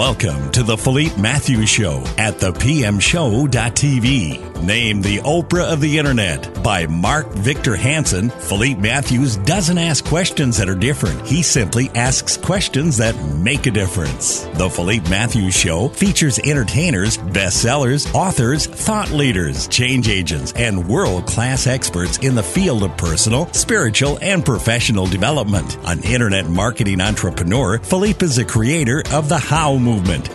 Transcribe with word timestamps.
Welcome 0.00 0.48
to 0.52 0.62
the 0.62 0.78
Philippe 0.78 1.20
Matthews 1.20 1.68
Show 1.68 1.98
at 2.16 2.38
thepmshow.tv. 2.38 4.46
Named 4.62 5.04
the 5.04 5.18
Oprah 5.18 5.70
of 5.72 5.82
the 5.82 5.98
Internet 5.98 6.62
by 6.62 6.86
Mark 6.86 7.28
Victor 7.32 7.76
Hansen, 7.76 8.30
Philippe 8.30 8.80
Matthews 8.80 9.36
doesn't 9.38 9.76
ask 9.76 10.02
questions 10.04 10.56
that 10.56 10.70
are 10.70 10.74
different. 10.74 11.26
He 11.26 11.42
simply 11.42 11.90
asks 11.94 12.38
questions 12.38 12.96
that 12.98 13.14
make 13.36 13.66
a 13.66 13.70
difference. 13.70 14.44
The 14.54 14.70
Philippe 14.70 15.08
Matthews 15.08 15.54
Show 15.54 15.88
features 15.88 16.38
entertainers, 16.38 17.18
bestsellers, 17.18 18.14
authors, 18.14 18.66
thought 18.66 19.10
leaders, 19.10 19.68
change 19.68 20.08
agents, 20.08 20.54
and 20.54 20.88
world 20.88 21.26
class 21.26 21.66
experts 21.66 22.16
in 22.18 22.34
the 22.34 22.42
field 22.42 22.82
of 22.82 22.96
personal, 22.96 23.52
spiritual, 23.52 24.18
and 24.20 24.44
professional 24.44 25.06
development. 25.06 25.76
An 25.84 26.02
internet 26.04 26.48
marketing 26.48 27.02
entrepreneur, 27.02 27.78
Philippe 27.78 28.24
is 28.24 28.38
a 28.38 28.46
creator 28.46 29.02
of 29.12 29.28
the 29.30 29.38
How 29.38 29.76
movement, 29.76 29.89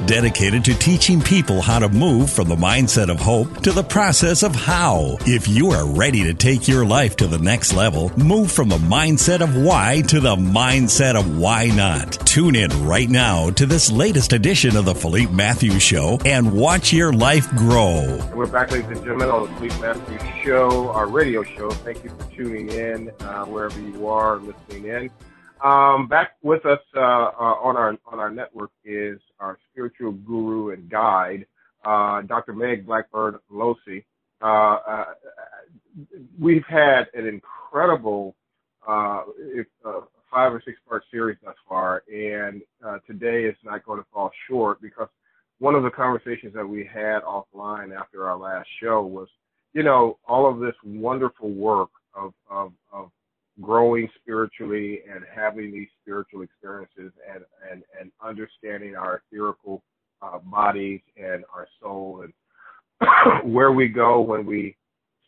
dedicated 0.05 0.65
to 0.65 0.73
teaching 0.73 1.21
people 1.21 1.61
how 1.61 1.79
to 1.79 1.89
move 1.89 2.29
from 2.29 2.49
the 2.49 2.55
mindset 2.55 3.09
of 3.09 3.19
hope 3.19 3.61
to 3.61 3.71
the 3.71 3.83
process 3.83 4.43
of 4.43 4.55
how. 4.55 5.17
If 5.21 5.47
you 5.47 5.71
are 5.71 5.87
ready 5.87 6.23
to 6.23 6.33
take 6.33 6.67
your 6.67 6.85
life 6.85 7.15
to 7.17 7.27
the 7.27 7.37
next 7.37 7.73
level, 7.73 8.11
move 8.17 8.51
from 8.51 8.69
the 8.69 8.77
mindset 8.77 9.41
of 9.41 9.55
why 9.55 10.01
to 10.07 10.19
the 10.19 10.35
mindset 10.35 11.15
of 11.15 11.37
why 11.37 11.67
not. 11.67 12.11
Tune 12.25 12.55
in 12.55 12.85
right 12.85 13.09
now 13.09 13.49
to 13.51 13.65
this 13.65 13.91
latest 13.91 14.33
edition 14.33 14.75
of 14.75 14.85
the 14.85 14.95
Philippe 14.95 15.31
Matthews 15.31 15.81
Show 15.81 16.19
and 16.25 16.53
watch 16.53 16.91
your 16.91 17.13
life 17.13 17.49
grow. 17.55 18.19
We're 18.33 18.47
back, 18.47 18.71
ladies 18.71 18.89
and 18.89 19.03
gentlemen, 19.03 19.29
on 19.29 19.49
the 19.49 19.55
Philippe 19.55 19.79
Matthews 19.79 20.43
Show, 20.43 20.89
our 20.89 21.07
radio 21.07 21.43
show. 21.43 21.71
Thank 21.71 22.03
you 22.03 22.09
for 22.09 22.23
tuning 22.35 22.69
in 22.69 23.11
uh, 23.21 23.45
wherever 23.45 23.79
you 23.79 24.07
are 24.07 24.37
listening 24.37 24.85
in. 24.85 25.09
Um, 25.63 26.07
back 26.07 26.33
with 26.41 26.65
us 26.65 26.79
uh, 26.95 26.99
uh, 26.99 27.55
on 27.63 27.77
our 27.77 27.97
on 28.05 28.19
our 28.19 28.29
network 28.29 28.71
is 28.83 29.19
our 29.39 29.57
spiritual 29.71 30.11
guru 30.11 30.71
and 30.71 30.89
guide, 30.89 31.45
uh, 31.85 32.21
Dr. 32.23 32.53
Meg 32.53 32.85
Blackburn 32.85 33.39
Losey. 33.51 34.03
Uh, 34.41 34.45
uh, 34.87 35.05
we've 36.39 36.65
had 36.67 37.05
an 37.13 37.25
incredible 37.25 38.35
uh, 38.85 39.23
five 40.29 40.53
or 40.53 40.61
six 40.65 40.77
part 40.87 41.03
series 41.09 41.37
thus 41.43 41.55
far, 41.67 42.03
and 42.13 42.61
today 43.07 43.45
is 43.45 43.55
not 43.63 43.85
going 43.85 43.99
to 43.99 44.05
fall 44.13 44.31
short 44.49 44.81
because 44.81 45.07
one 45.59 45.73
of 45.73 45.83
the 45.83 45.89
conversations 45.89 46.53
that 46.53 46.67
we 46.67 46.83
had 46.85 47.21
offline 47.21 47.95
after 47.97 48.27
our 48.27 48.37
last 48.37 48.67
show 48.83 49.01
was, 49.03 49.29
you 49.73 49.83
know, 49.83 50.17
all 50.27 50.51
of 50.51 50.59
this 50.59 50.75
wonderful 50.83 51.49
work 51.49 51.89
of, 52.13 52.33
of, 52.49 52.73
of 52.91 53.09
growing 53.61 54.09
spiritually 54.21 55.01
and 55.11 55.23
having 55.33 55.71
these 55.71 55.87
spiritual 56.01 56.41
experiences 56.41 57.11
and, 57.33 57.43
and, 57.71 57.83
and 57.99 58.11
understanding 58.23 58.95
our 58.95 59.21
etherical 59.33 59.81
uh, 60.21 60.39
bodies 60.39 61.01
and 61.17 61.43
our 61.53 61.67
soul 61.81 62.23
and 62.23 62.33
where 63.53 63.71
we 63.71 63.87
go 63.87 64.21
when 64.21 64.45
we 64.45 64.75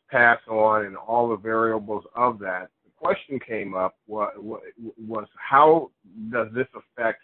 pass 0.10 0.40
on 0.50 0.86
and 0.86 0.96
all 0.96 1.30
the 1.30 1.38
variables 1.38 2.04
of 2.16 2.40
that. 2.40 2.70
The 2.86 2.92
question 2.98 3.40
came 3.46 3.76
up 3.76 3.96
was, 4.08 4.34
was 4.98 5.28
how 5.36 5.92
does 6.32 6.48
this 6.54 6.68
affect 6.76 7.22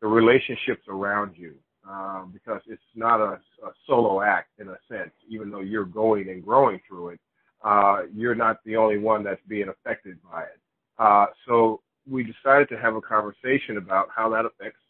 the 0.00 0.08
relationships 0.08 0.82
around 0.88 1.32
you? 1.36 1.54
Um, 1.88 2.30
because 2.32 2.60
it's 2.68 2.80
not 2.94 3.20
a, 3.20 3.40
a 3.66 3.72
solo 3.88 4.22
act 4.22 4.50
in 4.60 4.68
a 4.68 4.76
sense, 4.88 5.10
even 5.28 5.50
though 5.50 5.60
you're 5.60 5.84
going 5.84 6.28
and 6.28 6.44
growing 6.44 6.80
through 6.88 7.10
it 7.10 7.20
uh, 7.64 8.02
you're 8.14 8.34
not 8.34 8.58
the 8.64 8.76
only 8.76 8.98
one 8.98 9.22
that's 9.22 9.40
being 9.48 9.68
affected 9.68 10.18
by 10.30 10.42
it. 10.42 10.60
Uh, 10.98 11.26
so 11.46 11.80
we 12.10 12.24
decided 12.24 12.68
to 12.68 12.78
have 12.78 12.94
a 12.94 13.00
conversation 13.00 13.76
about 13.76 14.08
how 14.14 14.28
that 14.30 14.44
affects 14.44 14.80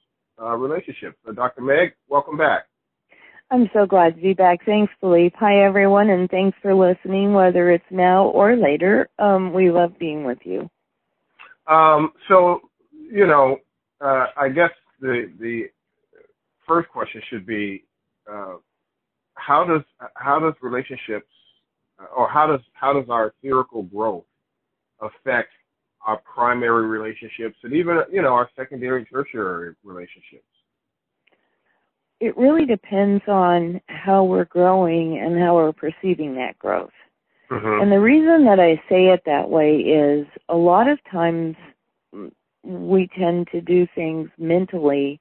uh, 0.40 0.56
relationships. 0.56 1.16
So 1.24 1.32
Dr. 1.32 1.62
Meg, 1.62 1.94
welcome 2.08 2.36
back. 2.36 2.66
I'm 3.50 3.68
so 3.74 3.84
glad 3.84 4.16
to 4.16 4.22
be 4.22 4.32
back. 4.32 4.64
Thanks, 4.64 4.90
Philippe. 4.98 5.36
Hi, 5.38 5.62
everyone, 5.62 6.08
and 6.08 6.30
thanks 6.30 6.56
for 6.62 6.74
listening, 6.74 7.34
whether 7.34 7.70
it's 7.70 7.84
now 7.90 8.28
or 8.28 8.56
later. 8.56 9.10
Um, 9.18 9.52
we 9.52 9.70
love 9.70 9.98
being 9.98 10.24
with 10.24 10.38
you. 10.44 10.70
Um, 11.66 12.12
so, 12.28 12.60
you 12.90 13.26
know, 13.26 13.58
uh, 14.00 14.26
I 14.38 14.48
guess 14.48 14.70
the 15.00 15.30
the 15.38 15.64
first 16.66 16.88
question 16.88 17.20
should 17.28 17.44
be, 17.44 17.84
uh, 18.30 18.54
how 19.34 19.64
does 19.64 19.82
how 20.14 20.40
does 20.40 20.54
relationships 20.62 21.28
or 22.14 22.28
how 22.28 22.46
does 22.46 22.60
how 22.72 22.92
does 22.92 23.08
our 23.08 23.32
etherical 23.44 23.90
growth 23.90 24.24
affect 25.00 25.50
our 26.06 26.18
primary 26.18 26.86
relationships 26.86 27.56
and 27.62 27.72
even 27.72 28.00
you 28.10 28.22
know 28.22 28.28
our 28.28 28.48
secondary 28.56 28.98
and 28.98 29.08
tertiary 29.10 29.74
relationships 29.84 30.44
it 32.20 32.36
really 32.36 32.66
depends 32.66 33.22
on 33.26 33.80
how 33.88 34.22
we're 34.22 34.44
growing 34.44 35.18
and 35.18 35.38
how 35.40 35.56
we're 35.56 35.72
perceiving 35.72 36.34
that 36.34 36.58
growth 36.58 36.90
mm-hmm. 37.50 37.82
and 37.82 37.92
the 37.92 38.00
reason 38.00 38.44
that 38.44 38.60
i 38.60 38.76
say 38.88 39.08
it 39.08 39.22
that 39.26 39.48
way 39.48 39.76
is 39.76 40.26
a 40.48 40.56
lot 40.56 40.88
of 40.88 40.98
times 41.10 41.56
we 42.62 43.08
tend 43.18 43.48
to 43.50 43.60
do 43.60 43.86
things 43.94 44.28
mentally 44.38 45.20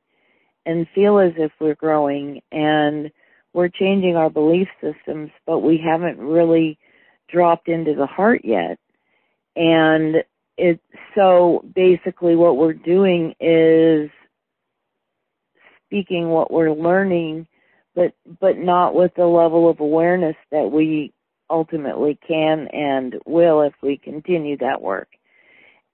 and 0.66 0.88
feel 0.94 1.20
as 1.20 1.32
if 1.38 1.52
we're 1.60 1.76
growing 1.76 2.40
and 2.52 3.12
we're 3.54 3.70
changing 3.70 4.16
our 4.16 4.30
belief 4.30 4.68
systems, 4.80 5.32
but 5.46 5.60
we 5.60 5.78
haven't 5.78 6.18
really 6.20 6.78
dropped 7.30 7.68
into 7.68 7.94
the 7.94 8.06
heart 8.06 8.42
yet. 8.44 8.80
And 9.56 10.24
it 10.58 10.80
so 11.16 11.66
basically 11.76 12.36
what 12.36 12.58
we're 12.58 12.74
doing 12.74 13.34
is 13.40 14.10
speaking 15.88 16.30
what 16.30 16.52
we're 16.52 16.72
learning 16.72 17.48
but 17.96 18.14
but 18.40 18.58
not 18.58 18.96
with 18.96 19.12
the 19.16 19.26
level 19.26 19.70
of 19.70 19.80
awareness 19.80 20.36
that 20.52 20.72
we 20.72 21.14
ultimately 21.50 22.18
can 22.26 22.68
and 22.70 23.16
will 23.26 23.62
if 23.62 23.74
we 23.82 23.98
continue 23.98 24.58
that 24.58 24.82
work. 24.82 25.10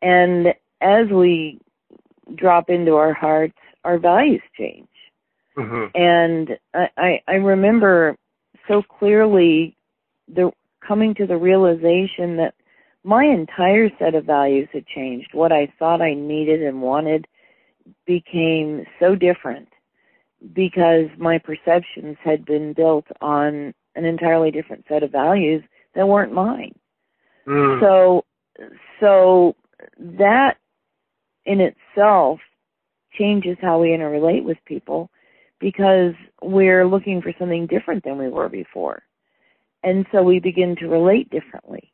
And 0.02 0.48
as 0.82 1.08
we 1.12 1.60
drop 2.36 2.70
into 2.70 2.94
our 2.96 3.14
hearts, 3.14 3.58
our 3.84 3.98
values 3.98 4.42
change. 4.58 4.88
Mm-hmm. 5.58 5.86
And 5.96 6.58
I, 6.74 6.90
I 6.98 7.22
I 7.28 7.36
remember 7.36 8.16
so 8.68 8.82
clearly 8.82 9.76
the 10.28 10.52
coming 10.86 11.16
to 11.16 11.26
the 11.26 11.38
realization 11.38 12.38
that 12.38 12.54
my 13.04 13.24
entire 13.24 13.90
set 13.98 14.16
of 14.16 14.26
values 14.26 14.68
had 14.72 14.86
changed. 14.86 15.30
What 15.34 15.52
I 15.52 15.72
thought 15.80 16.02
I 16.02 16.14
needed 16.14 16.62
and 16.62 16.82
wanted 16.82 17.28
became 18.06 18.86
so 19.00 19.16
different 19.16 19.70
because 20.54 21.08
my 21.18 21.40
perceptions 21.40 22.18
had 22.24 22.46
been 22.46 22.74
built 22.74 23.06
on 23.22 23.74
an 23.96 24.06
entirely 24.06 24.52
different 24.52 24.86
set 24.88 25.04
of 25.04 25.12
values 25.12 25.64
that 25.96 26.08
weren't 26.08 26.34
mine. 26.34 26.76
Mm. 27.48 27.80
So 27.80 28.26
so 29.00 29.56
that 29.98 30.58
in 31.46 31.62
itself 31.62 32.40
changes 33.18 33.58
how 33.62 33.82
we 33.82 33.90
interrelate 33.90 34.44
with 34.44 34.58
people 34.66 35.10
because 35.60 36.14
we're 36.42 36.88
looking 36.88 37.22
for 37.22 37.34
something 37.40 37.68
different 37.68 38.04
than 38.04 38.18
we 38.18 38.30
were 38.30 38.50
before. 38.50 39.04
And 39.84 40.06
so 40.12 40.24
we 40.24 40.40
begin 40.40 40.76
to 40.80 40.88
relate 40.88 41.30
differently. 41.30 41.92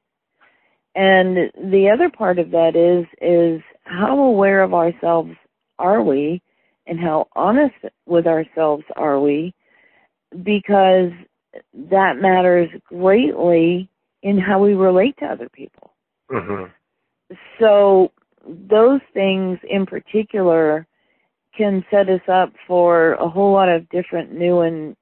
And 0.96 1.52
the 1.56 1.90
other 1.94 2.10
part 2.10 2.40
of 2.40 2.52
that 2.52 2.76
is 2.76 3.06
is 3.22 3.62
how 3.84 4.20
aware 4.20 4.62
of 4.62 4.74
ourselves 4.74 5.32
are 5.80 6.02
we 6.04 6.42
and 6.86 7.00
how 7.00 7.28
honest 7.36 7.76
with 8.06 8.28
ourselves 8.28 8.84
are 8.96 9.20
we 9.20 9.54
because 10.44 11.12
that 11.74 12.18
matters 12.18 12.70
greatly 12.86 13.90
in 14.22 14.38
how 14.40 14.60
we 14.60 14.74
relate 14.74 15.18
to 15.18 15.26
other 15.26 15.50
people. 15.50 15.94
Mm-hmm. 16.32 16.72
So 17.60 18.12
those 18.48 19.02
things 19.14 19.60
in 19.70 19.86
particular 19.86 20.88
can 21.56 21.86
set 21.92 22.10
us 22.10 22.22
up 22.28 22.52
for 22.68 23.14
a 23.14 23.30
whole 23.30 23.54
lot 23.54 23.70
of 23.70 23.88
different 23.90 24.34
new 24.34 24.62
and 24.62 24.96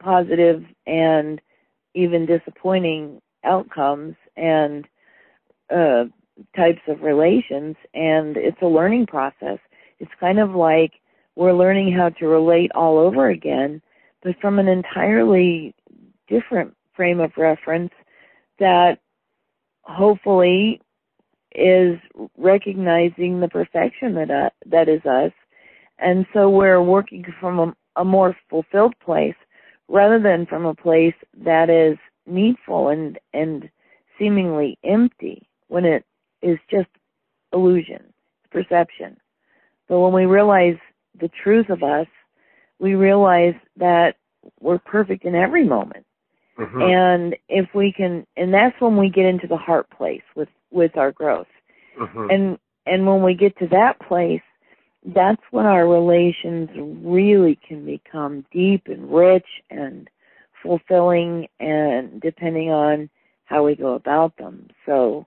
positive 0.00 0.64
and 0.86 1.40
even 1.94 2.26
disappointing 2.26 3.20
outcomes 3.44 4.14
and 4.36 4.86
uh, 5.74 6.04
types 6.54 6.82
of 6.88 7.02
relations. 7.02 7.76
And 7.94 8.36
it's 8.36 8.60
a 8.60 8.66
learning 8.66 9.06
process. 9.06 9.58
It's 9.98 10.10
kind 10.20 10.38
of 10.38 10.54
like 10.54 10.92
we're 11.36 11.52
learning 11.52 11.92
how 11.92 12.10
to 12.10 12.26
relate 12.26 12.70
all 12.74 12.98
over 12.98 13.28
again, 13.28 13.82
but 14.22 14.36
from 14.40 14.58
an 14.58 14.68
entirely 14.68 15.74
different 16.28 16.74
frame 16.94 17.20
of 17.20 17.32
reference 17.36 17.92
that 18.58 18.98
hopefully 19.82 20.80
is 21.56 21.98
recognizing 22.36 23.40
the 23.40 23.48
perfection 23.48 24.14
that 24.14 24.30
uh, 24.30 24.50
that 24.66 24.88
is 24.88 25.04
us, 25.04 25.32
and 25.98 26.26
so 26.32 26.48
we're 26.48 26.82
working 26.82 27.24
from 27.40 27.58
a, 27.58 27.76
a 28.00 28.04
more 28.04 28.36
fulfilled 28.48 28.94
place 29.04 29.34
rather 29.88 30.18
than 30.20 30.46
from 30.46 30.66
a 30.66 30.74
place 30.74 31.14
that 31.44 31.70
is 31.70 31.98
needful 32.26 32.88
and 32.88 33.18
and 33.32 33.68
seemingly 34.18 34.78
empty 34.84 35.48
when 35.68 35.84
it 35.84 36.04
is 36.42 36.58
just 36.70 36.88
illusion, 37.52 38.02
perception. 38.50 39.16
But 39.88 40.00
when 40.00 40.12
we 40.12 40.26
realize 40.26 40.76
the 41.20 41.30
truth 41.42 41.70
of 41.70 41.82
us, 41.82 42.06
we 42.78 42.94
realize 42.94 43.54
that 43.76 44.16
we're 44.60 44.78
perfect 44.78 45.24
in 45.24 45.34
every 45.34 45.64
moment. 45.64 46.05
Mhm. 46.58 46.82
And 46.82 47.36
if 47.48 47.74
we 47.74 47.92
can, 47.92 48.26
and 48.36 48.52
that's 48.52 48.80
when 48.80 48.96
we 48.96 49.10
get 49.10 49.26
into 49.26 49.46
the 49.46 49.56
heart 49.56 49.88
place 49.90 50.22
with, 50.34 50.48
with 50.70 50.96
our 50.96 51.12
growth. 51.12 51.48
Mhm. 51.96 52.32
And, 52.32 52.58
and 52.86 53.06
when 53.06 53.22
we 53.22 53.34
get 53.34 53.56
to 53.58 53.66
that 53.68 53.98
place, 54.00 54.42
that's 55.14 55.42
when 55.50 55.66
our 55.66 55.86
relations 55.86 56.68
really 57.04 57.56
can 57.66 57.84
become 57.84 58.44
deep 58.50 58.88
and 58.88 59.12
rich 59.12 59.46
and 59.70 60.08
fulfilling 60.62 61.48
and 61.60 62.20
depending 62.20 62.70
on 62.70 63.08
how 63.44 63.64
we 63.64 63.76
go 63.76 63.94
about 63.94 64.36
them. 64.36 64.68
So 64.84 65.26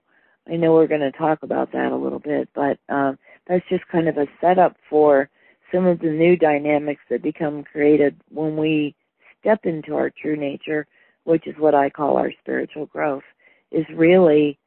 I 0.50 0.56
know 0.56 0.74
we're 0.74 0.86
going 0.86 1.00
to 1.00 1.12
talk 1.12 1.42
about 1.42 1.72
that 1.72 1.92
a 1.92 1.96
little 1.96 2.18
bit, 2.18 2.48
but 2.54 2.78
um, 2.88 3.18
that's 3.46 3.66
just 3.68 3.86
kind 3.88 4.08
of 4.08 4.18
a 4.18 4.26
setup 4.40 4.76
for 4.88 5.30
some 5.72 5.86
of 5.86 6.00
the 6.00 6.10
new 6.10 6.36
dynamics 6.36 7.02
that 7.08 7.22
become 7.22 7.64
created 7.64 8.16
when 8.30 8.56
we 8.56 8.94
step 9.40 9.64
into 9.64 9.94
our 9.94 10.10
true 10.10 10.36
nature, 10.36 10.86
which 11.30 11.46
is 11.46 11.54
what 11.58 11.76
I 11.76 11.88
call 11.88 12.16
our 12.16 12.32
spiritual 12.40 12.86
growth, 12.86 13.22
is 13.70 13.86
really 13.94 14.58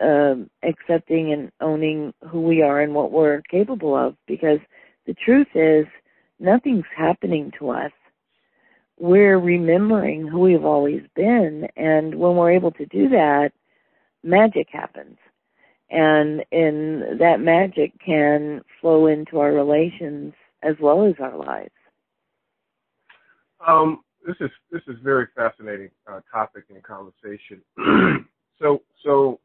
um, 0.00 0.48
accepting 0.62 1.34
and 1.34 1.52
owning 1.60 2.14
who 2.30 2.40
we 2.40 2.62
are 2.62 2.80
and 2.80 2.94
what 2.94 3.12
we're 3.12 3.42
capable 3.42 3.94
of. 3.94 4.16
Because 4.26 4.58
the 5.06 5.12
truth 5.12 5.48
is, 5.54 5.84
nothing's 6.40 6.86
happening 6.96 7.52
to 7.58 7.68
us. 7.68 7.92
We're 8.98 9.38
remembering 9.38 10.26
who 10.26 10.40
we've 10.40 10.64
always 10.64 11.02
been, 11.14 11.68
and 11.76 12.14
when 12.14 12.36
we're 12.36 12.52
able 12.52 12.72
to 12.72 12.86
do 12.86 13.10
that, 13.10 13.50
magic 14.24 14.68
happens. 14.72 15.18
And 15.90 16.42
and 16.52 17.20
that 17.20 17.40
magic 17.40 17.92
can 18.04 18.62
flow 18.80 19.08
into 19.08 19.40
our 19.40 19.52
relations 19.52 20.32
as 20.62 20.74
well 20.80 21.06
as 21.06 21.14
our 21.20 21.36
lives. 21.36 21.70
Um, 23.66 24.00
this 24.26 24.36
is 24.40 24.50
this 24.70 24.82
is 24.88 24.96
very 25.02 25.26
fascinating 25.34 25.90
uh, 26.10 26.20
topic 26.32 26.64
and 26.70 26.82
conversation. 26.82 27.62
so 28.60 28.82
so 29.04 29.40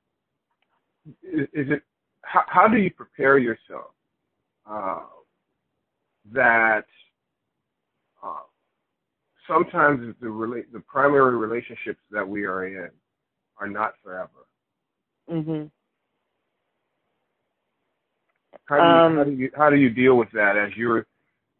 is, 1.23 1.47
is 1.53 1.67
it 1.69 1.83
how, 2.21 2.43
how 2.47 2.67
do 2.67 2.77
you 2.77 2.91
prepare 2.91 3.37
yourself 3.37 3.91
uh, 4.69 4.99
that 6.31 6.85
uh, 8.23 8.39
sometimes 9.47 10.15
the 10.21 10.27
rela- 10.27 10.71
the 10.71 10.79
primary 10.79 11.37
relationships 11.37 11.99
that 12.11 12.27
we 12.27 12.45
are 12.45 12.65
in 12.65 12.89
are 13.57 13.67
not 13.67 13.93
forever. 14.03 14.29
Mhm. 15.29 15.71
How 18.65 18.77
do, 18.77 18.83
you, 18.83 18.89
how 18.89 19.21
Um, 19.21 19.25
do 19.25 19.31
you 19.31 19.51
how 19.55 19.69
do 19.69 19.75
you 19.75 19.89
deal 19.89 20.17
with 20.17 20.31
that 20.31 20.57
as 20.57 20.75
you're 20.75 21.05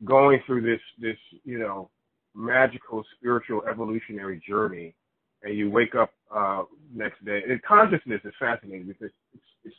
going 0.06 0.42
through 0.46 0.62
this 0.62 0.82
this 1.00 1.18
you 1.44 1.60
know 1.60 1.90
magical 2.36 3.04
spiritual 3.18 3.64
evolutionary 3.70 4.42
journey, 4.48 4.96
and 5.44 5.58
you 5.58 5.70
wake 5.70 5.96
up 5.96 6.12
uh, 6.34 6.64
next 6.94 7.24
day? 7.26 7.42
And 7.48 7.62
consciousness 7.64 8.22
is 8.24 8.34
fascinating 8.40 8.88
because 8.88 9.12
it's, 9.34 9.44
it's 9.66 9.76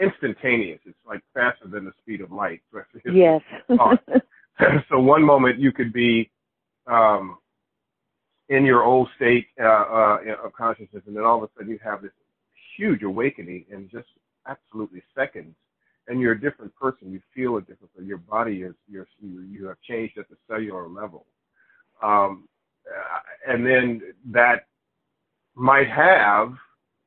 instantaneous. 0.00 0.80
It's 0.86 0.98
like 1.06 1.20
faster 1.34 1.68
than 1.68 1.84
the 1.84 1.92
speed 2.00 2.20
of 2.20 2.32
light. 2.32 2.62
Yes. 3.04 3.40
so 4.88 4.98
one 4.98 5.22
moment 5.22 5.58
you 5.58 5.72
could 5.72 5.92
be 5.92 6.30
um, 6.86 7.38
in 8.48 8.64
your 8.64 8.82
old 8.82 9.08
state 9.16 9.46
uh, 9.60 9.64
uh, 9.64 10.18
of 10.44 10.52
consciousness, 10.52 11.02
and 11.06 11.16
then 11.16 11.24
all 11.24 11.42
of 11.42 11.44
a 11.44 11.48
sudden 11.56 11.70
you 11.70 11.78
have 11.82 12.02
this 12.02 12.12
huge 12.76 13.02
awakening 13.02 13.64
in 13.70 13.88
just 13.90 14.08
absolutely 14.46 15.02
seconds, 15.14 15.54
and 16.06 16.20
you're 16.20 16.32
a 16.32 16.40
different 16.40 16.74
person. 16.74 17.12
You 17.12 17.20
feel 17.34 17.56
a 17.56 17.60
different. 17.60 17.90
Your 18.02 18.18
body 18.18 18.62
is 18.62 18.74
you're, 18.88 19.06
you 19.20 19.42
you 19.42 19.66
have 19.66 19.76
changed 19.86 20.18
at 20.18 20.28
the 20.28 20.36
cellular 20.48 20.88
level, 20.88 21.26
um, 22.02 22.48
and 23.46 23.66
then 23.66 24.00
that 24.32 24.66
might 25.54 25.88
have 25.88 26.52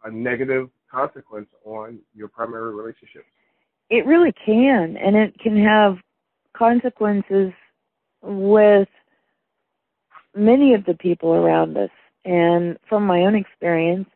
a 0.04 0.12
negative 0.12 0.70
consequence 0.92 1.48
on 1.66 2.00
your 2.14 2.28
primary 2.28 2.74
relationship. 2.74 3.24
It 3.90 4.06
really 4.06 4.34
can, 4.46 4.98
and 4.98 5.16
it 5.16 5.38
can 5.40 5.62
have 5.64 5.98
consequences 6.56 7.52
with 8.22 8.88
many 10.36 10.74
of 10.74 10.86
the 10.86 10.94
people 10.94 11.34
around 11.34 11.78
us. 11.78 11.90
And 12.24 12.78
from 12.88 13.06
my 13.06 13.22
own 13.22 13.36
experience, 13.36 14.08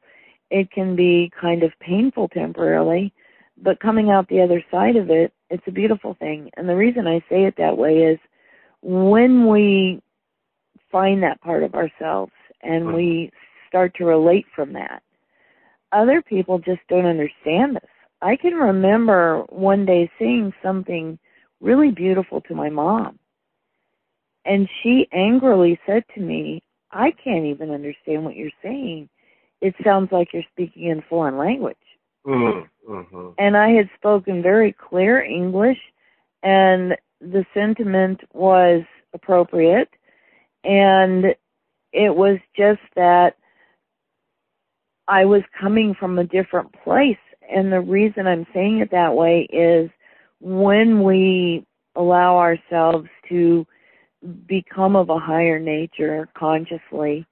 it 0.52 0.72
can 0.72 0.96
be 0.96 1.32
kind 1.40 1.64
of 1.64 1.72
painful 1.80 2.30
temporarily, 2.30 3.14
but 3.58 3.80
coming 3.80 4.12
out 4.12 4.28
the 4.28 4.42
other 4.42 4.64
side 4.70 4.96
of 4.96 5.10
it, 5.10 5.34
it's 5.50 5.64
a 5.68 5.72
beautiful 5.72 6.16
thing. 6.20 6.50
And 6.56 6.70
the 6.70 6.76
reason 6.76 7.08
I 7.08 7.20
say 7.30 7.46
it 7.46 7.56
that 7.58 7.78
way 7.78 7.98
is 8.04 8.20
when 8.82 9.48
we 9.48 10.02
find 10.96 11.22
that 11.22 11.42
part 11.42 11.62
of 11.62 11.76
ourselves 11.76 12.32
and 12.62 12.94
we 12.94 13.30
start 13.68 13.94
to 13.94 14.06
relate 14.06 14.46
from 14.56 14.72
that, 14.72 15.04
other 15.92 16.22
people 16.22 16.58
just 16.58 16.80
don't 16.88 17.06
understand 17.06 17.76
this. 17.76 17.90
I 18.22 18.38
can 18.38 18.54
remember 18.54 19.44
one 19.50 19.86
day 19.86 20.10
saying 20.18 20.54
something 20.64 21.20
really 21.60 21.92
beautiful 21.92 22.40
to 22.48 22.56
my 22.56 22.70
mom. 22.70 23.20
And 24.46 24.70
she 24.82 25.10
angrily 25.12 25.78
said 25.86 26.06
to 26.14 26.22
me, 26.22 26.64
I 26.92 27.12
can't 27.12 27.44
even 27.44 27.72
understand 27.72 28.24
what 28.24 28.38
you're 28.38 28.50
saying. 28.64 29.10
It 29.60 29.76
sounds 29.84 30.14
like 30.14 30.30
you're 30.32 30.44
speaking 30.54 30.88
in 30.88 31.04
foreign 31.10 31.38
language. 31.38 31.76
Mm-hmm. 32.26 33.30
And 33.38 33.58
I 33.58 33.72
had 33.72 33.90
spoken 33.98 34.42
very 34.42 34.72
clear 34.72 35.22
English, 35.22 35.80
and 36.42 36.96
the 37.20 37.46
sentiment 37.54 38.22
was 38.32 38.84
appropriate. 39.14 39.90
And 40.66 41.26
it 41.94 42.16
was 42.16 42.40
just 42.58 42.82
that 42.96 43.38
I 45.08 45.26
was 45.26 45.44
coming 45.60 45.96
from 45.98 46.20
a 46.20 46.24
different 46.24 46.74
place. 46.84 47.18
And 47.50 47.72
the 47.72 47.82
reason 47.82 48.28
I'm 48.28 48.48
saying 48.54 48.80
it 48.80 48.92
that 48.92 49.14
way 49.14 49.48
is 49.52 49.90
when 50.40 51.04
we 51.04 51.66
allow 51.96 52.38
ourselves 52.38 53.08
to 53.30 53.66
become 54.48 54.96
of 54.96 55.10
a 55.10 55.20
higher 55.20 55.60
nature 55.60 56.28
consciously, 56.36 57.26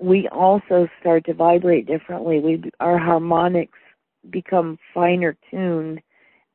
we 0.00 0.28
also 0.28 0.88
start 1.00 1.24
to 1.26 1.34
vibrate 1.34 1.86
differently. 1.86 2.40
We 2.40 2.70
our 2.80 2.98
harmonics 2.98 3.78
become 4.30 4.78
finer 4.92 5.36
tuned 5.50 6.00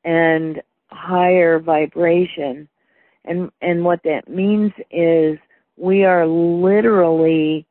and 0.03 0.61
higher 0.91 1.59
vibration. 1.59 2.67
And 3.25 3.49
and 3.61 3.85
what 3.85 4.01
that 4.03 4.27
means 4.27 4.71
is 4.91 5.39
we 5.79 6.03
are 6.03 6.27
literally 6.27 7.65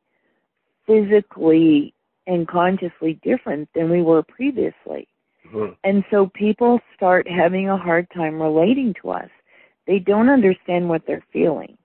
physically 0.87 1.93
and 2.27 2.47
consciously 2.47 3.19
different 3.23 3.69
than 3.75 3.89
we 3.89 4.01
were 4.01 4.23
previously. 4.23 5.07
Mm-hmm. 5.47 5.73
And 5.83 6.03
so 6.11 6.29
people 6.33 6.79
start 6.95 7.27
having 7.27 7.69
a 7.69 7.77
hard 7.77 8.07
time 8.13 8.41
relating 8.41 8.93
to 9.01 9.11
us. 9.11 9.29
They 9.87 9.99
don't 9.99 10.29
understand 10.29 10.89
what 10.89 11.03
they're 11.07 11.25
feeling, 11.31 11.77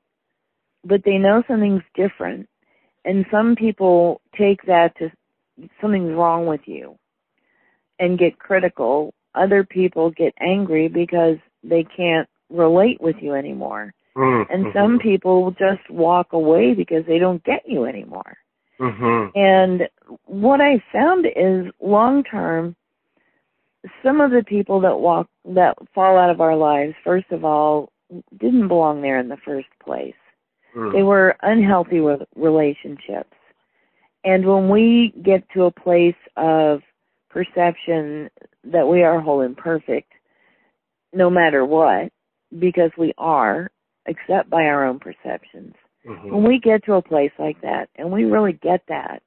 but 0.84 1.02
they 1.04 1.18
know 1.18 1.42
something's 1.48 1.82
different. 1.94 2.48
And 3.04 3.24
some 3.30 3.54
people 3.54 4.20
take 4.36 4.62
that 4.66 4.96
to 4.98 5.10
something's 5.80 6.12
wrong 6.12 6.46
with 6.46 6.62
you 6.66 6.98
and 7.98 8.18
get 8.18 8.38
critical. 8.38 9.14
Other 9.34 9.64
people 9.64 10.10
get 10.10 10.34
angry 10.40 10.88
because 10.88 11.36
they 11.62 11.84
can't 11.84 12.28
relate 12.50 13.00
with 13.00 13.16
you 13.20 13.34
anymore. 13.34 13.92
Mm-hmm. 14.16 14.52
And 14.52 14.66
some 14.72 14.98
people 14.98 15.50
just 15.52 15.88
walk 15.90 16.32
away 16.32 16.74
because 16.74 17.04
they 17.06 17.18
don't 17.18 17.42
get 17.44 17.62
you 17.66 17.84
anymore. 17.84 18.36
Mm-hmm. 18.80 19.38
And 19.38 19.88
what 20.26 20.60
I 20.60 20.82
found 20.92 21.26
is 21.26 21.72
long 21.80 22.22
term, 22.24 22.76
some 24.02 24.20
of 24.20 24.30
the 24.30 24.44
people 24.44 24.80
that 24.80 24.98
walk 24.98 25.28
that 25.44 25.76
fall 25.94 26.16
out 26.16 26.30
of 26.30 26.40
our 26.40 26.56
lives, 26.56 26.94
first 27.04 27.30
of 27.30 27.44
all, 27.44 27.90
didn't 28.38 28.68
belong 28.68 29.02
there 29.02 29.18
in 29.18 29.28
the 29.28 29.36
first 29.44 29.68
place. 29.84 30.14
Mm. 30.76 30.92
They 30.92 31.02
were 31.02 31.36
unhealthy 31.42 32.00
re- 32.00 32.26
relationships. 32.36 33.34
And 34.24 34.46
when 34.46 34.68
we 34.70 35.12
get 35.22 35.44
to 35.54 35.64
a 35.64 35.70
place 35.70 36.14
of 36.36 36.80
perception 37.28 38.30
that 38.64 38.86
we 38.88 39.02
are 39.02 39.20
whole 39.20 39.42
and 39.42 39.56
perfect, 39.56 40.10
no 41.12 41.28
matter 41.28 41.64
what, 41.64 42.10
because 42.58 42.90
we 42.96 43.12
are, 43.18 43.70
except 44.06 44.50
by 44.50 44.64
our 44.64 44.84
own 44.84 44.98
perceptions, 44.98 45.74
Mhm. 46.04 46.30
when 46.30 46.44
we 46.44 46.58
get 46.58 46.84
to 46.84 46.94
a 46.94 47.02
place 47.02 47.32
like 47.38 47.60
that 47.62 47.88
and 47.96 48.10
we 48.10 48.24
really 48.24 48.52
get 48.52 48.82
that, 48.86 49.22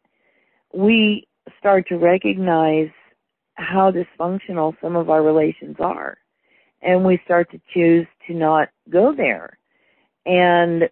we 0.74 1.28
start 1.58 1.88
to 1.88 1.98
recognize 1.98 2.92
how 3.56 3.92
dysfunctional 3.92 4.80
some 4.82 4.96
of 4.96 5.10
our 5.10 5.24
relations 5.24 5.78
are. 5.80 6.18
And 6.82 7.04
we 7.04 7.18
start 7.26 7.50
to 7.52 7.62
choose 7.74 8.06
to 8.28 8.34
not 8.34 8.70
go 8.90 9.14
there. 9.14 9.58
And 10.26 10.90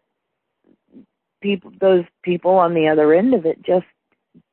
people 1.42 1.72
those 1.80 2.06
people 2.24 2.52
on 2.52 2.74
the 2.74 2.88
other 2.88 3.14
end 3.14 3.34
of 3.36 3.46
it 3.46 3.62
just 3.62 3.86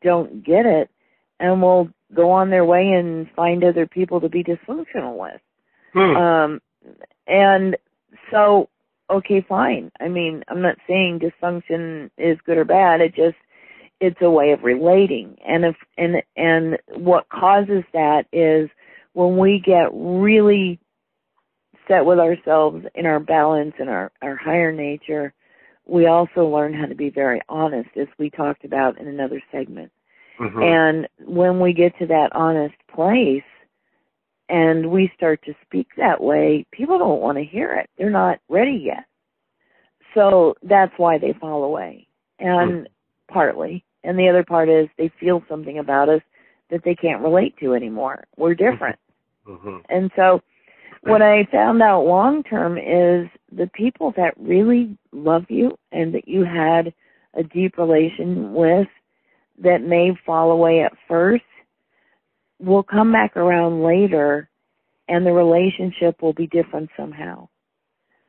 don't 0.02 0.44
get 0.44 0.66
it 0.66 0.90
and 1.40 1.62
will 1.62 1.88
go 2.12 2.30
on 2.30 2.50
their 2.50 2.64
way 2.64 2.92
and 2.92 3.30
find 3.30 3.64
other 3.64 3.86
people 3.86 4.20
to 4.20 4.28
be 4.28 4.44
dysfunctional 4.44 5.16
with. 5.16 5.40
Hmm. 5.94 6.16
Um, 6.16 6.62
and 7.26 7.76
so 8.30 8.68
okay, 9.12 9.44
fine. 9.48 9.90
I 10.00 10.08
mean, 10.08 10.42
I'm 10.48 10.62
not 10.62 10.76
saying 10.88 11.20
dysfunction 11.20 12.10
is 12.18 12.38
good 12.44 12.58
or 12.58 12.64
bad. 12.64 13.00
It 13.00 13.14
just 13.14 13.36
it's 14.00 14.20
a 14.20 14.30
way 14.30 14.50
of 14.52 14.64
relating. 14.64 15.36
And 15.46 15.64
if 15.64 15.76
and 15.96 16.22
and 16.36 16.78
what 16.96 17.28
causes 17.28 17.84
that 17.92 18.26
is 18.32 18.68
when 19.12 19.36
we 19.38 19.62
get 19.64 19.90
really 19.92 20.80
set 21.88 22.04
with 22.04 22.18
ourselves 22.18 22.84
in 22.94 23.06
our 23.06 23.20
balance 23.20 23.74
and 23.78 23.88
our, 23.88 24.10
our 24.22 24.36
higher 24.36 24.72
nature, 24.72 25.34
we 25.86 26.06
also 26.06 26.46
learn 26.46 26.72
how 26.72 26.86
to 26.86 26.94
be 26.94 27.10
very 27.10 27.40
honest, 27.48 27.90
as 28.00 28.06
we 28.18 28.30
talked 28.30 28.64
about 28.64 28.98
in 28.98 29.08
another 29.08 29.42
segment. 29.50 29.90
Mm-hmm. 30.40 30.62
And 30.62 31.08
when 31.28 31.60
we 31.60 31.72
get 31.72 31.96
to 31.98 32.06
that 32.06 32.30
honest 32.32 32.74
place 32.94 33.42
and 34.48 34.90
we 34.90 35.10
start 35.16 35.42
to 35.44 35.54
speak 35.64 35.88
that 35.96 36.22
way, 36.22 36.66
people 36.72 36.98
don't 36.98 37.20
want 37.20 37.38
to 37.38 37.44
hear 37.44 37.72
it. 37.74 37.88
They're 37.96 38.10
not 38.10 38.38
ready 38.48 38.82
yet. 38.84 39.04
So 40.14 40.54
that's 40.62 40.92
why 40.96 41.18
they 41.18 41.34
fall 41.40 41.64
away. 41.64 42.06
And 42.38 42.72
mm-hmm. 42.72 43.32
partly. 43.32 43.84
And 44.04 44.18
the 44.18 44.28
other 44.28 44.44
part 44.44 44.68
is 44.68 44.88
they 44.98 45.10
feel 45.20 45.42
something 45.48 45.78
about 45.78 46.08
us 46.08 46.22
that 46.70 46.82
they 46.84 46.94
can't 46.94 47.22
relate 47.22 47.54
to 47.60 47.74
anymore. 47.74 48.24
We're 48.36 48.54
different. 48.54 48.98
Mm-hmm. 49.46 49.78
And 49.88 50.10
so 50.16 50.40
what 51.02 51.22
I 51.22 51.46
found 51.50 51.82
out 51.82 52.04
long 52.04 52.42
term 52.42 52.78
is 52.78 53.28
the 53.50 53.70
people 53.72 54.12
that 54.16 54.34
really 54.38 54.96
love 55.12 55.44
you 55.48 55.78
and 55.90 56.14
that 56.14 56.28
you 56.28 56.44
had 56.44 56.92
a 57.34 57.42
deep 57.42 57.78
relation 57.78 58.54
with 58.54 58.88
that 59.58 59.82
may 59.82 60.10
fall 60.24 60.50
away 60.50 60.82
at 60.82 60.92
first 61.08 61.44
will 62.62 62.82
come 62.82 63.12
back 63.12 63.36
around 63.36 63.82
later 63.82 64.48
and 65.08 65.26
the 65.26 65.32
relationship 65.32 66.22
will 66.22 66.32
be 66.32 66.46
different 66.46 66.90
somehow. 66.96 67.48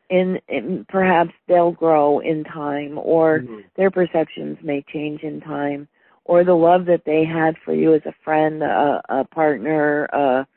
And, 0.09 0.41
and 0.49 0.87
perhaps 0.87 1.31
they'll 1.47 1.71
grow 1.71 2.19
in 2.19 2.43
time 2.43 2.97
or 2.97 3.39
mm-hmm. 3.39 3.59
their 3.77 3.89
perceptions 3.89 4.57
may 4.61 4.83
change 4.91 5.21
in 5.21 5.39
time 5.41 5.87
or 6.25 6.43
the 6.43 6.53
love 6.53 6.85
that 6.85 7.03
they 7.05 7.25
had 7.25 7.55
for 7.63 7.73
you 7.73 7.93
as 7.93 8.01
a 8.05 8.13
friend, 8.23 8.61
a, 8.63 9.01
a 9.09 9.23
partner, 9.25 10.05
a 10.05 10.47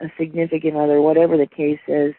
a 0.00 0.06
significant 0.18 0.76
other, 0.76 1.00
whatever 1.00 1.36
the 1.36 1.46
case 1.46 1.80
is, 1.88 2.14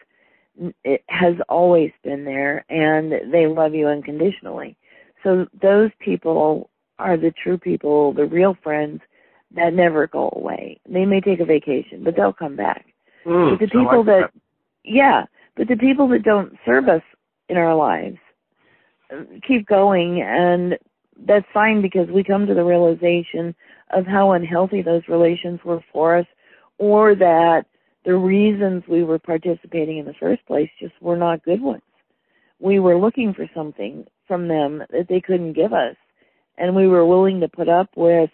it 0.84 1.04
has 1.08 1.34
always 1.48 1.90
been 2.02 2.24
there 2.24 2.64
and 2.70 3.12
they 3.32 3.46
love 3.46 3.74
you 3.74 3.86
unconditionally. 3.86 4.76
So 5.22 5.46
those 5.60 5.90
people 6.00 6.70
are 6.98 7.16
the 7.16 7.32
true 7.42 7.58
people, 7.58 8.12
the 8.12 8.24
real 8.24 8.56
friends 8.62 9.00
that 9.56 9.74
never 9.74 10.06
go 10.06 10.32
away. 10.36 10.80
They 10.88 11.04
may 11.04 11.20
take 11.20 11.40
a 11.40 11.44
vacation, 11.44 12.04
but 12.04 12.16
they'll 12.16 12.32
come 12.32 12.56
back. 12.56 12.86
Mm, 13.24 13.52
but 13.52 13.60
the 13.60 13.70
people 13.70 13.98
like 13.98 14.06
that, 14.06 14.30
that, 14.32 14.40
yeah, 14.84 15.24
but 15.56 15.68
the 15.68 15.76
people 15.76 16.08
that 16.08 16.22
don't 16.22 16.56
serve 16.64 16.88
us 16.88 17.02
in 17.48 17.56
our 17.56 17.74
lives 17.74 18.18
uh, 19.12 19.22
keep 19.46 19.66
going 19.66 20.22
and 20.22 20.76
that's 21.26 21.46
fine 21.54 21.80
because 21.80 22.08
we 22.08 22.22
come 22.22 22.46
to 22.46 22.54
the 22.54 22.64
realization 22.64 23.54
of 23.90 24.06
how 24.06 24.32
unhealthy 24.32 24.82
those 24.82 25.02
relations 25.08 25.60
were 25.64 25.80
for 25.92 26.18
us 26.18 26.26
or 26.78 27.14
that 27.14 27.64
the 28.04 28.14
reasons 28.14 28.82
we 28.88 29.02
were 29.02 29.18
participating 29.18 29.98
in 29.98 30.06
the 30.06 30.14
first 30.20 30.44
place 30.46 30.70
just 30.80 30.94
were 31.00 31.16
not 31.16 31.44
good 31.44 31.60
ones. 31.60 31.82
We 32.60 32.78
were 32.78 32.98
looking 32.98 33.34
for 33.34 33.48
something 33.54 34.06
from 34.28 34.48
them 34.48 34.82
that 34.90 35.08
they 35.08 35.20
couldn't 35.20 35.54
give 35.54 35.72
us, 35.72 35.96
and 36.58 36.74
we 36.74 36.86
were 36.86 37.06
willing 37.06 37.40
to 37.40 37.48
put 37.48 37.68
up 37.68 37.90
with 37.96 38.30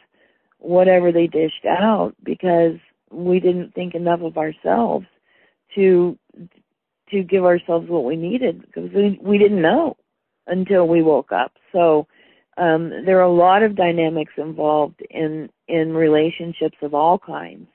whatever 0.62 1.10
they 1.12 1.26
dished 1.26 1.66
out 1.68 2.14
because 2.22 2.76
we 3.10 3.40
didn't 3.40 3.74
think 3.74 3.94
enough 3.94 4.20
of 4.22 4.38
ourselves 4.38 5.06
to 5.74 6.18
to 7.10 7.22
give 7.22 7.44
ourselves 7.44 7.88
what 7.88 8.04
we 8.04 8.16
needed 8.16 8.62
because 8.62 8.90
we, 8.94 9.18
we 9.22 9.36
didn't 9.36 9.60
know 9.60 9.96
until 10.46 10.88
we 10.88 11.02
woke 11.02 11.30
up. 11.30 11.52
So 11.70 12.06
um, 12.56 12.90
there 13.04 13.18
are 13.18 13.22
a 13.22 13.32
lot 13.32 13.62
of 13.62 13.76
dynamics 13.76 14.32
involved 14.38 15.02
in 15.10 15.50
in 15.68 15.94
relationships 15.94 16.76
of 16.80 16.94
all 16.94 17.18
kinds, 17.18 17.68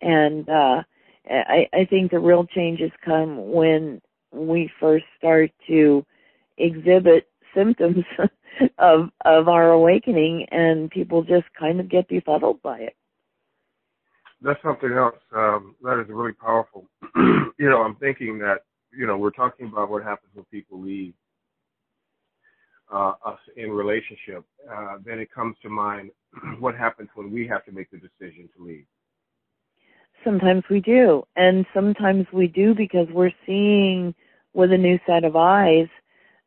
and 0.00 0.48
uh, 0.48 0.82
I, 1.28 1.68
I 1.72 1.84
think 1.84 2.10
the 2.10 2.18
real 2.18 2.46
changes 2.46 2.90
come 3.04 3.52
when 3.52 4.00
we 4.32 4.70
first 4.80 5.04
start 5.18 5.50
to 5.68 6.04
exhibit 6.56 7.28
symptoms 7.54 8.04
of 8.78 9.10
of 9.24 9.48
our 9.48 9.70
awakening 9.70 10.46
and 10.50 10.90
people 10.90 11.22
just 11.22 11.46
kind 11.58 11.80
of 11.80 11.88
get 11.88 12.08
befuddled 12.08 12.60
by 12.62 12.78
it. 12.78 12.96
That's 14.42 14.60
something 14.62 14.92
else. 14.92 15.18
Um, 15.34 15.76
that 15.82 16.00
is 16.00 16.08
really 16.08 16.32
powerful. 16.32 16.86
you 17.16 17.70
know, 17.70 17.82
I'm 17.82 17.94
thinking 17.96 18.38
that, 18.38 18.62
you 18.92 19.06
know, 19.06 19.16
we're 19.16 19.30
talking 19.30 19.68
about 19.68 19.88
what 19.88 20.02
happens 20.02 20.32
when 20.34 20.44
people 20.46 20.80
leave 20.80 21.14
uh, 22.92 23.14
us 23.24 23.38
in 23.56 23.70
relationship. 23.70 24.44
Uh, 24.70 24.96
then 25.04 25.20
it 25.20 25.32
comes 25.32 25.56
to 25.62 25.68
mind 25.68 26.10
what 26.58 26.76
happens 26.76 27.08
when 27.14 27.30
we 27.30 27.46
have 27.46 27.64
to 27.66 27.72
make 27.72 27.88
the 27.90 27.98
decision 27.98 28.48
to 28.56 28.64
leave. 28.64 28.84
Sometimes 30.24 30.64
we 30.68 30.80
do. 30.80 31.22
And 31.36 31.64
sometimes 31.72 32.26
we 32.32 32.48
do 32.48 32.74
because 32.74 33.06
we're 33.12 33.32
seeing 33.46 34.14
with 34.54 34.72
a 34.72 34.78
new 34.78 34.98
set 35.06 35.24
of 35.24 35.36
eyes 35.36 35.88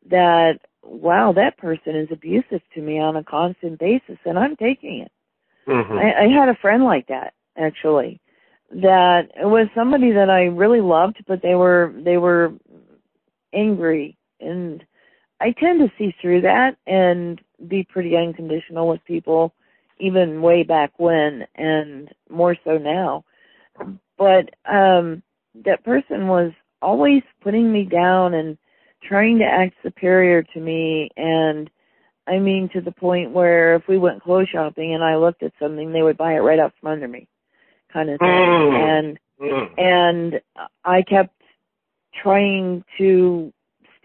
that, 0.08 0.60
wow, 0.86 1.32
that 1.34 1.58
person 1.58 1.96
is 1.96 2.08
abusive 2.10 2.62
to 2.74 2.80
me 2.80 2.98
on 2.98 3.16
a 3.16 3.24
constant 3.24 3.78
basis 3.78 4.18
and 4.24 4.38
I'm 4.38 4.56
taking 4.56 5.00
it. 5.00 5.12
Mm-hmm. 5.68 5.92
I, 5.92 6.24
I 6.24 6.28
had 6.28 6.48
a 6.48 6.58
friend 6.60 6.84
like 6.84 7.08
that, 7.08 7.34
actually. 7.56 8.20
That 8.70 9.30
it 9.40 9.46
was 9.46 9.68
somebody 9.74 10.12
that 10.12 10.28
I 10.28 10.44
really 10.44 10.80
loved, 10.80 11.24
but 11.28 11.40
they 11.42 11.54
were, 11.54 11.94
they 11.96 12.16
were 12.16 12.52
angry 13.52 14.16
and 14.40 14.84
I 15.40 15.52
tend 15.58 15.80
to 15.80 15.92
see 15.98 16.14
through 16.20 16.42
that 16.42 16.76
and 16.86 17.40
be 17.68 17.86
pretty 17.88 18.16
unconditional 18.16 18.88
with 18.88 19.04
people 19.04 19.54
even 19.98 20.42
way 20.42 20.62
back 20.62 20.92
when 20.98 21.46
and 21.54 22.12
more 22.28 22.56
so 22.64 22.76
now 22.76 23.24
but 24.18 24.50
um 24.70 25.22
that 25.64 25.84
person 25.84 26.28
was 26.28 26.52
always 26.82 27.22
putting 27.42 27.72
me 27.72 27.84
down 27.84 28.34
and 28.34 28.58
trying 29.08 29.38
to 29.38 29.44
act 29.44 29.74
superior 29.82 30.42
to 30.42 30.60
me 30.60 31.10
and 31.16 31.70
I 32.26 32.38
mean 32.38 32.68
to 32.72 32.80
the 32.80 32.92
point 32.92 33.30
where 33.30 33.76
if 33.76 33.82
we 33.88 33.98
went 33.98 34.22
clothes 34.22 34.48
shopping 34.52 34.94
and 34.94 35.02
I 35.04 35.16
looked 35.16 35.42
at 35.42 35.52
something 35.60 35.92
they 35.92 36.02
would 36.02 36.16
buy 36.16 36.34
it 36.34 36.40
right 36.40 36.58
out 36.58 36.72
from 36.80 36.92
under 36.92 37.08
me 37.08 37.28
kind 37.92 38.10
of 38.10 38.18
thing 38.18 38.28
mm. 38.28 38.98
and 38.98 39.18
mm. 39.40 39.78
and 39.78 40.40
I 40.84 41.02
kept 41.02 41.34
trying 42.22 42.84
to 42.98 43.52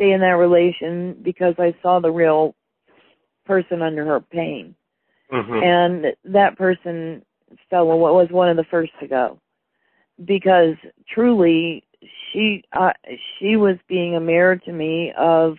stay 0.02 0.12
in 0.12 0.22
that 0.22 0.38
relation 0.38 1.16
because 1.22 1.56
I 1.58 1.76
saw 1.82 2.00
the 2.00 2.12
real 2.12 2.56
person 3.46 3.82
under 3.82 4.06
her 4.06 4.20
pain. 4.20 4.76
Mm-hmm. 5.32 5.54
And 5.54 6.34
that 6.34 6.58
person 6.58 7.24
fellow 7.70 7.96
was 7.96 8.28
one 8.32 8.50
of 8.50 8.58
the 8.58 8.66
first 8.70 8.92
to 9.00 9.08
go 9.08 9.40
because 10.24 10.76
truly 11.08 11.84
she 12.32 12.64
uh, 12.74 12.94
she 13.38 13.56
was 13.56 13.78
being 13.88 14.16
a 14.16 14.20
mirror 14.20 14.58
to 14.58 14.72
me 14.72 15.14
of 15.18 15.58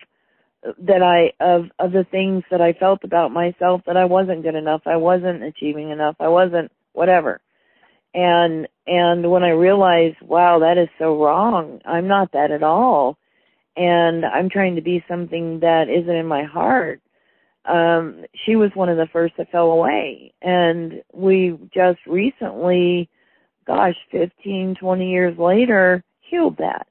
that 0.78 1.02
I 1.02 1.32
of 1.44 1.66
of 1.78 1.92
the 1.92 2.04
things 2.10 2.44
that 2.50 2.60
I 2.60 2.72
felt 2.72 3.04
about 3.04 3.32
myself 3.32 3.82
that 3.86 3.96
I 3.96 4.04
wasn't 4.04 4.42
good 4.42 4.54
enough, 4.54 4.82
I 4.86 4.96
wasn't 4.96 5.42
achieving 5.42 5.90
enough, 5.90 6.16
I 6.20 6.28
wasn't 6.28 6.70
whatever. 6.92 7.40
And 8.14 8.68
and 8.86 9.30
when 9.30 9.42
I 9.42 9.50
realized, 9.50 10.16
wow, 10.22 10.58
that 10.60 10.78
is 10.78 10.88
so 10.98 11.22
wrong. 11.22 11.80
I'm 11.84 12.08
not 12.08 12.32
that 12.32 12.50
at 12.50 12.62
all. 12.62 13.16
And 13.76 14.24
I'm 14.24 14.50
trying 14.50 14.76
to 14.76 14.82
be 14.82 15.04
something 15.08 15.60
that 15.60 15.88
isn't 15.88 16.14
in 16.14 16.26
my 16.26 16.44
heart. 16.44 17.00
Um 17.64 18.24
she 18.44 18.56
was 18.56 18.70
one 18.74 18.88
of 18.88 18.96
the 18.96 19.08
first 19.12 19.34
that 19.38 19.50
fell 19.50 19.70
away 19.70 20.34
and 20.42 21.02
we 21.12 21.58
just 21.72 22.00
recently 22.06 23.08
gosh, 23.66 23.94
15, 24.10 24.74
20 24.80 25.10
years 25.10 25.38
later, 25.38 26.02
healed 26.32 26.56
that. 26.58 26.86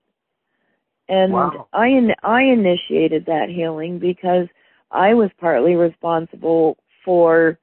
And 1.10 1.33
wow. 1.33 1.67
I 1.74 1.88
in, 1.88 2.12
I 2.24 2.43
initiated 2.43 3.25
that 3.25 3.50
healing 3.50 4.00
because 4.00 4.48
I 4.91 5.13
was 5.13 5.29
partly 5.39 5.74
responsible 5.74 6.77
for 7.03 7.57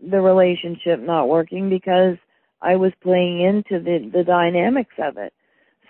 the 0.00 0.20
relationship 0.20 1.00
not 1.00 1.28
working 1.28 1.68
because 1.68 2.16
I 2.62 2.76
was 2.76 2.92
playing 3.02 3.42
into 3.42 3.82
the 3.82 4.10
the 4.12 4.24
dynamics 4.24 4.94
of 4.98 5.16
it. 5.16 5.32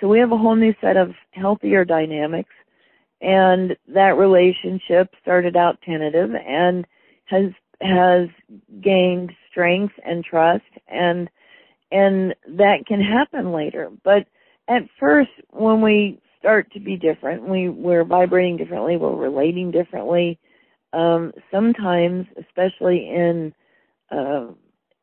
So 0.01 0.09
we 0.09 0.19
have 0.19 0.33
a 0.33 0.37
whole 0.37 0.57
new 0.57 0.75
set 0.81 0.97
of 0.97 1.13
healthier 1.31 1.85
dynamics 1.85 2.55
and 3.21 3.77
that 3.89 4.17
relationship 4.17 5.15
started 5.23 5.57
out 5.57 5.79
tentative 5.83 6.31
and 6.35 6.87
has 7.27 7.53
has 7.81 8.29
gained 8.83 9.33
strength 9.51 9.95
and 10.05 10.25
trust 10.25 10.73
and 10.89 11.31
and 11.93 12.35
that 12.47 12.87
can 12.87 13.01
happen 13.01 13.53
later. 13.53 13.91
But 14.05 14.27
at 14.71 14.83
first, 14.99 15.31
when 15.51 15.83
we 15.83 16.21
start 16.39 16.73
to 16.73 16.81
be 16.81 16.97
different, 16.97 17.47
we 17.47 17.69
we're 17.69 18.05
vibrating 18.05 18.57
differently, 18.57 18.97
we're 18.97 19.15
relating 19.15 19.71
differently. 19.71 20.39
Um, 20.93 21.33
sometimes, 21.51 22.27
especially 22.39 23.09
in 23.09 23.53
uh, 24.11 24.47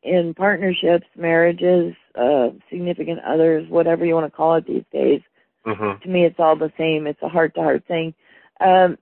in 0.04 0.34
partnerships, 0.34 1.06
marriages, 1.16 1.94
uh, 2.16 2.50
significant 2.70 3.20
others, 3.26 3.70
whatever 3.70 4.06
you 4.06 4.14
want 4.16 4.26
to 4.26 4.36
call 4.36 4.56
it 4.56 4.66
these 4.66 4.86
days. 4.92 5.22
Mm-hmm. 5.66 6.02
To 6.02 6.10
me, 6.10 6.26
it's 6.26 6.40
all 6.40 6.56
the 6.56 6.72
same. 6.78 7.08
It's 7.08 7.22
a 7.22 7.30
heart 7.30 7.54
to 7.56 7.62
heart 7.62 7.84
thing. 7.88 8.14
um, 8.62 8.98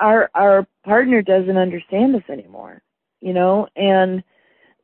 our 0.00 0.30
our 0.34 0.66
partner 0.84 1.22
doesn't 1.22 1.56
understand 1.56 2.16
us 2.16 2.22
anymore, 2.30 2.82
you 3.20 3.32
know, 3.32 3.68
and 3.76 4.22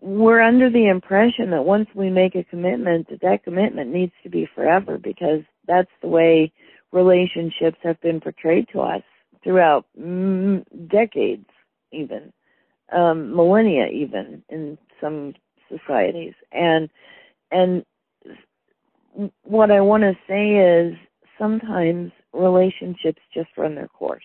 we're 0.04 0.42
under 0.42 0.68
the 0.68 0.86
impression 0.86 1.50
that 1.50 1.64
once 1.64 1.88
we 1.94 2.10
make 2.10 2.34
a 2.34 2.44
commitment, 2.44 3.08
that 3.08 3.22
that 3.22 3.42
commitment 3.42 3.90
needs 3.90 4.12
to 4.22 4.28
be 4.28 4.46
forever 4.54 4.98
because 4.98 5.40
that's 5.66 5.90
the 6.02 6.08
way 6.08 6.52
relationships 6.92 7.78
have 7.82 7.98
been 8.02 8.20
portrayed 8.20 8.68
to 8.70 8.80
us 8.82 9.00
throughout 9.42 9.86
mm, 9.98 10.62
decades, 10.90 11.48
even 11.90 12.34
um, 12.94 13.34
millennia, 13.34 13.86
even 13.86 14.42
in 14.50 14.76
some 15.00 15.32
societies. 15.70 16.34
And 16.52 16.90
and 17.50 17.82
what 19.44 19.70
I 19.70 19.80
want 19.80 20.02
to 20.02 20.12
say 20.28 20.56
is 20.56 20.94
sometimes 21.38 22.12
relationships 22.34 23.22
just 23.32 23.48
run 23.56 23.74
their 23.74 23.88
course. 23.88 24.24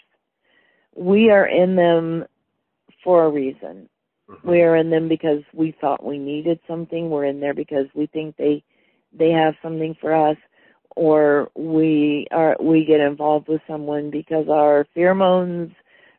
We 0.93 1.31
are 1.31 1.48
in 1.48 1.77
them 1.77 2.25
for 3.01 3.24
a 3.24 3.29
reason. 3.29 3.88
Mm-hmm. 4.29 4.50
We 4.50 4.62
are 4.62 4.75
in 4.75 4.89
them 4.89 5.07
because 5.07 5.41
we 5.53 5.75
thought 5.81 6.05
we 6.05 6.19
needed 6.19 6.59
something. 6.67 7.09
We're 7.09 7.25
in 7.25 7.39
there 7.39 7.53
because 7.53 7.88
we 7.95 8.07
think 8.07 8.38
they 8.38 8.63
they 9.12 9.31
have 9.31 9.55
something 9.62 9.95
for 10.00 10.13
us 10.13 10.38
or 10.95 11.50
we 11.55 12.27
are 12.31 12.55
we 12.59 12.86
get 12.86 13.00
involved 13.00 13.48
with 13.48 13.62
someone 13.67 14.09
because 14.12 14.48
our 14.50 14.86
pheromones 14.95 15.74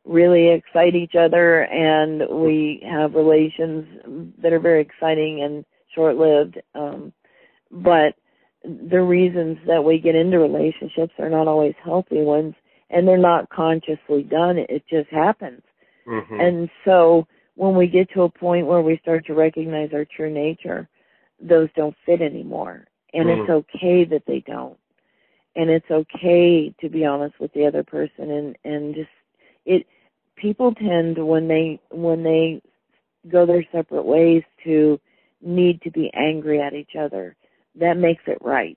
really 0.05 0.49
excite 0.49 0.95
each 0.95 1.15
other 1.15 1.65
and 1.65 2.23
we 2.43 2.83
have 2.89 3.15
relations 3.15 4.33
that 4.43 4.53
are 4.53 4.61
very 4.61 4.81
exciting 4.81 5.43
and 5.43 5.65
short 5.95 6.17
lived 6.17 6.59
um 6.75 7.13
but 7.71 8.15
the 8.65 9.01
reasons 9.01 9.59
that 9.67 9.85
we 9.85 9.99
get 9.99 10.15
into 10.15 10.39
relationships 10.39 11.13
are 11.19 11.31
not 11.31 11.47
always 11.47 11.75
healthy 11.85 12.23
ones 12.23 12.55
and 12.91 13.07
they're 13.07 13.19
not 13.19 13.51
consciously 13.51 14.23
done 14.23 14.57
it 14.57 14.83
just 14.89 15.11
happens 15.11 15.63
mm-hmm. 16.09 16.41
and 16.41 16.71
so 16.85 17.27
when 17.61 17.75
we 17.75 17.87
get 17.87 18.11
to 18.11 18.23
a 18.23 18.31
point 18.31 18.67
where 18.67 18.81
we 18.81 18.99
start 19.03 19.27
to 19.27 19.35
recognize 19.35 19.91
our 19.93 20.07
true 20.17 20.33
nature 20.33 20.89
those 21.41 21.69
don't 21.77 21.97
fit 22.07 22.21
anymore 22.21 22.87
and 23.13 23.27
mm-hmm. 23.27 23.43
it's 23.43 23.51
okay 23.51 24.05
that 24.05 24.23
they 24.27 24.43
don't 24.47 24.79
and 25.57 25.69
it's 25.69 25.91
okay 25.91 26.75
to 26.81 26.89
be 26.89 27.05
honest 27.05 27.35
with 27.41 27.53
the 27.53 27.67
other 27.67 27.83
person 27.83 28.31
and 28.31 28.57
and 28.65 28.95
just 28.95 29.09
it 29.67 29.87
people 30.37 30.75
tend 30.75 31.19
when 31.19 31.49
they 31.49 31.81
when 31.91 32.23
they 32.23 32.63
go 33.31 33.45
their 33.45 33.65
separate 33.73 34.05
ways 34.05 34.43
to 34.65 34.99
need 35.43 35.81
to 35.83 35.91
be 35.91 36.11
angry 36.15 36.61
at 36.61 36.75
each 36.75 36.93
other 36.99 37.37
that 37.77 37.97
makes 37.97 38.23
it 38.27 38.39
right. 38.41 38.77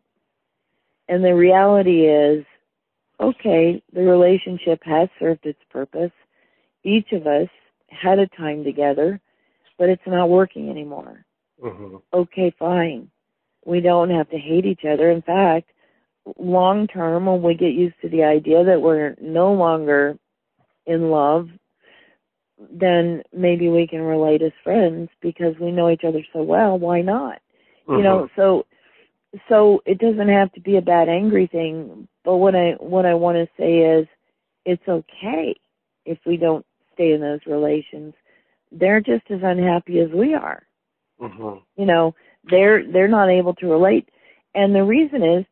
And 1.09 1.23
the 1.23 1.35
reality 1.35 2.07
is, 2.07 2.45
okay, 3.19 3.81
the 3.93 4.03
relationship 4.03 4.79
has 4.83 5.09
served 5.19 5.45
its 5.45 5.59
purpose. 5.69 6.11
Each 6.83 7.11
of 7.11 7.27
us 7.27 7.49
had 7.93 8.19
a 8.19 8.27
time 8.27 8.63
together, 8.63 9.19
but 9.77 9.89
it's 9.89 10.01
not 10.05 10.29
working 10.29 10.69
anymore. 10.69 11.25
Mm-hmm. 11.61 11.97
Okay, 12.13 12.53
fine. 12.57 13.09
We 13.65 13.79
don't 13.79 14.09
have 14.09 14.29
to 14.29 14.37
hate 14.37 14.65
each 14.65 14.83
other. 14.85 15.11
In 15.11 15.21
fact, 15.21 15.69
long 16.37 16.87
term, 16.87 17.25
when 17.25 17.41
we 17.41 17.53
get 17.53 17.73
used 17.73 17.95
to 18.01 18.09
the 18.09 18.23
idea 18.23 18.63
that 18.63 18.81
we're 18.81 19.15
no 19.21 19.53
longer 19.53 20.17
in 20.85 21.09
love, 21.09 21.49
then 22.71 23.23
maybe 23.33 23.69
we 23.69 23.87
can 23.87 24.01
relate 24.01 24.41
as 24.41 24.51
friends 24.63 25.09
because 25.21 25.55
we 25.59 25.71
know 25.71 25.89
each 25.89 26.03
other 26.05 26.23
so 26.33 26.43
well. 26.43 26.77
Why 26.77 27.01
not? 27.01 27.39
Mm-hmm. 27.87 27.97
You 27.97 28.03
know, 28.03 28.29
so 28.35 28.65
so 29.49 29.81
it 29.85 29.99
doesn't 29.99 30.29
have 30.29 30.51
to 30.53 30.61
be 30.61 30.77
a 30.77 30.81
bad 30.81 31.09
angry 31.09 31.47
thing 31.47 32.07
but 32.23 32.37
what 32.37 32.55
i 32.55 32.71
what 32.79 33.05
i 33.05 33.13
want 33.13 33.35
to 33.35 33.47
say 33.57 33.79
is 33.79 34.07
it's 34.65 34.87
okay 34.87 35.55
if 36.05 36.17
we 36.25 36.37
don't 36.37 36.65
stay 36.93 37.13
in 37.13 37.21
those 37.21 37.39
relations 37.45 38.13
they're 38.73 39.01
just 39.01 39.23
as 39.29 39.39
unhappy 39.43 39.99
as 39.99 40.09
we 40.13 40.33
are. 40.33 40.63
Mm-hmm. 41.21 41.59
you 41.79 41.85
know 41.85 42.15
they're 42.49 42.91
they're 42.91 43.07
not 43.07 43.29
able 43.29 43.53
to 43.55 43.67
relate. 43.67 44.09
And 44.55 44.75
the 44.75 44.83
reason 44.83 45.23
is 45.23 45.45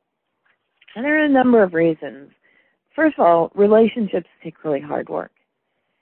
and 0.96 1.06
there 1.06 1.22
are 1.22 1.26
a 1.26 1.30
number 1.30 1.64
of 1.64 1.74
reasons. 1.74 2.32
First 2.96 3.18
of 3.20 3.26
all 3.26 3.52
relationships 3.56 4.28
take 4.44 4.64
really 4.64 4.82
hard 4.82 5.08
work. 5.08 5.32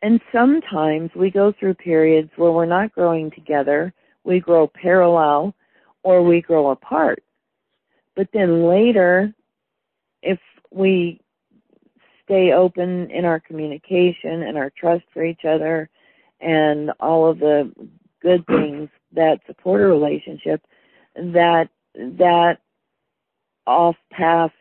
And 0.02 0.22
sometimes 0.32 1.12
we 1.14 1.30
go 1.30 1.54
through 1.60 1.74
periods 1.76 2.32
where 2.38 2.52
we're 2.52 2.66
not 2.66 2.94
growing 2.94 3.32
together 3.32 3.94
we 4.24 4.40
grow 4.40 4.68
parallel 4.68 5.54
or 6.04 6.24
we 6.24 6.42
grow 6.42 6.70
apart. 6.70 7.24
But 8.16 8.28
then 8.34 8.68
later, 8.68 9.34
if 10.22 10.40
we 10.72 11.20
stay 12.30 12.52
open 12.54 13.10
in 13.10 13.26
our 13.26 13.40
communication 13.40 14.44
and 14.44 14.56
our 14.56 14.72
trust 14.80 15.04
for 15.12 15.26
each 15.26 15.46
other 15.46 15.90
and 16.40 16.92
all 17.00 17.30
of 17.30 17.40
the 17.40 17.72
good 18.22 18.46
things 18.46 18.88
that 19.14 19.40
support 19.48 19.82
a 19.82 19.86
relationship, 19.86 20.62
that 21.16 21.70
that 21.96 22.58
off 23.66 23.96
path 24.12 24.52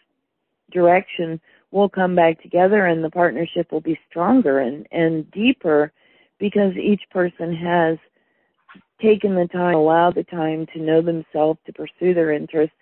direction 0.72 1.40
will 1.70 1.88
come 1.88 2.14
back 2.14 2.40
together 2.42 2.86
and 2.86 3.04
the 3.04 3.10
partnership 3.10 3.70
will 3.70 3.80
be 3.82 3.98
stronger 4.08 4.60
and, 4.60 4.86
and 4.90 5.30
deeper 5.30 5.92
because 6.38 6.72
each 6.76 7.02
person 7.10 7.54
has 7.54 7.98
taken 9.00 9.34
the 9.34 9.46
time, 9.52 9.74
allowed 9.74 10.14
the 10.14 10.24
time 10.24 10.66
to 10.72 10.80
know 10.80 11.02
themselves, 11.02 11.58
to 11.66 11.72
pursue 11.72 12.14
their 12.14 12.32
interests, 12.32 12.76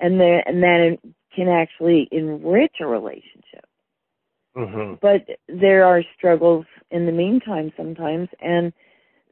and 0.00 0.20
then 0.20 0.40
and 0.46 0.62
that 0.62 0.98
can 1.34 1.48
actually 1.48 2.08
enrich 2.12 2.76
a 2.80 2.86
relationship. 2.86 3.67
Mm-hmm. 4.58 4.94
But 5.00 5.26
there 5.48 5.84
are 5.84 6.02
struggles 6.16 6.66
in 6.90 7.06
the 7.06 7.12
meantime 7.12 7.72
sometimes, 7.76 8.28
and 8.40 8.72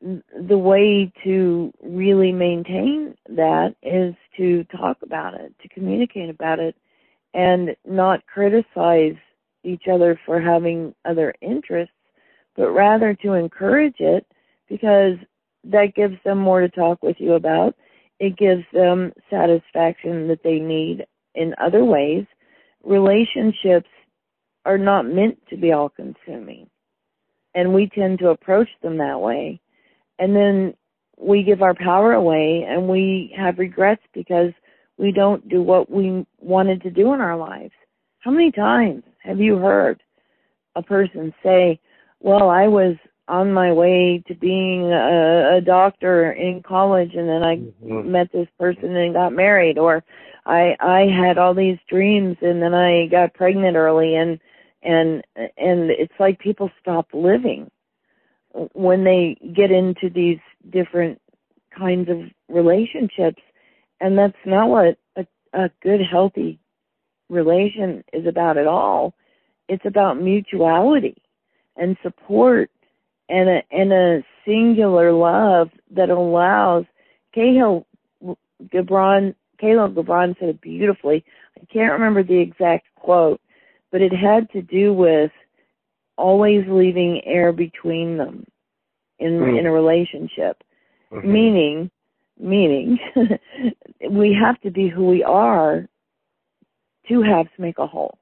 the 0.00 0.58
way 0.58 1.12
to 1.24 1.72
really 1.82 2.32
maintain 2.32 3.16
that 3.28 3.74
is 3.82 4.14
to 4.36 4.64
talk 4.64 4.98
about 5.02 5.34
it, 5.34 5.54
to 5.62 5.68
communicate 5.68 6.30
about 6.30 6.60
it, 6.60 6.76
and 7.34 7.74
not 7.86 8.26
criticize 8.26 9.16
each 9.64 9.84
other 9.92 10.20
for 10.24 10.40
having 10.40 10.94
other 11.04 11.34
interests, 11.40 11.94
but 12.54 12.70
rather 12.70 13.14
to 13.14 13.32
encourage 13.32 13.96
it 13.98 14.26
because 14.68 15.16
that 15.64 15.94
gives 15.96 16.16
them 16.24 16.38
more 16.38 16.60
to 16.60 16.68
talk 16.68 17.02
with 17.02 17.16
you 17.18 17.32
about 17.32 17.74
it 18.18 18.36
gives 18.36 18.64
them 18.72 19.12
satisfaction 19.30 20.28
that 20.28 20.42
they 20.42 20.58
need 20.58 21.06
in 21.34 21.54
other 21.62 21.84
ways. 21.84 22.24
Relationships 22.82 23.88
are 24.66 24.78
not 24.78 25.06
meant 25.06 25.38
to 25.48 25.56
be 25.56 25.72
all 25.72 25.88
consuming. 25.88 26.68
And 27.54 27.72
we 27.72 27.88
tend 27.88 28.18
to 28.18 28.28
approach 28.28 28.68
them 28.82 28.98
that 28.98 29.20
way. 29.20 29.60
And 30.18 30.34
then 30.34 30.74
we 31.18 31.42
give 31.42 31.62
our 31.62 31.74
power 31.74 32.12
away 32.12 32.66
and 32.68 32.88
we 32.88 33.34
have 33.36 33.58
regrets 33.58 34.02
because 34.12 34.52
we 34.98 35.12
don't 35.12 35.48
do 35.48 35.62
what 35.62 35.90
we 35.90 36.26
wanted 36.38 36.82
to 36.82 36.90
do 36.90 37.14
in 37.14 37.20
our 37.20 37.36
lives. 37.36 37.72
How 38.18 38.30
many 38.30 38.50
times 38.50 39.02
have 39.22 39.40
you 39.40 39.56
heard 39.56 40.02
a 40.74 40.82
person 40.82 41.32
say, 41.42 41.80
well, 42.20 42.50
I 42.50 42.66
was 42.66 42.96
on 43.28 43.52
my 43.52 43.72
way 43.72 44.22
to 44.28 44.34
being 44.34 44.92
a, 44.92 45.56
a 45.56 45.60
doctor 45.60 46.32
in 46.32 46.62
college 46.62 47.14
and 47.14 47.28
then 47.28 47.42
I 47.42 47.56
mm-hmm. 47.56 48.10
met 48.10 48.30
this 48.32 48.48
person 48.58 48.94
and 48.96 49.14
got 49.14 49.32
married 49.32 49.78
or 49.78 50.04
I 50.44 50.76
I 50.78 51.06
had 51.10 51.36
all 51.36 51.52
these 51.52 51.78
dreams 51.88 52.36
and 52.40 52.62
then 52.62 52.72
I 52.72 53.08
got 53.08 53.34
pregnant 53.34 53.76
early 53.76 54.14
and 54.14 54.38
and 54.86 55.22
and 55.36 55.90
it's 55.90 56.14
like 56.18 56.38
people 56.38 56.70
stop 56.80 57.08
living 57.12 57.70
when 58.72 59.04
they 59.04 59.36
get 59.54 59.70
into 59.70 60.08
these 60.08 60.38
different 60.70 61.20
kinds 61.76 62.08
of 62.08 62.18
relationships 62.48 63.42
and 64.00 64.16
that's 64.16 64.36
not 64.46 64.68
what 64.68 64.96
a, 65.16 65.26
a 65.52 65.70
good 65.82 66.00
healthy 66.00 66.58
relation 67.28 68.02
is 68.12 68.26
about 68.26 68.56
at 68.56 68.66
all 68.66 69.14
it's 69.68 69.84
about 69.84 70.20
mutuality 70.20 71.20
and 71.76 71.96
support 72.02 72.70
and 73.28 73.48
a 73.48 73.62
and 73.70 73.92
a 73.92 74.22
singular 74.46 75.12
love 75.12 75.68
that 75.90 76.08
allows 76.08 76.84
Cahill 77.34 77.86
Gibran 78.72 79.34
Kahlil 79.62 79.94
Gibran 79.94 80.38
said 80.38 80.50
it 80.50 80.60
beautifully. 80.60 81.24
I 81.60 81.64
can't 81.72 81.92
remember 81.92 82.22
the 82.22 82.38
exact 82.40 82.86
quote, 82.96 83.40
but 83.92 84.02
it 84.02 84.12
had 84.12 84.50
to 84.50 84.62
do 84.62 84.92
with 84.92 85.30
always 86.16 86.64
leaving 86.68 87.22
air 87.24 87.52
between 87.52 88.16
them 88.16 88.46
in 89.18 89.32
mm. 89.32 89.58
in 89.58 89.66
a 89.66 89.72
relationship. 89.72 90.62
Mm-hmm. 91.12 91.32
Meaning 91.32 91.90
meaning 92.38 92.98
we 94.10 94.36
have 94.38 94.60
to 94.60 94.70
be 94.70 94.88
who 94.88 95.06
we 95.06 95.22
are 95.22 95.88
two 97.08 97.22
halves 97.22 97.50
make 97.58 97.78
a 97.78 97.86
whole. 97.86 98.18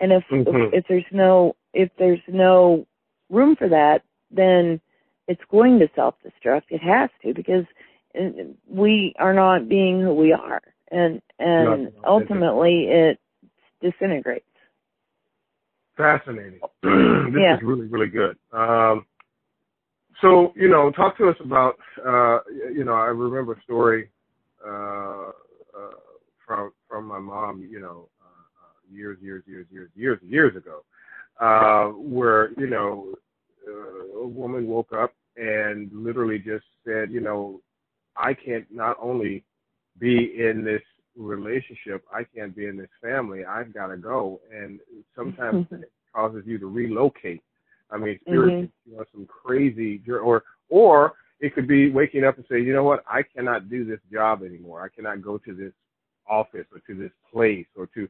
And 0.00 0.12
if, 0.12 0.24
mm-hmm. 0.30 0.74
if 0.74 0.74
if 0.74 0.84
there's 0.88 1.04
no 1.12 1.56
if 1.72 1.90
there's 1.98 2.20
no 2.28 2.86
room 3.30 3.56
for 3.56 3.68
that, 3.68 4.02
then 4.30 4.80
it's 5.28 5.42
going 5.50 5.78
to 5.78 5.88
self 5.94 6.14
destruct. 6.24 6.64
It 6.70 6.82
has 6.82 7.10
to 7.22 7.34
because 7.34 7.64
we 8.68 9.14
are 9.18 9.34
not 9.34 9.68
being 9.68 10.00
who 10.00 10.14
we 10.14 10.32
are, 10.32 10.62
and 10.90 11.20
and 11.38 11.92
ultimately 12.04 12.86
it 12.88 13.18
disintegrates. 13.80 14.44
Fascinating. 15.96 16.60
this 16.82 17.40
yeah. 17.40 17.56
is 17.56 17.62
really, 17.62 17.86
really 17.86 18.08
good. 18.08 18.36
Um, 18.52 19.06
so, 20.20 20.52
you 20.56 20.68
know, 20.68 20.90
talk 20.90 21.16
to 21.18 21.28
us 21.28 21.36
about, 21.40 21.76
uh, 22.06 22.38
you 22.74 22.84
know, 22.84 22.94
I 22.94 23.06
remember 23.06 23.54
a 23.54 23.62
story 23.62 24.10
uh, 24.66 25.30
uh, 25.76 25.96
from 26.46 26.72
from 26.88 27.06
my 27.06 27.18
mom, 27.18 27.66
you 27.70 27.80
know, 27.80 28.08
uh, 28.20 28.94
years, 28.94 29.18
years, 29.20 29.42
years, 29.46 29.66
years, 29.70 29.90
years, 29.94 30.18
years 30.22 30.56
ago, 30.56 30.84
uh, 31.40 31.92
where 31.92 32.50
you 32.58 32.68
know, 32.68 33.14
uh, 33.68 34.20
a 34.20 34.26
woman 34.26 34.66
woke 34.66 34.92
up 34.92 35.12
and 35.36 35.90
literally 35.92 36.38
just 36.38 36.64
said, 36.84 37.10
you 37.10 37.20
know, 37.20 37.60
I 38.16 38.32
can't 38.32 38.66
not 38.70 38.96
only 39.00 39.44
be 39.98 40.34
in 40.38 40.64
this 40.64 40.82
relationship, 41.16 42.04
I 42.12 42.24
can't 42.24 42.54
be 42.54 42.66
in 42.66 42.76
this 42.76 42.88
family. 43.02 43.44
I've 43.44 43.72
got 43.72 43.88
to 43.88 43.96
go, 43.96 44.40
and 44.54 44.80
sometimes 45.14 45.66
it 45.70 45.90
causes 46.14 46.42
you 46.46 46.58
to 46.58 46.66
relocate. 46.66 47.42
I 47.90 47.98
mean, 47.98 48.18
spiritually, 48.22 48.62
mm-hmm. 48.62 48.90
you 48.90 48.96
know, 48.96 49.04
some 49.12 49.26
crazy, 49.26 50.02
or 50.08 50.42
or 50.68 51.14
it 51.40 51.54
could 51.54 51.68
be 51.68 51.90
waking 51.90 52.24
up 52.24 52.36
and 52.36 52.46
say, 52.50 52.60
you 52.60 52.72
know 52.72 52.84
what, 52.84 53.04
I 53.08 53.22
cannot 53.22 53.68
do 53.68 53.84
this 53.84 54.00
job 54.12 54.42
anymore. 54.42 54.82
I 54.82 54.88
cannot 54.94 55.22
go 55.22 55.38
to 55.38 55.54
this 55.54 55.72
office 56.28 56.66
or 56.72 56.80
to 56.86 57.00
this 57.00 57.12
place 57.32 57.66
or 57.76 57.86
to 57.94 58.08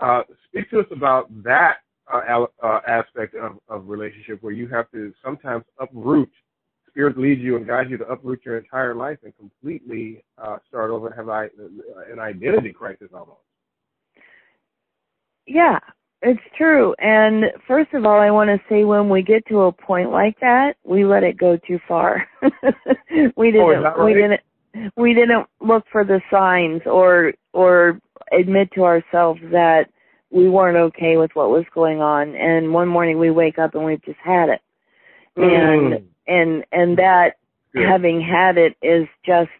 uh, 0.00 0.22
speak 0.46 0.68
to 0.70 0.80
us 0.80 0.86
about 0.90 1.30
that 1.42 1.78
uh, 2.12 2.44
uh, 2.62 2.80
aspect 2.86 3.34
of, 3.34 3.58
of 3.68 3.88
relationship 3.88 4.42
where 4.42 4.52
you 4.52 4.68
have 4.68 4.90
to 4.90 5.12
sometimes 5.24 5.64
uproot 5.80 6.30
spirit 6.96 7.18
leads 7.18 7.42
you 7.42 7.56
and 7.56 7.66
guides 7.66 7.90
you 7.90 7.98
to 7.98 8.08
uproot 8.08 8.40
your 8.42 8.56
entire 8.56 8.94
life 8.94 9.18
and 9.22 9.36
completely 9.36 10.24
uh, 10.42 10.56
start 10.66 10.90
over 10.90 11.08
and 11.08 11.16
have 11.16 11.28
I, 11.28 11.48
an 12.10 12.18
identity 12.18 12.72
crisis 12.72 13.08
almost. 13.12 13.40
Yeah, 15.46 15.78
it's 16.22 16.40
true. 16.56 16.94
And 16.98 17.44
first 17.68 17.92
of 17.92 18.06
all, 18.06 18.18
I 18.18 18.30
want 18.30 18.48
to 18.48 18.58
say 18.70 18.84
when 18.84 19.10
we 19.10 19.20
get 19.20 19.46
to 19.48 19.64
a 19.64 19.72
point 19.72 20.10
like 20.10 20.40
that, 20.40 20.76
we 20.84 21.04
let 21.04 21.22
it 21.22 21.36
go 21.36 21.58
too 21.68 21.78
far. 21.86 22.26
we 23.36 23.50
didn't. 23.50 23.60
Oh, 23.60 23.82
right? 23.82 24.02
We 24.02 24.14
didn't. 24.14 24.40
We 24.96 25.12
didn't 25.12 25.46
look 25.60 25.84
for 25.92 26.02
the 26.02 26.22
signs 26.30 26.80
or 26.86 27.34
or 27.52 28.00
admit 28.32 28.70
to 28.74 28.84
ourselves 28.84 29.40
that 29.52 29.84
we 30.30 30.48
weren't 30.48 30.76
okay 30.76 31.18
with 31.18 31.30
what 31.34 31.50
was 31.50 31.64
going 31.74 32.00
on. 32.00 32.34
And 32.34 32.72
one 32.72 32.88
morning 32.88 33.18
we 33.18 33.30
wake 33.30 33.58
up 33.58 33.74
and 33.74 33.84
we've 33.84 34.04
just 34.04 34.18
had 34.24 34.48
it. 34.48 34.60
Mm. 35.38 35.94
And 35.94 36.08
and 36.26 36.64
and 36.72 36.98
that 36.98 37.34
Good. 37.72 37.86
having 37.86 38.20
had 38.20 38.56
it 38.56 38.76
is 38.82 39.06
just 39.24 39.50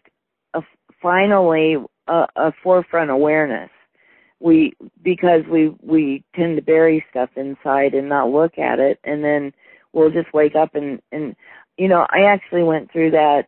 a, 0.53 0.61
finally 1.01 1.77
a, 2.07 2.25
a 2.35 2.53
forefront 2.63 3.11
awareness 3.11 3.69
we 4.39 4.73
because 5.03 5.41
we 5.49 5.73
we 5.81 6.23
tend 6.35 6.55
to 6.57 6.61
bury 6.61 7.03
stuff 7.09 7.29
inside 7.35 7.93
and 7.93 8.09
not 8.09 8.29
look 8.29 8.57
at 8.57 8.79
it 8.79 8.99
and 9.03 9.23
then 9.23 9.51
we'll 9.93 10.11
just 10.11 10.33
wake 10.33 10.55
up 10.55 10.75
and 10.75 11.01
and 11.11 11.35
you 11.77 11.87
know 11.87 12.05
i 12.11 12.21
actually 12.21 12.63
went 12.63 12.91
through 12.91 13.11
that 13.11 13.47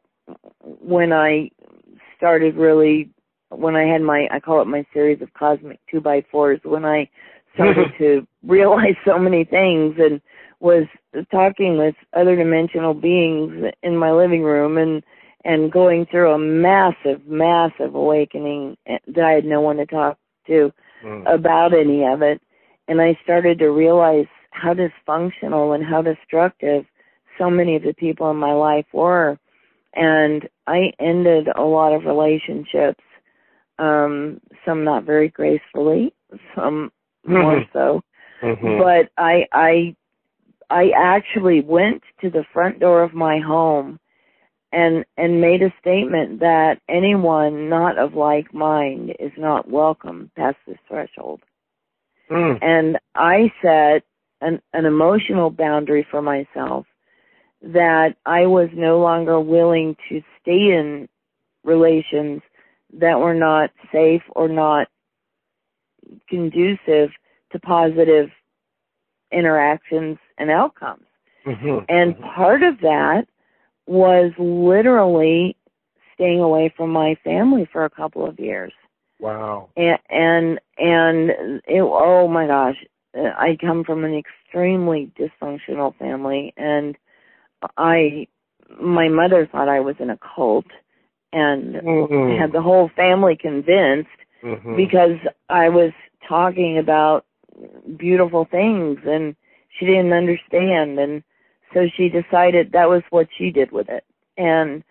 when 0.64 1.14
i 1.14 1.50
started 2.18 2.56
really 2.56 3.10
when 3.50 3.76
i 3.76 3.84
had 3.84 4.02
my 4.02 4.28
i 4.32 4.40
call 4.40 4.62
it 4.62 4.66
my 4.66 4.86
series 4.94 5.22
of 5.22 5.34
cosmic 5.34 5.80
two 5.90 6.02
by 6.02 6.24
fours 6.32 6.60
when 6.64 6.86
i 6.86 7.08
started 7.54 7.92
to 7.98 8.26
realize 8.44 8.96
so 9.06 9.18
many 9.20 9.44
things 9.44 9.96
and 10.00 10.20
was 10.60 10.86
talking 11.32 11.78
with 11.78 11.96
other 12.14 12.36
dimensional 12.36 12.94
beings 12.94 13.72
in 13.84 13.98
my 13.98 14.12
living 14.12 14.44
room 14.44 14.78
and 14.78 15.04
and 15.46 15.72
going 15.72 16.06
through 16.06 16.32
a 16.32 16.38
massive 16.38 17.26
massive 17.26 17.96
awakening 17.96 18.76
that 19.08 19.24
i 19.24 19.32
had 19.32 19.46
no 19.46 19.62
one 19.62 19.78
to 19.78 19.86
talk 19.86 20.18
to 20.50 20.72
mm. 21.04 21.34
about 21.34 21.74
any 21.74 22.06
of 22.06 22.22
it. 22.22 22.42
And 22.88 23.02
I 23.02 23.18
started 23.24 23.60
to 23.60 23.70
realize 23.70 24.28
how 24.52 24.74
dysfunctional 24.74 25.76
and 25.76 25.86
how 25.86 26.02
destructive 26.02 26.86
so 27.38 27.50
many 27.50 27.76
of 27.76 27.84
the 27.84 27.94
people 27.94 28.30
in 28.32 28.38
my 28.38 28.54
life 28.54 28.86
were. 28.92 29.38
And 29.94 30.48
I 30.68 30.92
ended 31.00 31.48
a 31.56 31.62
lot 31.62 31.94
of 31.94 32.06
relationships, 32.06 33.04
um, 33.78 34.42
some 34.66 34.84
not 34.84 35.04
very 35.04 35.30
gracefully, 35.30 36.14
some 36.56 36.92
more 37.26 37.64
so. 37.74 38.02
Mm-hmm. 38.42 38.80
But 38.80 39.12
I 39.18 39.46
I 39.52 39.96
I 40.70 40.92
actually 40.96 41.62
went 41.62 42.04
to 42.22 42.30
the 42.30 42.46
front 42.54 42.80
door 42.80 43.04
of 43.04 43.14
my 43.14 43.40
home 43.40 44.00
and 44.72 45.04
and 45.18 45.42
made 45.42 45.64
a 45.64 45.74
statement 45.82 46.42
that 46.42 46.80
anyone 46.88 47.70
not 47.70 47.98
of 47.98 48.14
like 48.14 48.54
mind 48.54 49.16
is 49.20 49.32
not 49.38 49.70
welcome 49.70 50.30
past 50.36 50.58
this 50.68 50.78
threshold. 50.88 51.42
Mm. 52.30 52.60
And 52.62 53.00
I 53.16 53.52
set 53.62 54.04
an, 54.42 54.62
an 54.74 54.86
emotional 54.86 55.50
boundary 55.50 56.06
for 56.10 56.22
myself 56.22 56.86
that 57.62 58.16
I 58.26 58.46
was 58.46 58.70
no 58.74 59.00
longer 59.00 59.40
willing 59.40 59.96
to 60.10 60.22
stay 60.42 60.72
in 60.72 61.10
relations 61.64 62.42
that 62.94 63.20
were 63.20 63.34
not 63.34 63.72
safe 63.92 64.22
or 64.36 64.48
not 64.48 64.88
conducive 66.30 67.10
to 67.52 67.60
positive 67.60 68.30
interactions 69.32 70.18
and 70.40 70.50
outcomes. 70.50 71.06
Mm-hmm. 71.46 71.86
And 71.90 72.16
mm-hmm. 72.16 72.24
part 72.24 72.64
of 72.64 72.80
that 72.80 73.28
was 73.86 74.32
literally 74.38 75.56
staying 76.14 76.40
away 76.40 76.74
from 76.76 76.90
my 76.92 77.16
family 77.24 77.68
for 77.72 77.86
a 77.86 77.90
couple 77.90 78.26
of 78.26 78.40
years. 78.40 78.74
Wow. 79.20 79.70
And 79.76 80.00
and 80.10 80.60
and 80.78 81.30
it, 81.68 81.82
oh 81.82 82.28
my 82.28 82.48
gosh, 82.48 82.78
I 83.16 83.58
come 83.60 83.84
from 83.84 84.06
an 84.06 84.16
extremely 84.16 85.12
dysfunctional 85.20 85.96
family, 85.98 86.54
and 86.56 86.98
I 87.78 88.28
my 88.80 89.10
mother 89.10 89.48
thought 89.52 89.68
I 89.68 89.80
was 89.80 89.96
in 90.00 90.10
a 90.10 90.18
cult, 90.18 90.68
and 91.34 91.76
mm-hmm. 91.76 92.40
had 92.40 92.52
the 92.52 92.62
whole 92.62 92.90
family 92.96 93.36
convinced 93.36 94.10
mm-hmm. 94.44 94.76
because 94.76 95.18
I 95.50 95.70
was 95.70 95.92
talking 96.28 96.78
about 96.78 97.26
beautiful 97.98 98.46
things, 98.50 99.00
and 99.06 99.36
she 99.80 99.86
didn't 99.86 100.14
understand, 100.14 101.00
and 101.00 101.24
so 101.74 101.88
she 101.96 102.10
decided 102.10 102.72
that 102.72 102.90
was 102.90 103.04
what 103.10 103.28
she 103.38 103.52
did 103.52 103.72
with 103.72 103.90
it, 103.90 104.04
and 104.38 104.84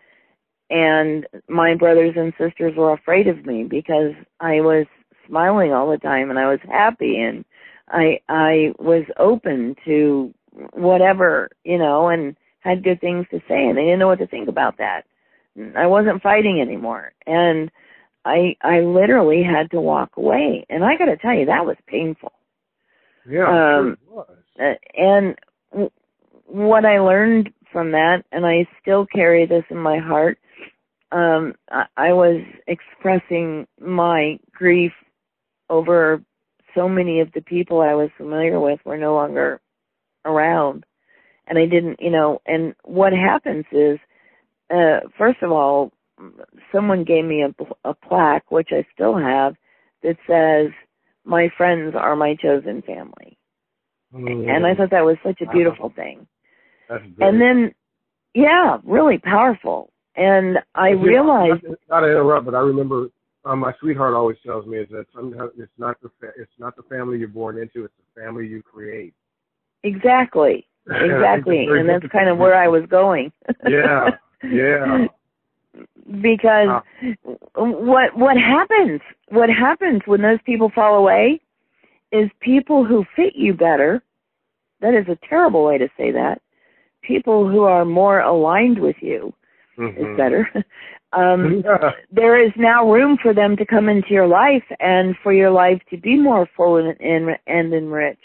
and 0.71 1.27
my 1.49 1.75
brothers 1.75 2.15
and 2.17 2.33
sisters 2.39 2.75
were 2.77 2.93
afraid 2.93 3.27
of 3.27 3.47
me 3.47 3.65
because 3.65 4.13
I 4.41 4.61
was 4.61 4.87
smiling 5.27 5.73
all 5.73 5.91
the 5.91 5.99
time 5.99 6.31
and 6.31 6.39
I 6.39 6.49
was 6.49 6.61
happy 6.69 7.21
and 7.21 7.45
I 7.89 8.21
I 8.29 8.73
was 8.79 9.05
open 9.19 9.77
to 9.87 10.33
whatever, 10.73 11.49
you 11.65 11.79
know, 11.79 12.09
and 12.09 12.37
had 12.61 12.85
good 12.85 13.01
things 13.01 13.27
to 13.31 13.41
say 13.49 13.67
and 13.67 13.79
they 13.79 13.85
didn't 13.85 13.99
know 13.99 14.09
what 14.09 14.19
to 14.19 14.27
think 14.27 14.49
about 14.49 14.77
that. 14.79 15.03
I 15.75 15.87
wasn't 15.87 16.23
fighting 16.23 16.61
anymore 16.61 17.13
and 17.27 17.71
I 18.25 18.57
I 18.63 18.81
literally 18.81 19.43
had 19.43 19.71
to 19.71 19.81
walk 19.81 20.17
away 20.17 20.67
and 20.69 20.85
I 20.85 20.97
got 20.97 21.07
to 21.07 21.17
tell 21.17 21.35
you 21.35 21.47
that 21.47 21.67
was 21.67 21.77
painful. 21.87 22.33
Yeah, 23.29 23.49
Um, 23.49 23.97
sure 24.09 24.17
was. 24.17 24.37
Uh, 24.61 24.75
and 24.97 25.37
what 26.47 26.85
I 26.85 26.99
learned 26.99 27.51
from 27.73 27.93
that 27.93 28.25
and 28.33 28.47
I 28.47 28.67
still 28.81 29.07
carry 29.07 29.47
this 29.47 29.65
in 29.71 29.77
my 29.77 29.99
heart 29.99 30.39
um 31.13 31.55
I, 31.71 31.85
I 31.97 32.13
was 32.13 32.41
expressing 32.67 33.67
my 33.81 34.39
grief 34.53 34.93
over 35.71 36.23
so 36.75 36.89
many 36.89 37.21
of 37.21 37.33
the 37.33 37.41
people 37.43 37.81
I 37.81 37.95
was 37.95 38.11
familiar 38.17 38.59
with 38.61 38.81
were 38.85 38.99
no 38.99 39.15
longer 39.15 39.61
around. 40.25 40.85
And 41.47 41.59
I 41.59 41.67
didn't 41.67 42.01
you 42.01 42.11
know 42.11 42.41
and 42.47 42.75
what 42.85 43.13
happens 43.13 43.65
is 43.73 43.99
uh 44.71 45.01
first 45.17 45.43
of 45.43 45.53
all 45.53 45.93
someone 46.73 47.05
gave 47.05 47.25
me 47.25 47.43
a, 47.43 47.89
a 47.89 47.95
plaque 47.95 48.51
which 48.51 48.71
I 48.73 48.85
still 48.95 49.17
have 49.17 49.55
that 50.03 50.17
says 50.27 50.73
my 51.25 51.49
friends 51.57 51.95
are 51.97 52.17
my 52.17 52.35
chosen 52.35 52.83
family 52.83 53.39
Mm-hmm. 54.15 54.49
and 54.49 54.67
I 54.67 54.75
thought 54.75 54.91
that 54.91 55.05
was 55.05 55.17
such 55.23 55.41
a 55.43 55.51
beautiful 55.53 55.93
thing 55.95 56.27
That's 56.89 57.05
very 57.19 57.31
and 57.31 57.41
then 57.41 57.75
yeah 58.35 58.79
really 58.85 59.19
powerful 59.19 59.93
and 60.17 60.59
I 60.75 60.91
You 60.91 60.99
realized 60.99 61.63
Not, 61.65 61.79
not 61.91 62.01
to 62.01 62.07
interrupt, 62.07 62.47
but 62.47 62.55
I 62.55 62.61
remember 62.61 63.09
uh, 63.45 63.55
my 63.55 63.73
sweetheart 63.81 64.15
always 64.15 64.37
tells 64.45 64.67
me 64.67 64.79
is 64.79 64.89
that 64.91 65.07
sometimes 65.15 65.53
it's 65.59 65.73
not 65.79 66.01
the 66.03 66.11
fa- 66.21 66.33
it's 66.37 66.53
not 66.59 66.75
the 66.77 66.83
family 66.85 67.19
you're 67.19 67.29
born 67.29 67.59
into, 67.59 67.85
it's 67.85 67.95
the 67.99 68.21
family 68.21 68.47
you 68.47 68.63
create. 68.63 69.15
exactly 69.85 70.67
exactly 70.91 71.67
and 71.69 71.89
that's 71.89 72.07
kind 72.11 72.29
of 72.29 72.39
where. 72.39 72.55
I 72.55 72.69
was 72.69 72.85
going 72.89 73.31
Yeah, 73.69 74.11
yeah. 74.51 75.07
because 76.23 76.83
what 77.55 78.17
what 78.17 78.37
happens 78.37 79.01
what 79.29 79.51
happens 79.51 80.01
when 80.07 80.23
those 80.23 80.39
people 80.45 80.71
fall 80.75 80.97
away 80.97 81.41
is 82.13 82.31
people 82.41 82.85
who 82.85 83.05
fit 83.17 83.35
you 83.37 83.55
better 83.55 84.03
that 84.81 84.95
is 84.95 85.07
a 85.09 85.19
terrible 85.29 85.65
way 85.65 85.79
to 85.79 85.89
say 85.97 86.11
that 86.13 86.41
people 87.03 87.49
who 87.49 87.63
are 87.63 87.85
more 87.85 88.21
aligned 88.21 88.79
with 88.79 88.97
you 89.01 89.33
Mhm. 89.77 89.97
is 90.13 90.17
better 90.17 90.49
um 91.13 91.63
Yeah. 91.65 91.93
there 92.11 92.39
is 92.43 92.53
now 92.57 92.91
room 92.91 93.17
for 93.23 93.33
them 93.35 93.57
to 93.57 93.65
come 93.67 93.89
into 93.89 94.11
your 94.11 94.27
life 94.27 94.65
and 94.81 95.17
for 95.23 95.33
your 95.33 95.51
life 95.51 95.81
to 95.91 95.97
be 95.97 96.17
more 96.19 96.47
full 96.57 96.77
and, 96.77 97.01
and, 97.01 97.39
and 97.47 97.73
enriched 97.75 98.23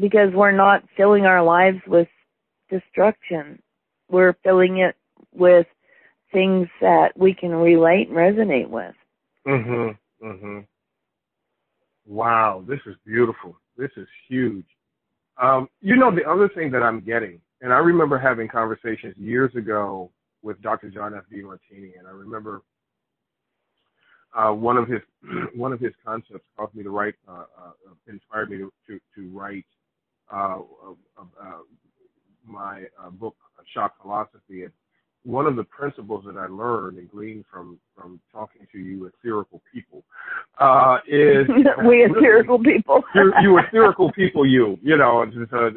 because 0.00 0.32
we're 0.32 0.52
not 0.52 0.82
filling 0.96 1.24
our 1.26 1.42
lives 1.42 1.78
with 1.86 2.08
destruction. 2.70 3.60
We're 4.10 4.34
filling 4.42 4.78
it 4.78 4.96
with 5.32 5.66
things 6.32 6.68
that 6.80 7.16
we 7.16 7.34
can 7.34 7.50
relate 7.54 8.08
and 8.08 8.16
resonate 8.16 8.68
with. 8.68 8.94
Mhm. 9.46 9.96
Mhm. 10.22 10.66
Wow, 12.06 12.64
this 12.68 12.80
is 12.86 12.96
beautiful. 13.06 13.58
This 13.76 13.90
is 13.96 14.06
huge. 14.28 14.66
Um, 15.40 15.68
you 15.80 15.96
know, 15.96 16.14
the 16.14 16.28
other 16.28 16.48
thing 16.48 16.70
that 16.72 16.82
I'm 16.82 17.00
getting, 17.00 17.40
and 17.60 17.72
I 17.72 17.78
remember 17.78 18.18
having 18.18 18.48
conversations 18.48 19.16
years 19.16 19.54
ago 19.56 20.10
with 20.42 20.60
Dr. 20.62 20.90
John 20.90 21.14
F. 21.14 21.24
Demartini, 21.32 21.98
and 21.98 22.06
I 22.06 22.10
remember 22.10 22.62
uh, 24.36 24.52
one 24.52 24.76
of 24.76 24.88
his 24.88 25.00
one 25.54 25.72
of 25.72 25.80
his 25.80 25.92
concepts 26.04 26.44
caused 26.56 26.74
me 26.74 26.82
to 26.82 26.90
write, 26.90 27.14
uh, 27.28 27.44
uh, 27.58 27.70
inspired 28.06 28.50
me 28.50 28.58
to 28.58 28.72
to, 28.86 29.00
to 29.16 29.28
write 29.36 29.64
uh, 30.32 30.58
uh, 31.18 31.24
my 32.46 32.84
uh, 33.02 33.10
book, 33.10 33.36
Shock 33.72 33.94
Philosophy. 34.02 34.66
One 35.24 35.46
of 35.46 35.56
the 35.56 35.64
principles 35.64 36.24
that 36.26 36.36
I 36.36 36.46
learned 36.46 36.98
and 36.98 37.10
gleaned 37.10 37.44
from 37.50 37.78
from 37.96 38.20
talking 38.30 38.66
to 38.72 38.78
you 38.78 39.10
etherical 39.10 39.60
people 39.72 40.04
uh, 40.58 40.98
is 41.08 41.48
we 41.86 42.06
etherical 42.06 42.62
people. 42.62 43.02
you, 43.14 43.32
you 43.42 43.60
etherical 43.60 44.12
people, 44.14 44.46
you 44.46 44.78
you 44.82 44.96
know 44.96 45.24
just 45.26 45.52
uh, 45.52 45.70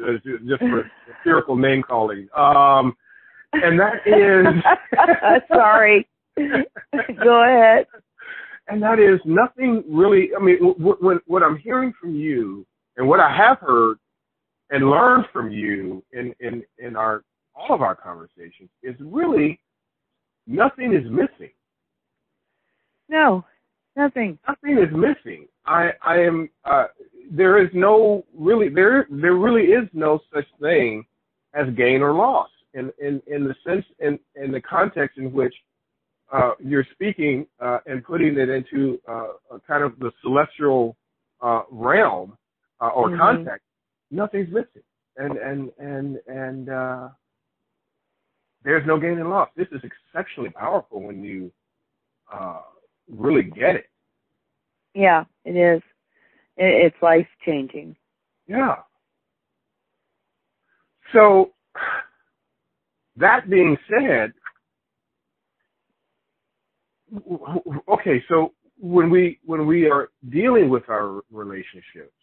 just 0.46 0.60
for 0.60 0.90
etherical 1.26 1.58
name 1.58 1.82
calling. 1.82 2.28
Um, 2.36 2.94
and 3.52 3.80
that 3.80 4.06
is 4.06 5.42
sorry. 5.52 6.06
Go 6.36 7.42
ahead. 7.42 7.86
And 8.68 8.82
that 8.82 8.98
is 8.98 9.18
nothing 9.24 9.82
really. 9.88 10.30
I 10.38 10.42
mean, 10.42 10.58
what, 10.58 11.02
what, 11.02 11.22
what 11.26 11.42
I'm 11.42 11.56
hearing 11.56 11.94
from 11.98 12.14
you, 12.14 12.66
and 12.98 13.08
what 13.08 13.18
I 13.18 13.34
have 13.34 13.58
heard 13.60 13.96
and 14.70 14.90
learned 14.90 15.24
from 15.32 15.50
you 15.50 16.04
in 16.12 16.34
in 16.40 16.62
in 16.78 16.96
our 16.96 17.24
all 17.58 17.74
of 17.74 17.82
our 17.82 17.94
conversations 17.94 18.70
is 18.82 18.94
really 19.00 19.60
nothing 20.46 20.94
is 20.94 21.10
missing. 21.10 21.52
No, 23.08 23.44
nothing. 23.96 24.38
Nothing 24.46 24.78
is 24.78 24.92
missing. 24.92 25.46
I 25.66 25.90
I 26.02 26.18
am. 26.18 26.48
Uh, 26.64 26.86
there 27.30 27.62
is 27.62 27.68
no 27.74 28.24
really 28.36 28.68
there 28.68 29.06
there 29.10 29.34
really 29.34 29.66
is 29.66 29.88
no 29.92 30.20
such 30.32 30.46
thing 30.60 31.04
as 31.54 31.66
gain 31.76 32.02
or 32.02 32.12
loss 32.12 32.48
in 32.74 32.92
in 32.98 33.20
in 33.26 33.44
the 33.44 33.54
sense 33.66 33.84
in 33.98 34.18
in 34.36 34.52
the 34.52 34.60
context 34.60 35.18
in 35.18 35.32
which 35.32 35.54
uh, 36.32 36.52
you're 36.60 36.86
speaking 36.92 37.46
uh, 37.60 37.78
and 37.86 38.04
putting 38.04 38.38
it 38.38 38.48
into 38.48 39.00
uh, 39.08 39.28
kind 39.66 39.82
of 39.82 39.98
the 39.98 40.10
celestial 40.22 40.96
uh, 41.40 41.62
realm 41.70 42.36
uh, 42.80 42.88
or 42.88 43.08
mm-hmm. 43.08 43.18
context, 43.18 43.64
nothing's 44.10 44.48
missing, 44.48 44.82
and 45.16 45.36
and 45.38 45.70
and 45.78 46.18
and 46.26 46.68
uh, 46.68 47.08
there's 48.64 48.86
no 48.86 48.98
gain 48.98 49.18
and 49.18 49.30
loss. 49.30 49.48
This 49.56 49.68
is 49.72 49.80
exceptionally 49.82 50.50
powerful 50.50 51.02
when 51.02 51.22
you 51.22 51.52
uh, 52.32 52.60
really 53.08 53.42
get 53.42 53.76
it. 53.76 53.86
Yeah, 54.94 55.24
it 55.44 55.56
is. 55.56 55.82
It's 56.56 56.96
life 57.00 57.28
changing. 57.46 57.96
Yeah. 58.48 58.76
So 61.12 61.52
that 63.16 63.48
being 63.48 63.76
said, 63.88 64.32
okay, 67.88 68.22
so 68.28 68.52
when 68.80 69.08
we 69.10 69.38
when 69.44 69.66
we 69.66 69.88
are 69.88 70.10
dealing 70.30 70.68
with 70.68 70.88
our 70.88 71.22
relationships, 71.30 72.17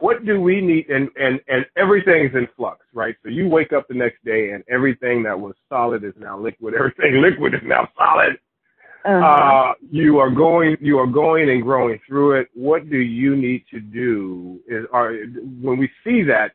what 0.00 0.24
do 0.24 0.40
we 0.40 0.60
need? 0.60 0.88
And 0.88 1.08
and 1.16 1.40
and 1.48 1.64
everything's 1.76 2.34
in 2.34 2.48
flux, 2.56 2.84
right? 2.94 3.16
So 3.22 3.28
you 3.28 3.48
wake 3.48 3.72
up 3.72 3.86
the 3.88 3.94
next 3.94 4.24
day 4.24 4.50
and 4.50 4.62
everything 4.68 5.22
that 5.24 5.38
was 5.38 5.54
solid 5.68 6.04
is 6.04 6.14
now 6.18 6.38
liquid. 6.38 6.74
Everything 6.78 7.22
liquid 7.22 7.54
is 7.54 7.60
now 7.64 7.88
solid. 7.96 8.38
Uh-huh. 9.04 9.26
Uh, 9.26 9.72
you 9.90 10.18
are 10.18 10.30
going 10.30 10.76
you 10.80 10.98
are 10.98 11.06
going 11.06 11.50
and 11.50 11.62
growing 11.62 11.98
through 12.06 12.40
it. 12.40 12.48
What 12.54 12.90
do 12.90 12.98
you 12.98 13.36
need 13.36 13.64
to 13.70 13.80
do? 13.80 14.60
Is 14.68 14.84
are 14.92 15.14
when 15.60 15.78
we 15.78 15.88
see 16.04 16.22
that 16.24 16.52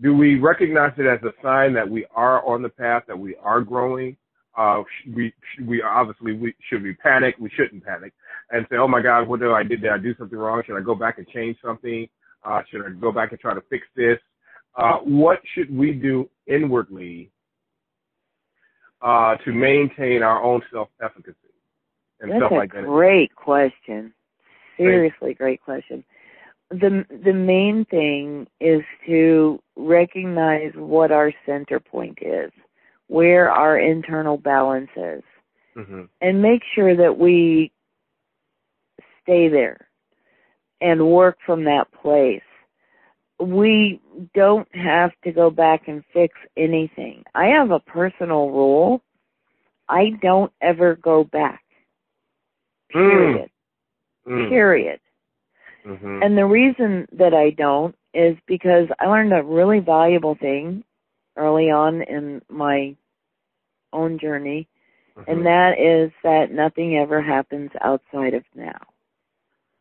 do 0.00 0.14
we 0.16 0.36
recognize 0.36 0.92
it 0.98 1.06
as 1.06 1.22
a 1.22 1.32
sign 1.42 1.72
that 1.74 1.88
we 1.88 2.04
are 2.14 2.44
on 2.46 2.62
the 2.62 2.68
path, 2.68 3.04
that 3.06 3.18
we 3.18 3.36
are 3.36 3.60
growing? 3.60 4.16
Uh, 4.56 4.82
we 5.14 5.32
we 5.66 5.82
obviously 5.82 6.32
we 6.32 6.54
should 6.68 6.82
we 6.82 6.94
panic? 6.94 7.36
We 7.38 7.50
shouldn't 7.50 7.84
panic 7.84 8.12
and 8.50 8.66
say, 8.70 8.76
oh 8.76 8.88
my 8.88 9.02
God, 9.02 9.28
what 9.28 9.40
did 9.40 9.50
I 9.50 9.62
did? 9.62 9.82
Did 9.82 9.90
I 9.90 9.98
do 9.98 10.14
something 10.18 10.38
wrong? 10.38 10.62
Should 10.66 10.76
I 10.76 10.82
go 10.82 10.94
back 10.94 11.18
and 11.18 11.28
change 11.28 11.56
something? 11.64 12.08
Uh, 12.44 12.62
should 12.70 12.82
I 12.84 12.90
go 12.90 13.12
back 13.12 13.30
and 13.32 13.40
try 13.40 13.54
to 13.54 13.62
fix 13.70 13.86
this? 13.96 14.18
Uh, 14.76 14.98
what 15.04 15.38
should 15.54 15.74
we 15.74 15.92
do 15.92 16.28
inwardly 16.46 17.30
uh, 19.02 19.36
to 19.44 19.52
maintain 19.52 20.22
our 20.22 20.42
own 20.42 20.62
self-efficacy 20.72 21.36
and 22.20 22.30
That's 22.30 22.52
a 22.52 22.66
great 22.66 23.34
question. 23.34 24.12
Seriously, 24.76 25.34
great 25.34 25.62
question 25.62 26.04
the 26.70 27.04
the 27.24 27.32
main 27.32 27.84
thing 27.90 28.46
is 28.60 28.82
to 29.06 29.60
recognize 29.76 30.72
what 30.74 31.12
our 31.12 31.32
center 31.46 31.80
point 31.80 32.18
is, 32.22 32.50
where 33.08 33.50
our 33.50 33.78
internal 33.78 34.36
balance 34.36 34.90
is, 34.96 35.22
mm-hmm. 35.76 36.02
and 36.20 36.42
make 36.42 36.62
sure 36.74 36.96
that 36.96 37.18
we 37.18 37.70
stay 39.22 39.48
there 39.48 39.88
and 40.80 41.06
work 41.06 41.38
from 41.44 41.64
that 41.64 41.86
place. 42.02 42.42
We 43.40 44.00
don't 44.34 44.68
have 44.74 45.10
to 45.24 45.32
go 45.32 45.50
back 45.50 45.88
and 45.88 46.04
fix 46.12 46.34
anything. 46.56 47.24
I 47.34 47.46
have 47.46 47.70
a 47.70 47.80
personal 47.80 48.50
rule. 48.50 49.02
I 49.88 50.10
don't 50.22 50.52
ever 50.60 50.96
go 50.96 51.24
back. 51.24 51.62
Mm. 52.94 53.10
Period. 53.10 53.50
Mm. 54.26 54.48
Period. 54.48 55.00
Mm-hmm. 55.86 56.22
And 56.22 56.38
the 56.38 56.46
reason 56.46 57.06
that 57.12 57.34
I 57.34 57.50
don't 57.50 57.94
is 58.14 58.36
because 58.46 58.88
I 58.98 59.06
learned 59.06 59.32
a 59.32 59.42
really 59.42 59.80
valuable 59.80 60.36
thing 60.40 60.84
early 61.36 61.70
on 61.70 62.02
in 62.02 62.40
my 62.48 62.96
own 63.92 64.18
journey, 64.18 64.68
mm-hmm. 65.16 65.30
and 65.30 65.46
that 65.46 65.78
is 65.78 66.12
that 66.22 66.52
nothing 66.52 66.96
ever 66.96 67.20
happens 67.20 67.70
outside 67.82 68.34
of 68.34 68.44
now. 68.54 68.80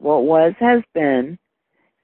What 0.03 0.25
was 0.25 0.53
has 0.59 0.81
been, 0.93 1.39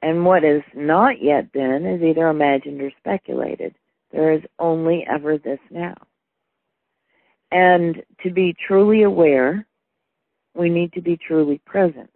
and 0.02 0.26
what 0.26 0.46
is 0.46 0.62
not 0.74 1.22
yet 1.22 1.52
been 1.52 1.86
is 1.86 2.02
either 2.02 2.30
imagined 2.30 2.82
or 2.82 2.94
speculated. 2.98 3.76
There 4.14 4.32
is 4.32 4.42
only 4.58 5.06
ever 5.06 5.38
this 5.38 5.60
now. 5.70 5.96
And 7.52 8.02
to 8.24 8.32
be 8.32 8.56
truly 8.66 9.04
aware, 9.04 9.68
we 10.56 10.70
need 10.70 10.94
to 10.94 11.02
be 11.02 11.18
truly 11.18 11.60
present. 11.66 12.10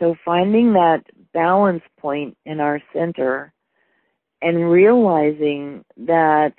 So 0.00 0.14
finding 0.24 0.72
that 0.72 1.04
balance 1.34 1.82
point 2.00 2.34
in 2.46 2.58
our 2.58 2.80
center 2.94 3.52
and 4.40 4.70
realizing 4.70 5.84
that 5.98 6.54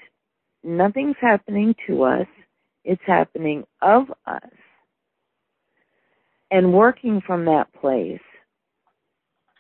nothing's 0.63 1.15
happening 1.19 1.73
to 1.87 2.03
us, 2.03 2.27
it's 2.83 3.01
happening 3.07 3.63
of 3.81 4.03
us. 4.27 4.51
And 6.49 6.73
working 6.73 7.21
from 7.25 7.45
that 7.45 7.67
place, 7.73 8.21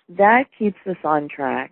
that 0.09 0.45
keeps 0.57 0.77
us 0.89 0.97
on 1.03 1.27
track. 1.27 1.71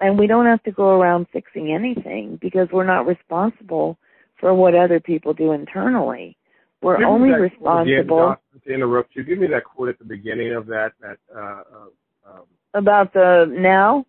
And 0.00 0.18
we 0.18 0.26
don't 0.26 0.46
have 0.46 0.62
to 0.64 0.70
go 0.70 0.90
around 0.90 1.26
fixing 1.32 1.72
anything 1.72 2.38
because 2.40 2.68
we're 2.72 2.84
not 2.84 3.06
responsible 3.06 3.98
for 4.38 4.54
what 4.54 4.74
other 4.74 5.00
people 5.00 5.34
do 5.34 5.52
internally. 5.52 6.36
We're 6.80 7.04
only 7.04 7.30
responsible. 7.30 8.36
to 8.64 8.72
interrupt 8.72 9.16
you, 9.16 9.24
give 9.24 9.38
me 9.38 9.48
that 9.48 9.64
quote 9.64 9.88
at 9.88 9.98
the 9.98 10.04
beginning 10.04 10.54
of 10.54 10.66
that. 10.66 10.92
That 11.00 11.16
uh, 11.34 11.40
uh, 11.40 12.30
um, 12.30 12.42
about 12.74 13.12
the 13.12 13.46
now. 13.50 14.06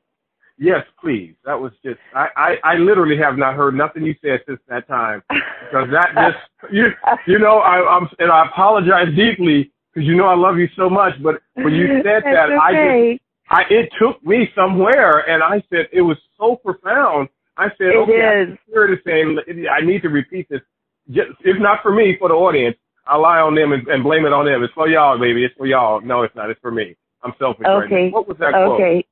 Yes, 0.60 0.84
please. 1.02 1.36
That 1.46 1.60
was 1.60 1.72
just 1.84 2.00
I, 2.14 2.28
I 2.36 2.56
I 2.64 2.76
literally 2.76 3.18
have 3.18 3.38
not 3.38 3.56
heard 3.56 3.76
nothing 3.76 4.04
you 4.04 4.14
said 4.22 4.42
since 4.48 4.60
that 4.68 4.88
time 4.88 5.24
because 5.30 5.88
that 5.92 6.14
just 6.14 6.72
you 6.72 6.90
you 7.26 7.40
know 7.40 7.58
I, 7.60 7.98
I'm 7.98 8.08
and 8.20 8.32
I 8.32 8.46
apologize 8.46 9.08
deeply 9.16 9.72
because 9.93 10.08
you 10.08 10.15
know 10.15 10.25
I 10.25 10.36
love 10.36 10.58
you 10.58 10.67
so 10.75 10.89
much, 10.89 11.13
but 11.21 11.41
when 11.54 11.73
you 11.73 11.88
said 12.04 12.23
that 12.23 12.49
okay. 12.49 12.58
I 12.62 12.71
just 12.71 13.23
I 13.49 13.62
it 13.69 13.89
took 13.99 14.23
me 14.25 14.47
somewhere 14.56 15.30
and 15.30 15.41
I 15.43 15.63
said 15.69 15.88
it 15.91 16.02
was 16.02 16.17
so 16.38 16.56
profound. 16.56 17.30
I 17.58 17.67
said, 17.78 17.88
it 17.88 17.95
okay, 17.97 18.52
is. 18.52 18.58
I 18.58 18.71
hear 18.71 19.02
saying 19.06 19.38
I 19.69 19.86
need 19.86 20.02
to 20.04 20.10
repeat 20.10 20.47
this 20.49 20.62
just, 21.10 21.32
if 21.41 21.60
not 21.60 21.80
for 21.82 21.91
me, 21.91 22.15
for 22.19 22.30
the 22.30 22.36
audience, 22.36 22.78
I 23.06 23.17
lie 23.17 23.39
on 23.39 23.56
them 23.56 23.71
and, 23.71 23.88
and 23.88 24.04
blame 24.04 24.25
it 24.25 24.34
on 24.34 24.45
them. 24.45 24.63
It's 24.63 24.73
for 24.73 24.88
y'all, 24.88 25.19
baby. 25.19 25.43
It's 25.43 25.56
for 25.56 25.65
y'all. 25.65 26.02
No, 26.02 26.21
it's 26.21 26.36
not. 26.36 26.49
It's 26.49 26.60
for 26.60 26.71
me. 26.71 26.95
I'm 27.23 27.34
selfish. 27.39 27.65
Okay. 27.67 27.95
Right 27.95 28.13
what 28.13 28.28
was 28.28 28.38
that 28.38 28.52
quote? 28.52 28.80
Okay. 28.80 29.06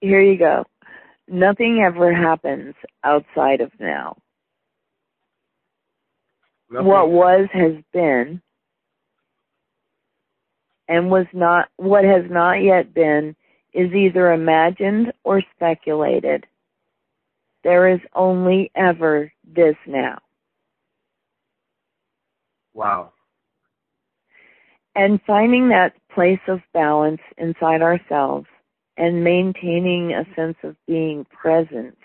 Here 0.00 0.20
you 0.20 0.38
go. 0.38 0.64
Nothing 1.28 1.82
ever 1.86 2.12
happens 2.12 2.74
outside 3.04 3.60
of 3.60 3.70
now. 3.78 4.16
Nothing. 6.70 6.86
What 6.86 7.10
was 7.10 7.48
has 7.52 7.74
been, 7.92 8.42
and 10.88 11.10
was 11.10 11.26
not. 11.32 11.68
What 11.76 12.04
has 12.04 12.24
not 12.30 12.62
yet 12.62 12.94
been 12.94 13.36
is 13.72 13.92
either 13.92 14.32
imagined 14.32 15.12
or 15.24 15.42
speculated. 15.54 16.46
There 17.62 17.88
is 17.88 18.00
only 18.14 18.70
ever 18.76 19.32
this 19.44 19.76
now. 19.86 20.18
Wow. 22.74 23.12
And 24.94 25.20
finding 25.26 25.68
that 25.70 25.94
place 26.14 26.40
of 26.46 26.60
balance 26.72 27.20
inside 27.36 27.82
ourselves 27.82 28.46
and 28.96 29.24
maintaining 29.24 30.12
a 30.12 30.24
sense 30.36 30.56
of 30.62 30.76
being 30.86 31.24
present 31.24 31.96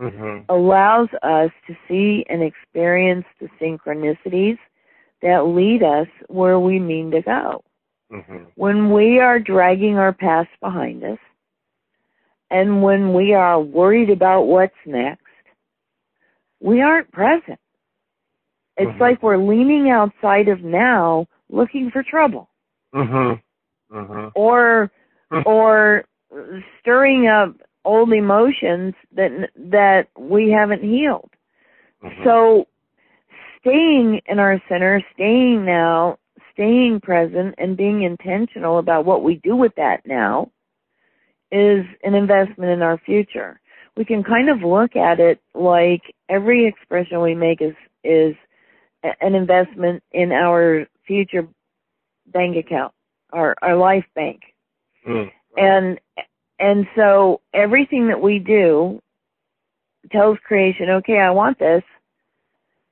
Mm-hmm. 0.00 0.40
allows 0.50 1.08
us 1.22 1.50
to 1.66 1.74
see 1.88 2.26
and 2.28 2.42
experience 2.42 3.24
the 3.40 3.48
synchronicities 3.58 4.58
that 5.22 5.46
lead 5.46 5.82
us 5.82 6.08
where 6.28 6.60
we 6.60 6.78
mean 6.78 7.10
to 7.12 7.22
go. 7.22 7.64
Mm-hmm. 8.12 8.44
When 8.54 8.92
we 8.92 9.18
are 9.20 9.38
dragging 9.38 9.96
our 9.96 10.12
past 10.12 10.48
behind 10.60 11.02
us, 11.04 11.18
and 12.50 12.82
when 12.82 13.12
we 13.12 13.34
are 13.34 13.60
worried 13.60 14.10
about 14.10 14.42
what's 14.42 14.74
next, 14.86 15.22
we 16.60 16.80
aren't 16.80 17.10
present. 17.10 17.58
It's 18.76 18.90
Mhm. 18.92 19.00
like 19.00 19.22
we're 19.22 19.38
leaning 19.38 19.90
outside 19.90 20.48
of 20.48 20.62
now 20.62 21.26
looking 21.48 21.90
for 21.90 22.02
trouble 22.02 22.48
Mm-hmm. 22.94 23.96
Mm-hmm. 23.96 24.28
or 24.34 24.90
or 25.44 26.04
stirring 26.80 27.26
up 27.26 27.54
old 27.84 28.12
emotions 28.12 28.94
that 29.12 29.50
that 29.56 30.08
we 30.18 30.50
haven't 30.50 30.82
healed. 30.82 31.30
Mm-hmm. 32.02 32.24
So 32.24 32.66
staying 33.60 34.20
in 34.26 34.38
our 34.38 34.60
center, 34.68 35.02
staying 35.14 35.64
now, 35.64 36.18
staying 36.56 37.00
present 37.02 37.54
and 37.58 37.76
being 37.76 38.02
intentional 38.02 38.78
about 38.78 39.04
what 39.04 39.22
we 39.22 39.36
do 39.44 39.54
with 39.54 39.74
that 39.76 40.00
now 40.06 40.50
is 41.52 41.84
an 42.02 42.14
investment 42.14 42.70
in 42.70 42.82
our 42.82 42.98
future. 43.04 43.60
We 43.96 44.04
can 44.04 44.24
kind 44.24 44.48
of 44.48 44.62
look 44.62 44.96
at 44.96 45.20
it 45.20 45.40
like 45.54 46.02
every 46.28 46.66
expression 46.66 47.20
we 47.20 47.34
make 47.34 47.60
is 47.60 47.74
is 48.02 48.34
an 49.02 49.34
investment 49.34 50.02
in 50.12 50.32
our 50.32 50.86
future 51.06 51.46
bank 52.26 52.56
account, 52.56 52.92
our 53.32 53.54
our 53.62 53.76
life 53.76 54.04
bank. 54.14 54.40
Mm. 55.06 55.30
And 55.56 56.00
and 56.58 56.86
so 56.96 57.42
everything 57.52 58.08
that 58.08 58.20
we 58.20 58.38
do 58.38 59.00
tells 60.10 60.38
creation, 60.46 60.88
okay, 60.90 61.18
I 61.18 61.30
want 61.30 61.58
this, 61.58 61.82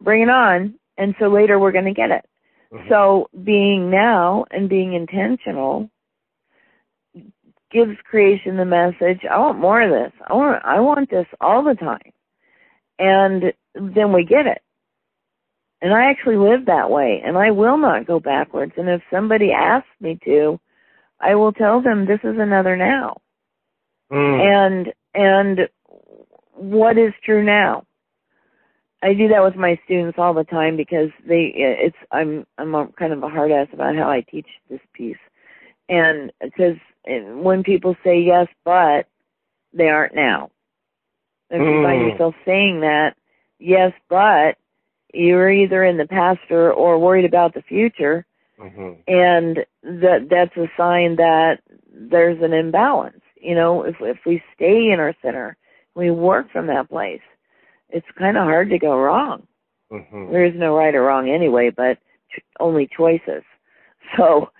bring 0.00 0.22
it 0.22 0.28
on, 0.28 0.74
and 0.98 1.14
so 1.18 1.28
later 1.28 1.58
we're 1.58 1.72
going 1.72 1.84
to 1.84 1.94
get 1.94 2.10
it. 2.10 2.24
Mhm. 2.74 2.88
So 2.88 3.28
being 3.44 3.90
now 3.90 4.44
and 4.50 4.68
being 4.68 4.94
intentional 4.94 5.90
gives 7.70 7.96
creation 8.02 8.56
the 8.56 8.64
message, 8.64 9.24
I 9.24 9.38
want 9.38 9.58
more 9.58 9.80
of 9.80 9.90
this. 9.90 10.12
I 10.26 10.34
want 10.34 10.64
I 10.64 10.80
want 10.80 11.10
this 11.10 11.26
all 11.40 11.62
the 11.62 11.74
time. 11.74 12.12
And 12.98 13.52
then 13.74 14.12
we 14.12 14.24
get 14.24 14.46
it. 14.46 14.62
And 15.82 15.92
I 15.92 16.10
actually 16.10 16.36
live 16.36 16.66
that 16.66 16.90
way 16.90 17.22
and 17.24 17.36
I 17.36 17.50
will 17.50 17.76
not 17.76 18.06
go 18.06 18.18
backwards. 18.18 18.72
And 18.76 18.88
if 18.88 19.02
somebody 19.10 19.52
asks 19.52 19.88
me 20.00 20.18
to, 20.24 20.58
I 21.20 21.34
will 21.34 21.52
tell 21.52 21.80
them 21.80 22.06
this 22.06 22.20
is 22.24 22.38
another 22.38 22.76
now. 22.76 23.20
Mm. 24.10 24.40
And 24.40 24.92
and 25.14 25.68
what 26.54 26.98
is 26.98 27.12
true 27.24 27.44
now? 27.44 27.84
I 29.04 29.12
do 29.12 29.28
that 29.28 29.44
with 29.44 29.54
my 29.54 29.78
students 29.84 30.18
all 30.18 30.32
the 30.32 30.44
time 30.44 30.76
because 30.78 31.10
they 31.26 31.52
it's 31.54 31.96
I'm 32.10 32.46
I'm 32.56 32.74
a, 32.74 32.88
kind 32.98 33.12
of 33.12 33.22
a 33.22 33.28
hard 33.28 33.52
ass 33.52 33.68
about 33.72 33.94
how 33.96 34.10
I 34.10 34.22
teach 34.22 34.46
this 34.70 34.80
piece. 34.94 35.18
And 35.90 36.32
because 36.42 36.76
when 37.06 37.62
people 37.62 37.96
say 38.02 38.18
yes 38.18 38.48
but 38.64 39.06
they 39.74 39.90
aren't 39.90 40.14
now. 40.14 40.50
If 41.50 41.60
you 41.60 41.82
find 41.82 42.00
Mm. 42.00 42.12
yourself 42.12 42.34
saying 42.46 42.80
that 42.80 43.14
yes 43.58 43.92
but 44.08 44.56
you're 45.12 45.50
either 45.50 45.84
in 45.84 45.98
the 45.98 46.06
past 46.06 46.40
or, 46.50 46.72
or 46.72 46.98
worried 46.98 47.26
about 47.26 47.52
the 47.52 47.62
future 47.62 48.24
Mhm. 48.58 48.96
and 49.06 49.66
that 49.82 50.28
that's 50.30 50.56
a 50.56 50.70
sign 50.78 51.16
that 51.16 51.60
there's 51.92 52.42
an 52.42 52.54
imbalance. 52.54 53.20
You 53.36 53.54
know, 53.54 53.82
if 53.82 53.96
if 54.00 54.24
we 54.24 54.42
stay 54.54 54.90
in 54.90 54.98
our 54.98 55.14
center, 55.20 55.58
we 55.94 56.10
work 56.10 56.50
from 56.50 56.68
that 56.68 56.88
place. 56.88 57.20
It's 57.94 58.06
kind 58.18 58.36
of 58.36 58.44
hard 58.44 58.70
to 58.70 58.78
go 58.78 58.98
wrong. 58.98 59.46
Mhm. 59.92 60.30
There 60.32 60.44
is 60.44 60.54
no 60.56 60.76
right 60.76 60.94
or 60.94 61.02
wrong 61.02 61.30
anyway, 61.30 61.70
but 61.70 61.98
ch- 62.30 62.40
only 62.60 62.86
choices. 62.88 63.44
So, 64.18 64.50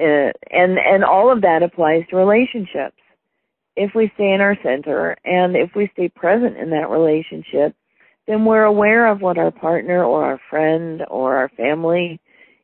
uh, 0.00 0.32
and 0.50 0.78
and 0.78 1.04
all 1.04 1.30
of 1.30 1.42
that 1.42 1.62
applies 1.62 2.06
to 2.08 2.16
relationships. 2.16 2.96
If 3.76 3.94
we 3.94 4.10
stay 4.14 4.32
in 4.32 4.40
our 4.40 4.56
center 4.62 5.16
and 5.24 5.54
if 5.54 5.74
we 5.76 5.88
stay 5.92 6.08
present 6.08 6.56
in 6.56 6.70
that 6.70 6.88
relationship, 6.88 7.74
then 8.26 8.44
we're 8.46 8.64
aware 8.64 9.06
of 9.06 9.20
what 9.20 9.36
our 9.38 9.50
partner 9.50 10.02
or 10.02 10.24
our 10.24 10.40
friend 10.48 11.02
or 11.08 11.36
our 11.36 11.50
family 11.50 12.20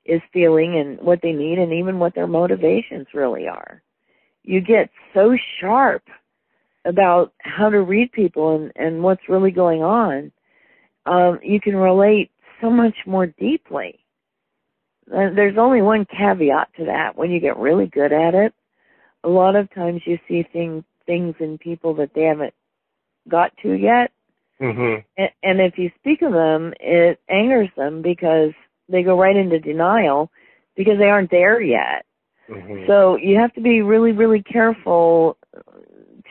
is 0.07 0.23
feeling 0.33 0.79
and 0.79 0.99
what 1.01 1.21
they 1.23 1.33
need 1.33 1.59
and 1.59 1.73
even 1.73 1.99
what 1.99 2.15
their 2.15 2.27
motivations 2.27 3.07
really 3.13 3.47
are. 3.47 3.83
You 4.43 4.61
get 4.63 4.89
so 5.15 5.37
sharp 5.61 6.03
about 6.87 7.33
how 7.39 7.69
to 7.69 7.83
read 7.83 8.13
people 8.13 8.57
and, 8.57 8.73
and 8.77 9.03
what's 9.03 9.29
really 9.29 9.51
going 9.51 9.83
on. 9.83 10.33
Um, 11.05 11.39
you 11.43 11.61
can 11.61 11.77
relate 11.77 12.31
so 12.61 12.71
much 12.71 12.95
more 13.07 13.27
deeply. 13.27 13.99
Uh, 15.13 15.31
There's 15.35 15.59
only 15.59 15.83
one 15.83 16.07
caveat 16.07 16.69
to 16.77 16.85
that. 16.87 17.17
When 17.17 17.31
you 17.31 17.41
get 17.41 17.59
really 17.59 17.87
good 17.87 18.13
at 18.13 18.35
it, 18.35 18.55
a 19.25 19.29
lot 19.29 19.57
of 19.57 19.73
times 19.75 20.03
you 20.07 20.19
see 20.29 20.43
things 20.53 20.85
things 21.07 21.37
in 21.39 21.57
people 21.59 21.95
that 21.95 22.11
they 22.15 22.23
haven't 22.23 22.55
got 23.29 23.57
to 23.63 23.73
yet, 23.75 24.11
Mhm. 24.61 25.05
and, 25.17 25.31
and 25.45 25.61
if 25.61 25.79
you 25.79 25.91
speak 26.01 26.23
of 26.23 26.33
them, 26.33 26.75
it 26.81 27.21
angers 27.29 27.69
them 27.77 28.03
because 28.03 28.53
they 28.89 29.05
go 29.05 29.17
right 29.17 29.37
into 29.37 29.61
denial 29.61 30.31
because 30.75 30.99
they 30.99 31.09
aren't 31.09 31.31
there 31.31 31.61
yet. 31.61 32.05
Mhm. 32.49 32.87
So 32.89 33.17
you 33.17 33.37
have 33.37 33.53
to 33.55 33.61
be 33.61 33.83
really, 33.83 34.13
really 34.13 34.43
careful 34.43 35.37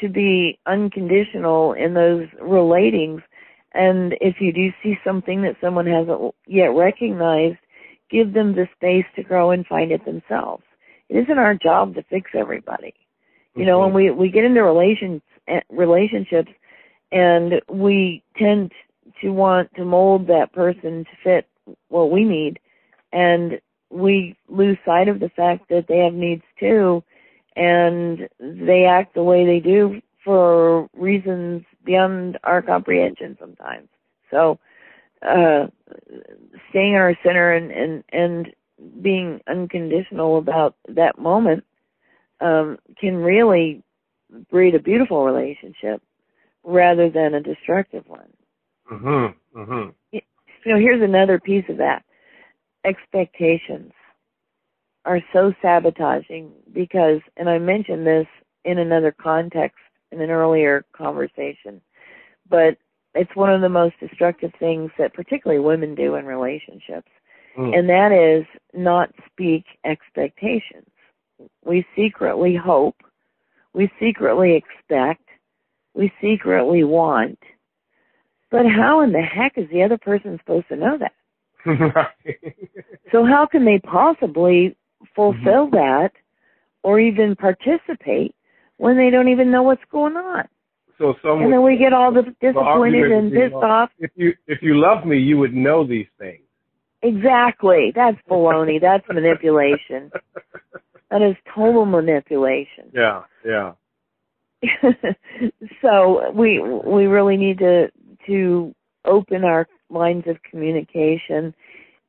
to 0.06 0.13
be 0.13 0.60
unconditional 0.65 1.74
in 1.74 1.94
those 1.94 2.28
relatings. 2.41 3.22
And 3.74 4.13
if 4.22 4.36
you 4.39 4.54
do 4.54 4.70
see 4.82 4.96
something 5.04 5.41
that 5.41 5.58
someone 5.62 5.88
hasn't 5.88 6.34
yet 6.48 6.68
recognized, 6.68 7.58
give 8.10 8.34
them 8.34 8.54
the 8.54 8.68
space 8.76 9.06
to 9.15 9.24
grow 9.24 9.52
and 9.52 9.65
find 9.65 9.91
it 9.91 10.06
themselves. 10.06 10.63
It 11.10 11.18
isn't 11.18 11.38
our 11.38 11.56
job 11.56 11.96
to 11.96 12.04
fix 12.04 12.32
everybody. 12.34 12.94
You 13.56 13.65
know, 13.65 13.80
when 13.80 13.94
we 13.94 14.12
we 14.12 14.30
get 14.30 14.44
into 14.44 14.62
relations 14.62 15.22
eh, 15.48 15.62
relationships, 15.70 16.52
and 17.12 17.62
we 17.70 18.22
tend 18.38 18.72
to 19.22 19.30
want 19.30 19.74
to 19.76 19.86
mold 19.86 20.28
that 20.28 20.52
person 20.52 21.06
to 21.06 21.12
fit 21.24 21.48
what 21.88 22.12
we 22.12 22.26
need, 22.26 22.60
and 23.13 23.62
we 23.89 24.36
lose 24.50 24.78
sight 24.86 25.08
of 25.08 25.22
the 25.22 25.30
fact 25.30 25.70
that 25.70 25.86
they 25.88 26.00
have 26.00 26.13
needs 26.13 26.44
too, 26.60 27.02
and 27.56 28.28
they 28.39 28.86
act 28.86 29.13
the 29.13 29.24
way 29.24 29.46
they 29.46 29.60
do 29.60 30.02
for 30.24 30.89
reasons 30.94 31.63
beyond 31.84 32.38
our 32.44 32.62
comprehension 32.62 33.38
sometimes. 33.39 33.88
So, 34.32 34.60
uh, 35.22 35.68
staying 36.70 36.94
in 36.94 37.00
our 37.00 37.18
center 37.24 37.54
and 37.54 37.72
and 37.72 38.04
and 38.12 38.47
being 39.01 39.41
unconditional 39.47 40.38
about 40.38 40.76
that 40.89 41.18
moment 41.18 41.64
um, 42.41 42.78
can 42.99 43.18
really 43.18 43.84
breed 44.51 44.76
a 44.76 44.80
beautiful 44.80 45.26
relationship 45.26 46.01
rather 46.64 47.10
than 47.10 47.34
a 47.34 47.41
destructive 47.41 48.03
one. 48.08 48.34
Mhm. 48.91 49.36
Mhm. 49.56 49.93
You 50.12 50.22
know, 50.66 50.80
here's 50.80 51.01
another 51.01 51.39
piece 51.39 51.68
of 51.70 51.78
that. 51.78 52.03
Expectations 52.84 53.93
are 55.06 55.22
so 55.32 55.53
sabotaging 55.62 56.51
because, 56.74 57.22
and 57.38 57.49
I 57.49 57.60
mentioned 57.60 58.06
this 58.06 58.28
in 58.64 58.80
another 58.80 59.12
context 59.12 59.78
in 60.12 60.22
an 60.22 60.30
earlier 60.30 60.86
conversation, 60.95 61.82
but 62.49 62.78
it's 63.14 63.36
one 63.36 63.53
of 63.53 63.62
the 63.62 63.70
most 63.70 63.95
destructive 63.99 64.51
things 64.60 64.91
that 64.97 65.14
particularly 65.14 65.62
women 65.62 65.95
do 65.95 66.16
in 66.16 66.26
relationships 66.26 67.10
Mm. 67.58 67.78
and 67.78 67.89
that 67.89 68.12
is 68.12 68.45
not 68.74 69.10
speak 69.32 69.66
expectations. 69.86 70.89
We 71.64 71.86
secretly 71.95 72.56
hope, 72.56 72.97
we 73.74 73.89
secretly 73.99 74.56
expect, 74.56 75.24
we 75.93 76.12
secretly 76.22 76.84
want, 76.84 77.39
but 78.51 78.66
how 78.66 79.01
in 79.01 79.12
the 79.12 79.22
heck 79.22 79.58
is 79.58 79.70
the 79.72 79.84
other 79.84 79.97
person 79.97 80.38
supposed 80.39 80.68
to 80.70 80.76
know 80.76 80.97
that? 80.97 81.14
So 83.12 83.24
how 83.24 83.45
can 83.45 83.64
they 83.64 83.80
possibly 83.80 84.76
fulfill 85.16 85.68
mm-hmm. 85.68 85.76
that 85.76 86.11
or 86.84 86.99
even 86.99 87.36
participate 87.36 88.36
when 88.78 88.97
they 88.97 89.09
don't 89.09 89.30
even 89.30 89.51
know 89.51 89.63
what's 89.63 89.84
going 89.91 90.16
on? 90.16 90.47
so 90.97 91.13
some 91.22 91.41
And 91.41 91.51
then 91.51 91.63
we 91.63 91.78
get 91.78 91.93
all 91.93 92.13
the 92.13 92.24
disappointed 92.41 93.11
and 93.11 93.32
pissed 93.32 93.53
off. 93.53 93.89
If 93.99 94.11
you 94.16 94.34
if 94.47 94.59
you 94.61 94.80
love 94.80 95.05
me, 95.05 95.18
you 95.18 95.38
would 95.38 95.53
know 95.53 95.86
these 95.86 96.07
things. 96.18 96.41
Exactly. 97.01 97.91
That's 97.93 98.18
baloney. 98.30 98.80
That's 98.82 99.05
manipulation. 99.11 100.11
That 101.11 101.22
is 101.22 101.36
total 101.53 101.86
manipulation. 101.86 102.91
Yeah, 102.91 103.22
yeah. 103.45 103.74
so 105.82 106.32
we 106.32 106.59
we 106.59 107.05
really 107.05 107.38
need 107.38 107.59
to 107.59 107.89
to 108.26 108.74
open 109.05 109.43
our 109.43 109.68
lines 109.91 110.24
of 110.26 110.38
communication 110.49 111.53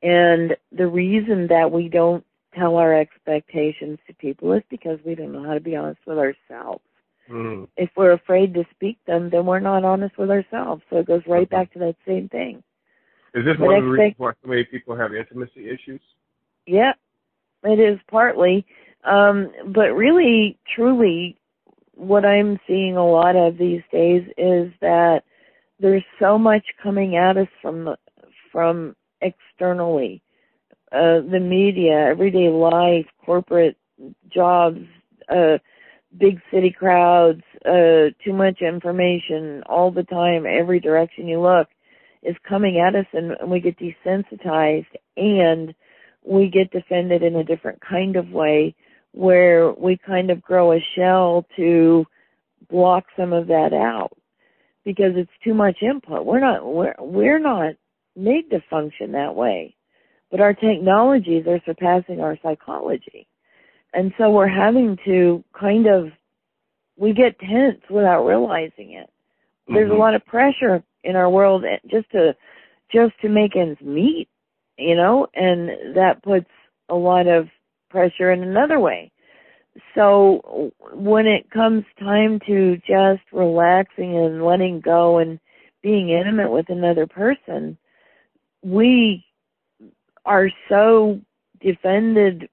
and 0.03 0.57
the 0.73 0.87
reason 0.87 1.49
that 1.49 1.71
we 1.71 1.91
don't 1.91 2.25
tell 2.57 2.77
our 2.77 2.99
expectations 2.99 3.99
to 4.07 4.15
people 4.15 4.53
is 4.53 4.63
because 4.71 4.99
we 5.05 5.15
don't 5.15 5.33
know 5.33 5.45
how 5.45 5.55
to 5.55 5.61
be 5.61 5.77
honest 5.77 6.01
with 6.07 6.19
ourselves. 6.19 6.83
Mm. 7.31 7.67
If 7.77 7.91
we're 7.97 8.13
afraid 8.13 8.55
to 8.55 8.65
speak 8.75 8.99
them, 9.07 9.31
then 9.31 9.47
we're 9.47 9.61
not 9.61 9.85
honest 9.85 10.17
with 10.17 10.31
ourselves. 10.31 10.83
So 10.91 10.99
it 10.99 11.07
goes 11.07 11.23
right 11.27 11.49
back 11.49 11.73
to 11.73 11.79
that 11.81 11.97
same 12.07 12.29
thing. 12.29 12.63
Is 13.35 13.45
this 13.45 13.57
but 13.59 13.67
one 13.67 13.77
of 13.77 13.85
the 13.85 13.91
reasons 13.91 14.15
why 14.19 14.33
so 14.43 14.49
many 14.49 14.65
people 14.65 14.97
have 14.97 15.15
intimacy 15.15 15.69
issues? 15.69 16.01
Yeah, 16.67 16.93
it 17.65 17.81
is 17.81 17.99
partly. 18.11 18.65
Um, 19.05 19.53
but 19.75 19.91
really, 19.93 20.59
truly, 20.75 21.37
what 21.95 22.25
I'm 22.25 22.59
seeing 22.67 22.97
a 22.97 23.07
lot 23.07 23.37
of 23.37 23.59
these 23.59 23.83
days 23.93 24.23
is 24.39 24.73
that 24.81 25.23
there's 25.81 26.05
so 26.19 26.39
much 26.39 26.65
coming 26.83 27.17
at 27.17 27.37
us 27.37 27.49
from 27.61 27.85
the, 27.85 27.97
from 28.53 28.97
externally, 29.21 30.23
uh, 30.93 31.21
the 31.31 31.41
media, 31.41 32.07
everyday 32.11 32.49
life, 32.49 33.07
corporate 33.25 33.77
jobs, 34.33 34.81
uh, 35.29 35.59
big 36.19 36.41
city 36.53 36.71
crowds, 36.77 37.43
uh, 37.65 38.11
too 38.25 38.33
much 38.33 38.61
information 38.63 39.63
all 39.67 39.91
the 39.91 40.05
time, 40.05 40.45
every 40.47 40.81
direction 40.81 41.29
you 41.29 41.41
look 41.41 41.69
is 42.23 42.37
coming 42.49 42.79
at 42.81 42.97
us 42.97 43.07
and 43.13 43.51
we 43.51 43.61
get 43.61 43.79
desensitized 43.79 44.87
and 45.17 45.75
we 46.25 46.49
get 46.49 46.71
defended 46.73 47.23
in 47.23 47.37
a 47.37 47.45
different 47.45 47.81
kind 47.81 48.17
of 48.17 48.31
way 48.31 48.75
where 49.13 49.73
we 49.73 49.99
kind 50.05 50.31
of 50.31 50.43
grow 50.43 50.73
a 50.73 50.85
shell 50.97 51.47
to 51.57 52.05
block 52.69 53.05
some 53.17 53.33
of 53.33 53.47
that 53.47 53.73
out 53.73 54.11
because 54.85 55.13
it's 55.15 55.31
too 55.45 55.55
much 55.55 55.79
input. 55.83 56.27
We're 56.27 56.41
not 56.41 56.67
we're 56.67 56.95
we're 56.99 57.39
not 57.39 57.75
made 58.17 58.51
to 58.51 58.61
function 58.69 59.13
that 59.13 59.35
way. 59.37 59.76
But 60.31 60.41
our 60.41 60.55
technologies 60.55 61.47
are 61.47 61.61
surpassing 61.65 62.21
our 62.21 62.39
psychology. 62.43 63.27
And 63.93 64.13
so 64.19 64.31
we're 64.31 64.49
having 64.49 64.99
to 65.05 65.45
kind 65.59 65.87
of 65.87 66.09
we 66.97 67.13
get 67.13 67.39
tense 67.39 67.81
without 67.91 68.25
realizing 68.25 68.93
it. 68.93 69.11
There's 69.69 69.89
mm-hmm. 69.91 69.97
a 69.97 70.01
lot 70.01 70.15
of 70.15 70.25
pressure 70.25 70.83
in 71.05 71.17
our 71.17 71.31
world 71.31 71.65
just 71.91 72.11
to 72.13 72.35
just 72.93 73.13
to 73.21 73.29
make 73.29 73.57
ends 73.57 73.81
meet, 73.81 74.29
you 74.79 74.95
know, 74.95 75.27
and 75.35 75.97
that 75.97 76.23
puts 76.23 76.49
a 76.89 76.95
lot 76.95 77.27
of 77.27 77.49
pressure 77.91 78.31
in 78.33 78.43
another 78.43 78.79
way. 78.79 79.13
So 79.95 80.73
when 80.93 81.27
it 81.27 81.51
comes 81.51 81.85
time 81.99 82.41
to 82.47 82.77
just 82.79 83.23
relaxing 83.33 84.17
and 84.17 84.45
letting 84.45 84.81
go 84.81 85.19
and 85.19 85.39
being 85.83 86.11
intimate 86.11 86.51
with 86.51 86.67
another 86.69 87.07
person, 87.07 87.77
we 88.63 89.26
are 90.27 90.51
so 90.69 91.21
defended 91.61 92.49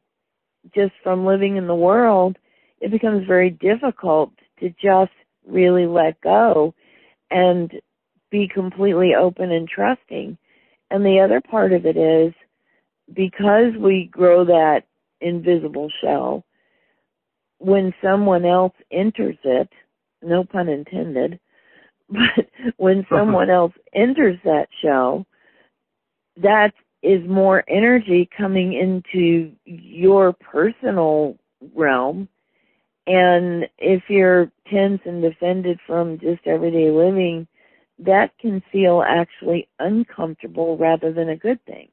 just 0.73 0.93
from 1.03 1.25
living 1.25 1.57
in 1.57 1.67
the 1.67 1.75
world, 1.75 2.37
it 2.79 2.91
becomes 2.91 3.27
very 3.27 3.49
difficult 3.49 4.31
to 4.59 4.69
just 4.81 5.11
really 5.45 5.85
let 5.85 6.19
go 6.21 6.73
and 7.29 7.71
be 8.31 8.47
completely 8.47 9.13
open 9.15 9.51
and 9.51 9.67
trusting. 9.67 10.37
And 10.89 11.05
the 11.05 11.19
other 11.19 11.41
part 11.41 11.73
of 11.73 11.85
it 11.85 11.97
is 11.97 12.33
because 13.13 13.73
we 13.79 14.09
grow 14.11 14.45
that 14.45 14.83
invisible 15.19 15.89
shell, 16.01 16.45
when 17.57 17.93
someone 18.01 18.45
else 18.45 18.73
enters 18.91 19.37
it, 19.43 19.69
no 20.21 20.43
pun 20.43 20.69
intended, 20.69 21.39
but 22.09 22.47
when 22.77 22.99
uh-huh. 22.99 23.17
someone 23.17 23.49
else 23.49 23.73
enters 23.93 24.37
that 24.43 24.67
shell, 24.81 25.25
that 26.37 26.73
is 27.03 27.27
more 27.27 27.63
energy 27.67 28.27
coming 28.35 28.73
into 28.73 29.51
your 29.65 30.33
personal 30.33 31.37
realm. 31.75 32.27
And 33.05 33.67
if 33.77 34.03
you're 34.07 34.49
tense 34.71 35.01
and 35.05 35.21
defended 35.21 35.79
from 35.85 36.17
just 36.19 36.47
everyday 36.47 36.89
living, 36.89 37.45
that 37.99 38.31
can 38.39 38.63
feel 38.71 39.03
actually 39.05 39.67
uncomfortable 39.79 40.77
rather 40.77 41.11
than 41.11 41.29
a 41.29 41.35
good 41.35 41.63
thing. 41.65 41.89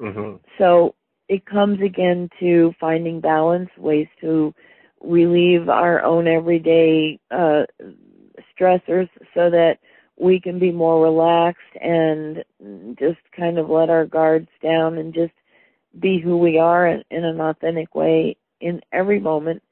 Mm-hmm. 0.00 0.36
So 0.58 0.96
it 1.28 1.46
comes 1.46 1.80
again 1.80 2.28
to 2.40 2.74
finding 2.80 3.20
balance, 3.20 3.70
ways 3.78 4.08
to 4.20 4.52
relieve 5.00 5.68
our 5.68 6.02
own 6.02 6.26
everyday 6.26 7.20
uh, 7.30 7.62
stressors 8.58 9.08
so 9.34 9.50
that 9.50 9.78
we 10.20 10.40
can 10.40 10.58
be 10.58 10.72
more 10.72 11.02
relaxed 11.02 11.60
and 11.80 12.44
just 12.98 13.18
kind 13.36 13.58
of 13.58 13.70
let 13.70 13.90
our 13.90 14.06
guards 14.06 14.48
down 14.62 14.98
and 14.98 15.14
just 15.14 15.32
be 15.98 16.20
who 16.20 16.38
we 16.38 16.58
are 16.58 16.86
in, 16.86 17.04
in 17.10 17.24
an 17.24 17.40
authentic 17.40 17.94
way 17.94 18.36
in 18.60 18.80
every 18.92 19.20
moment. 19.20 19.62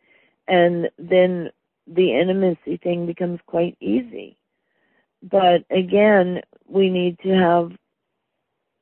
And 0.49 0.89
then 0.99 1.51
the 1.87 2.19
intimacy 2.19 2.79
thing 2.83 3.07
becomes 3.07 3.41
quite 3.47 3.77
easy. 3.81 4.39
But 5.23 5.65
again, 5.71 6.41
we 6.69 6.91
need 6.91 7.19
to 7.21 7.31
have, 7.31 7.73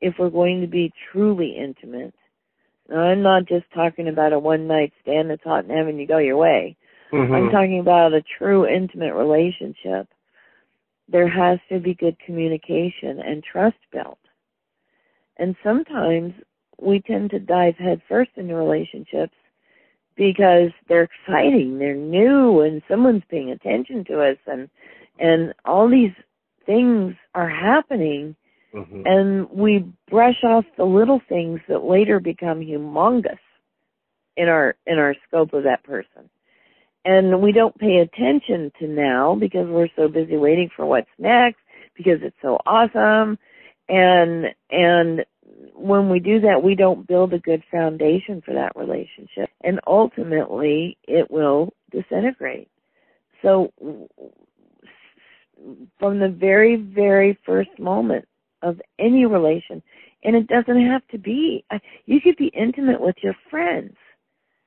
if 0.01 0.15
we're 0.19 0.31
going 0.31 0.61
to 0.61 0.67
be 0.67 0.93
truly 1.13 1.57
intimate, 1.57 2.15
now, 2.89 2.99
I'm 2.99 3.23
not 3.23 3.47
just 3.47 3.65
talking 3.73 4.09
about 4.09 4.33
a 4.33 4.39
one 4.39 4.67
night 4.67 4.93
stand 5.01 5.31
that's 5.31 5.43
hot 5.43 5.65
and 5.65 5.71
heaven, 5.71 5.99
you 5.99 6.07
go 6.07 6.19
your 6.19 6.37
way. 6.37 6.77
Mm-hmm. 7.13 7.33
I'm 7.33 7.51
talking 7.51 7.81
about 7.81 8.13
a 8.13 8.23
true 8.39 8.67
intimate 8.67 9.15
relationship. 9.15 10.09
There 11.09 11.29
has 11.29 11.59
to 11.69 11.81
be 11.81 11.95
good 11.95 12.17
communication 12.25 13.21
and 13.21 13.43
trust 13.43 13.77
built. 13.93 14.19
And 15.37 15.57
sometimes 15.63 16.35
we 16.81 17.01
tend 17.01 17.31
to 17.31 17.39
dive 17.39 17.77
headfirst 17.77 18.31
into 18.37 18.55
relationships 18.55 19.35
because 20.17 20.71
they're 20.89 21.09
exciting, 21.27 21.79
they're 21.79 21.95
new, 21.95 22.61
and 22.61 22.83
someone's 22.89 23.25
paying 23.29 23.51
attention 23.51 24.05
to 24.05 24.23
us, 24.23 24.39
and 24.47 24.69
and 25.19 25.55
all 25.65 25.89
these 25.89 26.13
things 26.67 27.15
are 27.35 27.49
happening 27.49 28.35
mm-hmm. 28.75 29.03
and 29.05 29.49
we 29.51 29.87
brush 30.11 30.43
off 30.45 30.65
the 30.77 30.85
little 30.85 31.21
things 31.29 31.61
that 31.69 31.85
later 31.85 32.21
become 32.21 32.61
humongous 32.61 33.39
in 34.37 34.49
our 34.49 34.75
in 34.87 34.99
our 34.99 35.15
scope 35.27 35.53
of 35.53 35.65
that 35.65 35.83
person 35.85 36.29
and 37.05 37.41
we 37.41 37.53
don't 37.53 37.77
pay 37.79 37.99
attention 37.99 38.73
to 38.79 38.87
now 38.87 39.35
because 39.35 39.67
we're 39.69 39.89
so 39.97 40.09
busy 40.09 40.37
waiting 40.37 40.71
for 40.75 40.87
what's 40.87 41.09
next 41.19 41.59
because 41.97 42.19
it's 42.23 42.37
so 42.43 42.59
awesome. 42.67 43.39
And 43.89 44.47
and 44.71 45.25
when 45.75 46.09
we 46.09 46.21
do 46.21 46.41
that 46.41 46.63
we 46.63 46.75
don't 46.75 47.07
build 47.07 47.33
a 47.35 47.39
good 47.39 47.63
foundation 47.71 48.43
for 48.45 48.55
that 48.55 48.73
relationship. 48.77 49.51
And 49.63 49.81
ultimately 49.87 50.97
it 51.07 51.31
will 51.31 51.73
disintegrate. 51.91 52.69
So 53.43 53.73
from 55.99 56.19
the 56.19 56.29
very, 56.29 56.77
very 56.77 57.39
first 57.45 57.71
moment 57.79 58.27
of 58.63 58.81
any 58.99 59.27
relation. 59.27 59.83
And 60.23 60.35
it 60.35 60.47
doesn't 60.47 60.87
have 60.87 61.07
to 61.09 61.19
be, 61.19 61.65
you 62.07 62.21
could 62.21 62.37
be 62.37 62.49
intimate 62.49 63.01
with 63.01 63.17
your 63.23 63.35
friends, 63.51 63.95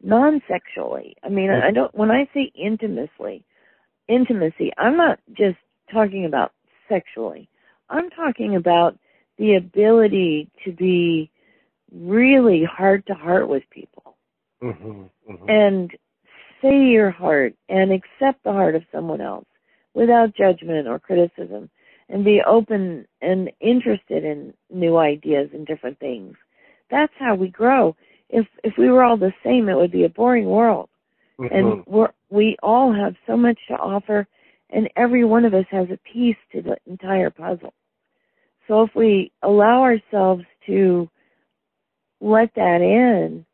non-sexually. 0.03 1.15
I 1.23 1.29
mean, 1.29 1.49
I 1.49 1.71
don't, 1.71 1.93
when 1.95 2.11
I 2.11 2.29
say 2.33 2.51
intimately, 2.55 3.43
intimacy, 4.07 4.71
I'm 4.77 4.97
not 4.97 5.19
just 5.33 5.57
talking 5.91 6.25
about 6.25 6.51
sexually. 6.89 7.49
I'm 7.89 8.09
talking 8.09 8.55
about 8.55 8.97
the 9.37 9.55
ability 9.55 10.49
to 10.65 10.71
be 10.71 11.31
really 11.91 12.63
heart 12.63 13.05
to 13.07 13.13
heart 13.13 13.47
with 13.47 13.63
people. 13.71 14.17
Mm-hmm, 14.63 15.03
mm-hmm. 15.29 15.49
And 15.49 15.91
say 16.61 16.85
your 16.85 17.11
heart 17.11 17.53
and 17.69 17.91
accept 17.91 18.43
the 18.43 18.51
heart 18.51 18.75
of 18.75 18.83
someone 18.91 19.21
else 19.21 19.45
without 19.93 20.35
judgment 20.35 20.87
or 20.87 20.99
criticism 20.99 21.69
and 22.09 22.23
be 22.23 22.41
open 22.45 23.05
and 23.21 23.51
interested 23.59 24.23
in 24.23 24.53
new 24.71 24.97
ideas 24.97 25.49
and 25.53 25.67
different 25.67 25.99
things. 25.99 26.35
That's 26.89 27.13
how 27.19 27.35
we 27.35 27.49
grow. 27.49 27.95
If 28.29 28.45
if 28.63 28.73
we 28.77 28.89
were 28.89 29.03
all 29.03 29.17
the 29.17 29.33
same, 29.43 29.69
it 29.69 29.75
would 29.75 29.91
be 29.91 30.05
a 30.05 30.09
boring 30.09 30.45
world. 30.45 30.89
Mm-hmm. 31.39 31.55
And 31.55 31.83
we're, 31.85 32.09
we 32.29 32.57
all 32.63 32.91
have 32.93 33.15
so 33.25 33.37
much 33.37 33.59
to 33.67 33.75
offer, 33.75 34.27
and 34.69 34.89
every 34.95 35.23
one 35.23 35.45
of 35.45 35.53
us 35.53 35.65
has 35.69 35.87
a 35.89 35.99
piece 36.11 36.37
to 36.51 36.61
the 36.61 36.77
entire 36.87 37.29
puzzle. 37.29 37.73
So 38.67 38.83
if 38.83 38.89
we 38.95 39.31
allow 39.43 39.81
ourselves 39.81 40.43
to 40.65 41.09
let 42.19 42.53
that 42.55 42.81
in, 42.81 43.45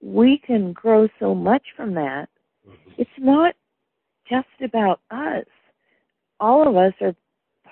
we 0.00 0.38
can 0.38 0.72
grow 0.72 1.08
so 1.18 1.34
much 1.34 1.62
from 1.76 1.94
that. 1.94 2.28
Mm-hmm. 2.66 2.90
It's 2.96 3.10
not 3.18 3.54
just 4.30 4.46
about 4.62 5.00
us 5.10 5.44
all 6.42 6.68
of 6.68 6.76
us 6.76 6.92
are 7.00 7.14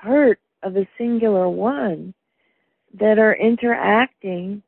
part 0.00 0.38
of 0.62 0.76
a 0.76 0.88
singular 0.96 1.48
one 1.48 2.14
that 2.98 3.18
are 3.18 3.34
interacting 3.34 4.62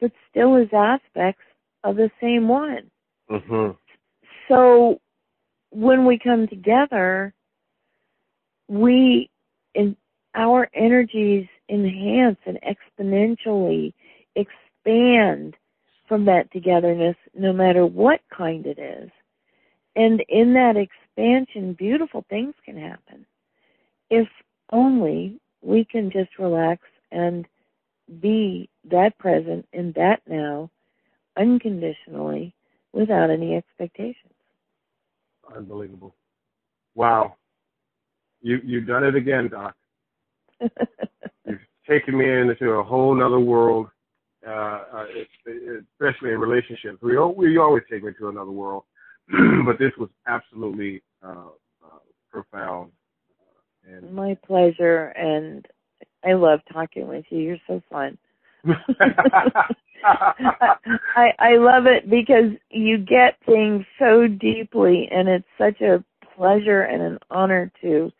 but 0.00 0.12
still 0.30 0.56
is 0.56 0.68
aspects 0.72 1.42
of 1.84 1.96
the 1.96 2.10
same 2.20 2.48
one. 2.48 2.90
Mm-hmm. 3.30 3.72
So 4.48 5.00
when 5.70 6.06
we 6.06 6.18
come 6.18 6.48
together, 6.48 7.34
we 8.68 9.30
in 9.74 9.96
our 10.34 10.68
energies 10.74 11.46
enhance 11.68 12.38
and 12.46 12.58
exponentially 12.62 13.92
expand 14.34 15.54
from 16.06 16.24
that 16.24 16.50
togetherness 16.52 17.16
no 17.34 17.52
matter 17.52 17.84
what 17.84 18.20
kind 18.34 18.66
it 18.66 18.78
is. 18.78 19.10
And 19.94 20.24
in 20.28 20.54
that 20.54 20.76
expansion, 20.76 21.74
beautiful 21.74 22.24
things 22.30 22.54
can 22.64 22.78
happen. 22.78 23.26
If 24.10 24.28
only 24.72 25.38
we 25.60 25.84
can 25.84 26.10
just 26.10 26.38
relax 26.38 26.82
and 27.10 27.46
be 28.20 28.68
that 28.90 29.18
present 29.18 29.66
in 29.72 29.92
that 29.96 30.22
now 30.26 30.70
unconditionally 31.36 32.54
without 32.92 33.30
any 33.30 33.54
expectations. 33.54 34.32
Unbelievable. 35.54 36.14
Wow. 36.94 37.36
You 38.40 38.60
you've 38.64 38.86
done 38.86 39.04
it 39.04 39.14
again, 39.14 39.48
Doc. 39.48 39.74
you've 40.60 41.60
taken 41.88 42.16
me 42.16 42.30
into 42.30 42.70
a 42.70 42.84
whole 42.84 43.14
nother 43.14 43.38
world, 43.38 43.88
uh, 44.46 44.50
uh, 44.50 45.06
especially 45.92 46.30
in 46.30 46.38
relationships. 46.38 46.98
We 47.02 47.18
we 47.18 47.58
always 47.58 47.82
take 47.90 48.04
me 48.04 48.12
to 48.18 48.28
another 48.28 48.50
world, 48.50 48.84
but 49.64 49.78
this 49.78 49.92
was 49.98 50.08
absolutely 50.26 51.02
uh, 51.22 51.50
uh, 51.84 51.98
profound. 52.30 52.92
And 53.84 54.12
my 54.12 54.36
pleasure, 54.46 55.06
and 55.16 55.66
I 56.24 56.32
love 56.34 56.60
talking 56.72 57.08
with 57.08 57.24
you. 57.30 57.38
You're 57.38 57.58
so 57.66 57.82
fun. 57.90 58.18
I 60.04 61.32
I 61.38 61.56
love 61.56 61.86
it 61.86 62.10
because 62.10 62.52
you 62.70 62.98
get 62.98 63.36
things 63.46 63.84
so 63.98 64.26
deeply, 64.26 65.08
and 65.10 65.28
it's 65.28 65.46
such 65.56 65.80
a 65.80 66.04
pleasure 66.36 66.82
and 66.82 67.02
an 67.02 67.18
honor 67.30 67.70
to 67.82 68.10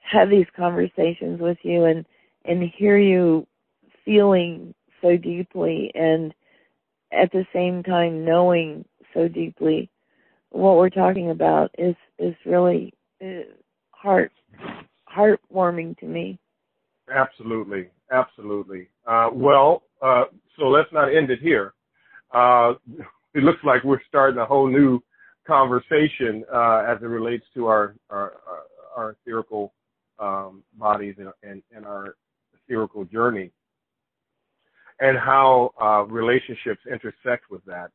have 0.00 0.30
these 0.30 0.46
conversations 0.56 1.40
with 1.40 1.58
you 1.62 1.84
and 1.84 2.04
and 2.44 2.62
hear 2.76 2.98
you 2.98 3.46
feeling 4.04 4.74
so 5.00 5.16
deeply 5.16 5.90
and 5.94 6.34
at 7.12 7.30
the 7.32 7.46
same 7.52 7.82
time 7.82 8.24
knowing 8.24 8.84
so 9.14 9.28
deeply 9.28 9.88
what 10.52 10.76
we're 10.76 10.90
talking 10.90 11.30
about 11.30 11.70
is 11.78 11.96
is 12.18 12.34
really 12.44 12.92
uh, 13.24 13.42
heart 13.90 14.32
heartwarming 15.14 15.96
to 15.98 16.06
me. 16.06 16.38
Absolutely, 17.10 17.88
absolutely. 18.10 18.88
Uh, 19.06 19.28
well, 19.32 19.82
uh, 20.00 20.24
so 20.58 20.64
let's 20.68 20.92
not 20.92 21.14
end 21.14 21.30
it 21.30 21.40
here. 21.40 21.74
Uh, 22.32 22.74
it 23.34 23.42
looks 23.42 23.60
like 23.64 23.82
we're 23.84 24.02
starting 24.08 24.38
a 24.38 24.46
whole 24.46 24.68
new 24.68 25.00
conversation 25.46 26.44
uh, 26.52 26.84
as 26.88 26.98
it 27.02 27.06
relates 27.06 27.44
to 27.54 27.66
our 27.66 27.96
our, 28.10 28.34
our 28.96 29.16
etherical 29.26 29.70
um, 30.18 30.62
bodies 30.78 31.16
and, 31.18 31.30
and, 31.42 31.62
and, 31.74 31.84
our 31.84 32.14
etherical 32.70 33.10
journey, 33.10 33.50
and 35.00 35.18
how 35.18 35.72
uh, 35.80 36.04
relationships 36.04 36.80
intersect 36.86 37.50
with 37.50 37.64
that, 37.64 37.90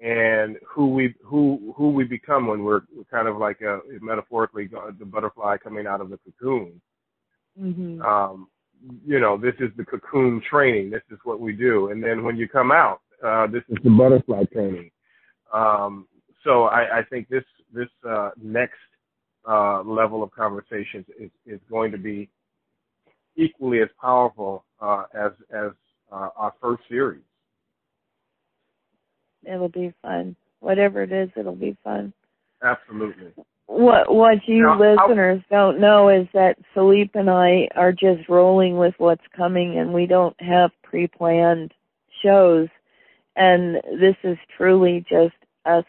and 0.00 0.56
who 0.66 0.88
we 0.88 1.14
who 1.22 1.74
who 1.76 1.90
we 1.90 2.04
become 2.04 2.46
when 2.46 2.64
we're 2.64 2.82
kind 3.10 3.28
of 3.28 3.36
like 3.36 3.60
a, 3.60 3.80
metaphorically 4.00 4.68
the 4.98 5.04
butterfly 5.04 5.56
coming 5.58 5.86
out 5.86 6.00
of 6.00 6.08
the 6.08 6.18
cocoon. 6.18 6.80
Mm-hmm. 7.60 8.02
Um, 8.02 8.48
you 9.04 9.20
know, 9.20 9.36
this 9.36 9.54
is 9.60 9.70
the 9.76 9.84
cocoon 9.84 10.42
training. 10.48 10.90
This 10.90 11.02
is 11.10 11.18
what 11.24 11.40
we 11.40 11.52
do. 11.52 11.90
And 11.90 12.02
then 12.02 12.24
when 12.24 12.36
you 12.36 12.48
come 12.48 12.70
out, 12.70 13.00
uh, 13.24 13.46
this 13.46 13.62
is 13.68 13.78
the 13.82 13.90
butterfly 13.90 14.44
training. 14.52 14.90
Um, 15.52 16.06
so 16.44 16.64
I, 16.64 16.98
I, 16.98 17.02
think 17.04 17.28
this 17.28 17.44
this 17.72 17.88
uh, 18.08 18.30
next 18.40 18.74
uh, 19.48 19.82
level 19.82 20.22
of 20.22 20.30
conversations 20.32 21.06
is, 21.18 21.30
is 21.46 21.60
going 21.70 21.92
to 21.92 21.98
be 21.98 22.28
equally 23.36 23.80
as 23.80 23.88
powerful 24.00 24.64
uh, 24.80 25.04
as 25.14 25.32
as 25.50 25.70
uh, 26.12 26.28
our 26.36 26.52
first 26.60 26.82
series. 26.88 27.22
It'll 29.44 29.68
be 29.68 29.92
fun. 30.02 30.36
Whatever 30.60 31.02
it 31.02 31.12
is, 31.12 31.30
it'll 31.36 31.54
be 31.54 31.76
fun. 31.82 32.12
Absolutely 32.62 33.32
what 33.66 34.12
what 34.12 34.38
you 34.46 34.62
now, 34.62 34.78
listeners 34.78 35.42
how, 35.50 35.56
don't 35.56 35.80
know 35.80 36.08
is 36.08 36.26
that 36.32 36.56
Philippe 36.72 37.18
and 37.18 37.28
I 37.28 37.68
are 37.74 37.92
just 37.92 38.28
rolling 38.28 38.76
with 38.76 38.94
what's 38.98 39.24
coming 39.36 39.78
and 39.78 39.92
we 39.92 40.06
don't 40.06 40.40
have 40.40 40.70
pre-planned 40.82 41.72
shows 42.22 42.68
and 43.34 43.76
this 44.00 44.16
is 44.22 44.38
truly 44.56 45.04
just 45.08 45.34
us 45.64 45.84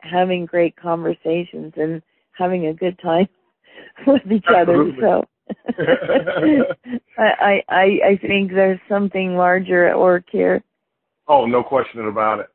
having 0.00 0.44
great 0.46 0.76
conversations 0.76 1.72
and 1.76 2.02
having 2.32 2.66
a 2.66 2.74
good 2.74 2.98
time 3.00 3.28
with 4.06 4.22
each 4.30 4.44
Absolutely. 4.46 5.04
other 5.04 5.22
so 5.22 5.24
I, 7.18 7.62
I 7.68 7.98
I 8.04 8.18
think 8.20 8.52
there's 8.52 8.80
something 8.88 9.36
larger 9.36 9.86
at 9.86 9.98
work 9.98 10.24
here. 10.30 10.62
Oh, 11.28 11.46
no 11.46 11.62
question 11.62 12.06
about 12.06 12.40
it. 12.40 12.46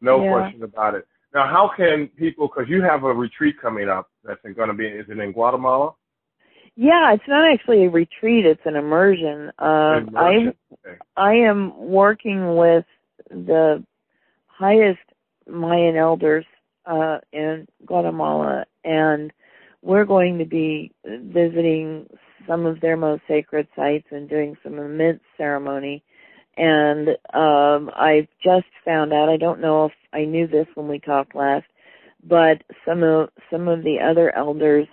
No 0.00 0.22
yeah. 0.22 0.32
question 0.32 0.62
about 0.62 0.94
it. 0.94 1.06
Now, 1.34 1.46
how 1.46 1.70
can 1.76 2.08
people? 2.16 2.48
Because 2.48 2.68
you 2.68 2.82
have 2.82 3.04
a 3.04 3.12
retreat 3.12 3.56
coming 3.60 3.88
up 3.88 4.10
that's 4.24 4.40
going 4.56 4.68
to 4.68 4.74
be. 4.74 4.86
Is 4.86 5.06
it 5.08 5.18
in 5.18 5.32
Guatemala? 5.32 5.92
Yeah, 6.74 7.12
it's 7.12 7.28
not 7.28 7.50
actually 7.52 7.84
a 7.84 7.90
retreat; 7.90 8.46
it's 8.46 8.60
an 8.64 8.76
immersion. 8.76 9.50
Uh, 9.58 9.98
immersion. 9.98 10.16
I 10.16 10.86
okay. 10.88 10.98
I 11.16 11.32
am 11.34 11.78
working 11.78 12.56
with 12.56 12.84
the 13.30 13.84
highest 14.46 15.00
Mayan 15.46 15.96
elders 15.96 16.46
uh, 16.86 17.18
in 17.32 17.66
Guatemala, 17.84 18.64
and 18.84 19.32
we're 19.82 20.06
going 20.06 20.38
to 20.38 20.44
be 20.44 20.92
visiting 21.04 22.08
some 22.46 22.64
of 22.64 22.80
their 22.80 22.96
most 22.96 23.22
sacred 23.28 23.68
sites 23.76 24.06
and 24.10 24.28
doing 24.28 24.56
some 24.62 24.78
immense 24.78 25.20
ceremony 25.36 26.02
and 26.58 27.10
um 27.32 27.90
I've 27.94 28.28
just 28.42 28.66
found 28.84 29.12
out 29.12 29.28
I 29.28 29.36
don't 29.36 29.60
know 29.60 29.86
if 29.86 29.92
I 30.12 30.24
knew 30.24 30.46
this 30.46 30.66
when 30.74 30.88
we 30.88 30.98
talked 30.98 31.34
last, 31.34 31.66
but 32.22 32.62
some 32.86 33.02
of 33.02 33.30
some 33.50 33.68
of 33.68 33.82
the 33.82 33.98
other 34.00 34.34
elders 34.36 34.86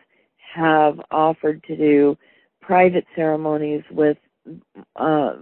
have 0.54 1.00
offered 1.12 1.64
to 1.64 1.76
do 1.76 2.18
private 2.62 3.06
ceremonies 3.16 3.84
with 3.92 4.18
uh, 4.96 5.34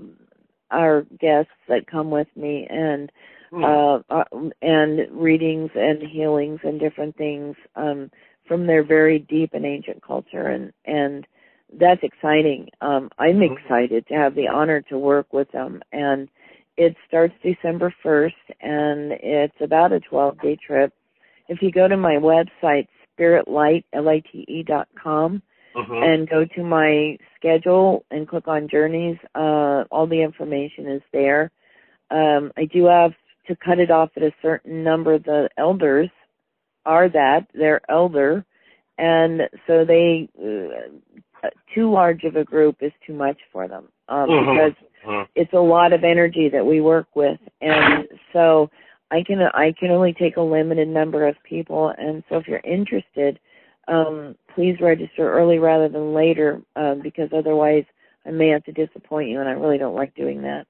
our 0.71 1.05
guests 1.19 1.51
that 1.67 1.87
come 1.87 2.09
with 2.09 2.27
me 2.35 2.67
and 2.69 3.11
hmm. 3.51 3.63
uh, 3.63 3.97
uh, 4.09 4.23
and 4.61 4.99
readings 5.11 5.71
and 5.75 6.01
healings 6.01 6.59
and 6.63 6.79
different 6.79 7.15
things 7.17 7.55
um 7.75 8.09
from 8.47 8.67
their 8.67 8.83
very 8.83 9.19
deep 9.19 9.53
and 9.53 9.65
ancient 9.65 10.01
culture 10.05 10.47
and 10.47 10.73
and 10.85 11.27
that's 11.79 12.03
exciting. 12.03 12.69
Um, 12.81 13.09
I'm 13.17 13.39
mm-hmm. 13.39 13.53
excited 13.53 14.07
to 14.07 14.13
have 14.13 14.35
the 14.35 14.47
honor 14.47 14.81
to 14.81 14.97
work 14.97 15.33
with 15.33 15.51
them, 15.51 15.81
and 15.91 16.29
it 16.77 16.95
starts 17.07 17.33
December 17.43 17.93
1st, 18.03 18.31
and 18.61 19.11
it's 19.21 19.55
about 19.61 19.91
a 19.91 19.99
12 19.99 20.41
day 20.41 20.57
trip. 20.65 20.91
If 21.47 21.61
you 21.61 21.71
go 21.71 21.87
to 21.87 21.97
my 21.97 22.15
website, 22.15 22.87
spiritlite.com, 23.19 25.43
uh-huh. 25.75 25.93
and 25.93 26.29
go 26.29 26.45
to 26.55 26.63
my 26.63 27.17
schedule 27.35 28.05
and 28.11 28.27
click 28.27 28.47
on 28.47 28.69
journeys, 28.69 29.17
uh, 29.35 29.83
all 29.91 30.07
the 30.07 30.21
information 30.21 30.87
is 30.87 31.01
there. 31.11 31.51
Um, 32.11 32.51
I 32.57 32.65
do 32.65 32.85
have 32.85 33.13
to 33.47 33.55
cut 33.55 33.79
it 33.79 33.89
off 33.91 34.09
at 34.15 34.23
a 34.23 34.33
certain 34.41 34.83
number. 34.83 35.19
The 35.19 35.49
elders 35.57 36.09
are 36.85 37.09
that 37.09 37.47
they're 37.53 37.81
elder, 37.89 38.45
and 38.97 39.41
so 39.67 39.85
they 39.85 40.29
uh, 40.39 41.49
too 41.73 41.91
large 41.91 42.23
of 42.23 42.35
a 42.35 42.43
group 42.43 42.77
is 42.81 42.91
too 43.05 43.13
much 43.13 43.37
for 43.51 43.67
them 43.67 43.87
um, 44.07 44.29
mm-hmm. 44.29 44.51
because 44.51 44.73
mm-hmm. 45.05 45.23
it's 45.35 45.53
a 45.53 45.57
lot 45.57 45.93
of 45.93 46.03
energy 46.03 46.49
that 46.51 46.65
we 46.65 46.81
work 46.81 47.07
with, 47.15 47.39
and 47.61 48.07
so 48.31 48.69
I 49.11 49.23
can 49.25 49.39
I 49.53 49.73
can 49.77 49.91
only 49.91 50.13
take 50.13 50.37
a 50.37 50.41
limited 50.41 50.87
number 50.87 51.27
of 51.27 51.35
people, 51.43 51.93
and 51.97 52.23
so 52.29 52.37
if 52.37 52.47
you're 52.47 52.59
interested, 52.59 53.39
um, 53.87 54.35
please 54.55 54.77
register 54.81 55.31
early 55.31 55.59
rather 55.59 55.89
than 55.89 56.13
later 56.13 56.61
um, 56.75 57.01
because 57.01 57.29
otherwise 57.35 57.83
I 58.25 58.31
may 58.31 58.49
have 58.49 58.63
to 58.65 58.71
disappoint 58.71 59.29
you, 59.29 59.39
and 59.39 59.49
I 59.49 59.53
really 59.53 59.77
don't 59.77 59.95
like 59.95 60.15
doing 60.15 60.41
that. 60.43 60.65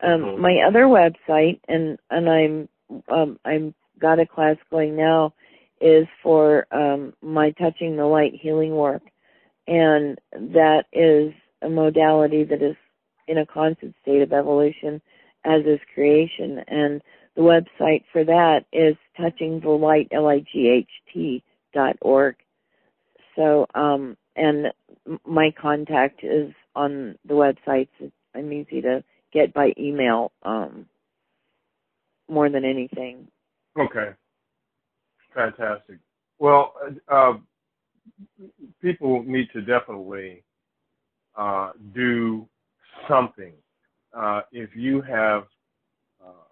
Um, 0.00 0.20
mm-hmm. 0.20 0.42
My 0.42 0.58
other 0.66 0.84
website, 0.84 1.60
and 1.68 1.98
and 2.10 2.28
I'm 2.28 2.68
um, 3.08 3.38
I'm 3.44 3.74
got 4.00 4.20
a 4.20 4.26
class 4.26 4.56
going 4.70 4.96
now, 4.96 5.34
is 5.80 6.06
for 6.22 6.66
um, 6.72 7.14
my 7.22 7.50
touching 7.52 7.96
the 7.96 8.06
light 8.06 8.32
healing 8.40 8.72
work 8.72 9.02
and 9.68 10.18
that 10.32 10.84
is 10.92 11.32
a 11.62 11.68
modality 11.68 12.42
that 12.42 12.62
is 12.62 12.74
in 13.28 13.38
a 13.38 13.46
constant 13.46 13.94
state 14.02 14.22
of 14.22 14.32
evolution 14.32 15.00
as 15.44 15.64
is 15.64 15.78
creation. 15.94 16.58
And 16.66 17.00
the 17.36 17.42
website 17.42 18.02
for 18.12 18.24
that 18.24 18.64
is 18.72 18.96
touching 19.16 19.60
the 19.60 19.70
light 19.70 20.10
dot 21.74 21.96
org. 22.00 22.36
So 23.36 23.66
um 23.74 24.16
and 24.34 24.72
my 25.26 25.52
contact 25.60 26.24
is 26.24 26.52
on 26.74 27.16
the 27.26 27.34
website 27.34 27.88
i'm 28.34 28.52
easy 28.52 28.80
to 28.80 29.04
get 29.32 29.52
by 29.52 29.72
email 29.78 30.32
um 30.42 30.86
more 32.28 32.48
than 32.50 32.64
anything. 32.64 33.28
Okay. 33.78 34.10
Fantastic. 35.34 35.98
Well 36.38 36.74
uh, 37.08 37.34
people 38.80 39.22
need 39.24 39.48
to 39.52 39.60
definitely 39.60 40.42
uh, 41.36 41.70
do 41.94 42.48
something. 43.08 43.52
Uh, 44.16 44.40
if 44.52 44.70
you 44.74 45.02
have 45.02 45.44
uh, 46.24 46.48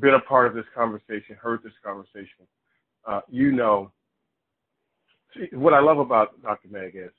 been 0.00 0.14
a 0.14 0.20
part 0.20 0.46
of 0.46 0.54
this 0.54 0.64
conversation, 0.74 1.36
heard 1.40 1.62
this 1.62 1.72
conversation, 1.84 2.46
uh, 3.06 3.20
you 3.28 3.52
know. 3.52 3.92
See, 5.34 5.54
what 5.54 5.74
I 5.74 5.80
love 5.80 5.98
about 5.98 6.40
Dr. 6.42 6.68
Meg 6.68 6.96
is 6.96 7.10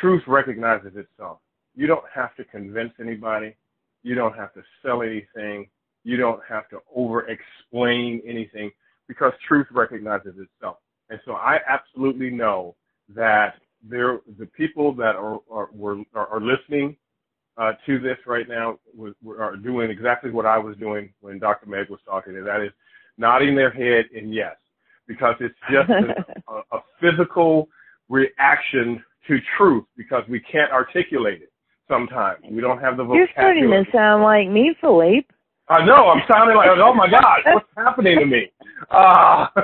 truth 0.00 0.22
recognizes 0.26 0.92
itself. 0.96 1.38
You 1.74 1.86
don't 1.86 2.04
have 2.14 2.34
to 2.36 2.44
convince 2.44 2.92
anybody. 3.00 3.56
You 4.02 4.14
don't 4.14 4.36
have 4.36 4.52
to 4.54 4.62
sell 4.82 5.02
anything. 5.02 5.68
You 6.04 6.16
don't 6.16 6.40
have 6.48 6.68
to 6.70 6.78
over 6.94 7.28
explain 7.28 8.22
anything 8.26 8.70
because 9.08 9.32
truth 9.46 9.66
recognizes 9.70 10.34
itself. 10.38 10.76
And 11.10 11.20
so 11.24 11.32
I 11.32 11.58
absolutely 11.68 12.30
know 12.30 12.76
that 13.14 13.54
there, 13.82 14.20
the 14.38 14.46
people 14.46 14.94
that 14.94 15.16
are, 15.16 15.38
are, 15.50 15.68
were, 15.72 16.02
are 16.14 16.40
listening 16.40 16.96
uh, 17.58 17.72
to 17.86 17.98
this 17.98 18.16
right 18.26 18.48
now 18.48 18.78
was, 18.96 19.14
are 19.38 19.56
doing 19.56 19.90
exactly 19.90 20.30
what 20.30 20.46
I 20.46 20.58
was 20.58 20.76
doing 20.76 21.12
when 21.20 21.38
Dr. 21.38 21.68
Meg 21.68 21.90
was 21.90 22.00
talking, 22.06 22.36
and 22.36 22.46
that 22.46 22.60
is 22.60 22.70
nodding 23.16 23.56
their 23.56 23.70
head 23.70 24.06
in 24.14 24.32
yes, 24.32 24.56
because 25.06 25.34
it's 25.40 25.58
just 25.70 25.90
a, 25.90 26.52
a, 26.52 26.76
a 26.76 26.80
physical 27.00 27.68
reaction 28.08 29.02
to 29.26 29.38
truth 29.56 29.84
because 29.96 30.22
we 30.28 30.40
can't 30.40 30.72
articulate 30.72 31.42
it 31.42 31.52
sometimes. 31.88 32.38
We 32.48 32.60
don't 32.60 32.80
have 32.80 32.96
the 32.96 33.04
vocabulary. 33.04 33.18
You're 33.18 33.28
starting 33.32 33.70
to 33.70 33.84
sound 33.92 34.22
like 34.22 34.48
me, 34.48 34.74
Philippe. 34.80 35.28
I 35.68 35.84
know. 35.84 36.08
I'm 36.08 36.22
sounding 36.30 36.56
like, 36.56 36.70
oh 36.78 36.94
my 36.94 37.10
God, 37.10 37.40
what's 37.44 37.66
happening 37.76 38.18
to 38.20 38.26
me? 38.26 38.50
Uh, 38.90 39.48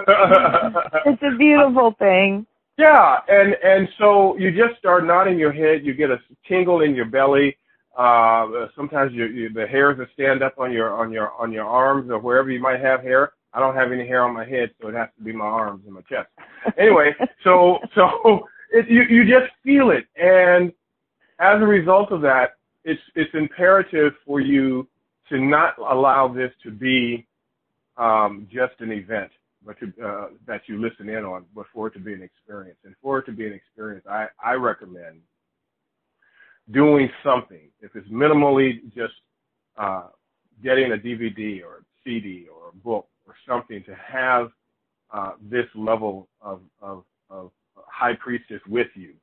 it's 1.07 1.23
a 1.23 1.37
beautiful 1.39 1.95
thing. 1.99 2.47
Yeah, 2.77 3.19
and 3.29 3.55
and 3.63 3.89
so 3.99 4.37
you 4.37 4.51
just 4.51 4.79
start 4.79 5.07
nodding 5.07 5.39
your 5.39 5.53
head. 5.53 5.85
You 5.85 5.95
get 5.95 6.11
a 6.11 6.19
tingle 6.49 6.83
in 6.83 6.95
your 6.95 7.05
belly. 7.05 7.57
Uh, 7.97 8.67
sometimes 8.75 9.13
you, 9.13 9.27
you, 9.27 9.53
the 9.53 9.67
hairs 9.67 9.99
that 9.99 10.09
stand 10.15 10.43
up 10.43 10.55
on 10.59 10.73
your 10.73 10.93
on 10.95 11.13
your 11.13 11.33
on 11.41 11.53
your 11.53 11.65
arms 11.65 12.11
or 12.11 12.19
wherever 12.19 12.51
you 12.51 12.61
might 12.61 12.81
have 12.81 13.03
hair. 13.03 13.33
I 13.53 13.61
don't 13.61 13.77
have 13.77 13.93
any 13.93 14.07
hair 14.07 14.23
on 14.25 14.35
my 14.35 14.45
head, 14.45 14.71
so 14.81 14.89
it 14.89 14.95
has 14.95 15.09
to 15.17 15.25
be 15.25 15.33
my 15.33 15.45
arms 15.45 15.83
and 15.87 15.95
my 15.95 16.01
chest. 16.03 16.29
Anyway, 16.77 17.15
so 17.45 17.79
so 17.95 18.47
it, 18.73 18.89
you 18.89 19.03
you 19.09 19.25
just 19.25 19.53
feel 19.63 19.91
it, 19.91 20.07
and 20.17 20.73
as 21.39 21.61
a 21.61 21.67
result 21.67 22.11
of 22.11 22.21
that, 22.23 22.55
it's 22.85 23.01
it's 23.15 23.31
imperative 23.35 24.15
for 24.27 24.41
you 24.41 24.89
to 25.29 25.39
not 25.39 25.79
allow 25.79 26.29
this 26.29 26.51
to 26.63 26.71
be 26.71 27.27
um, 27.97 28.49
just 28.53 28.75
an 28.81 28.93
event, 28.93 29.31
but 29.65 29.77
to, 29.81 29.93
uh, 30.05 30.27
that 30.47 30.63
you 30.67 30.81
listen 30.81 31.09
in 31.09 31.25
on, 31.25 31.45
but 31.55 31.67
for 31.73 31.87
it 31.87 31.93
to 31.93 32.01
be 32.01 32.13
an 32.13 32.23
experience. 32.23 32.79
And 32.85 32.95
for 33.03 33.19
it 33.19 33.27
to 33.27 33.33
be 33.33 33.47
an 33.47 33.53
experience, 33.53 34.05
I, 34.09 34.27
I 34.45 34.55
recommend 34.55 35.21
doing 36.73 37.09
something. 37.23 37.69
If 37.81 37.95
it's 37.95 38.09
minimally 38.09 38.83
just 38.95 39.15
uh, 39.77 40.09
getting 40.63 40.93
a 40.93 40.97
DVD 40.97 41.63
or 41.63 41.79
a 41.79 41.85
CD 42.05 42.47
or 42.53 42.71
a 42.71 42.77
book 42.77 43.07
or 43.27 43.35
something 43.49 43.83
to 43.85 43.95
have 43.95 44.51
uh, 45.13 45.33
this 45.41 45.67
level 45.75 46.29
of, 46.41 46.61
of, 46.81 47.05
of 47.31 47.51
high 47.77 48.15
priestess 48.15 48.61
with 48.69 48.89
you, 48.95 49.15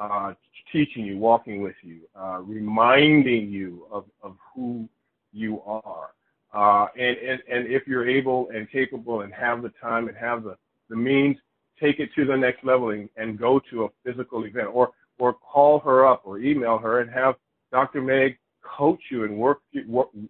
uh, 0.00 0.32
teaching 0.72 1.04
you, 1.04 1.18
walking 1.18 1.62
with 1.62 1.76
you, 1.82 2.00
uh, 2.18 2.38
reminding 2.40 3.50
you 3.50 3.86
of, 3.90 4.04
of 4.22 4.36
who 4.54 4.88
you 5.32 5.60
are. 5.62 6.10
Uh, 6.52 6.86
and, 6.98 7.16
and, 7.18 7.42
and 7.50 7.66
if 7.66 7.86
you're 7.86 8.08
able 8.08 8.48
and 8.54 8.70
capable 8.70 9.22
and 9.22 9.32
have 9.32 9.62
the 9.62 9.72
time 9.80 10.08
and 10.08 10.16
have 10.16 10.44
the, 10.44 10.56
the 10.88 10.96
means, 10.96 11.36
take 11.80 11.98
it 11.98 12.08
to 12.14 12.24
the 12.24 12.36
next 12.36 12.64
level 12.64 12.90
and, 12.90 13.08
and 13.16 13.38
go 13.38 13.60
to 13.70 13.84
a 13.84 13.88
physical 14.04 14.44
event 14.44 14.68
or, 14.72 14.90
or 15.18 15.34
call 15.34 15.78
her 15.80 16.06
up 16.06 16.22
or 16.24 16.38
email 16.38 16.78
her 16.78 17.00
and 17.00 17.10
have 17.10 17.34
Dr. 17.72 18.02
Meg 18.02 18.38
coach 18.64 19.00
you 19.10 19.24
and 19.24 19.36
work, 19.36 19.60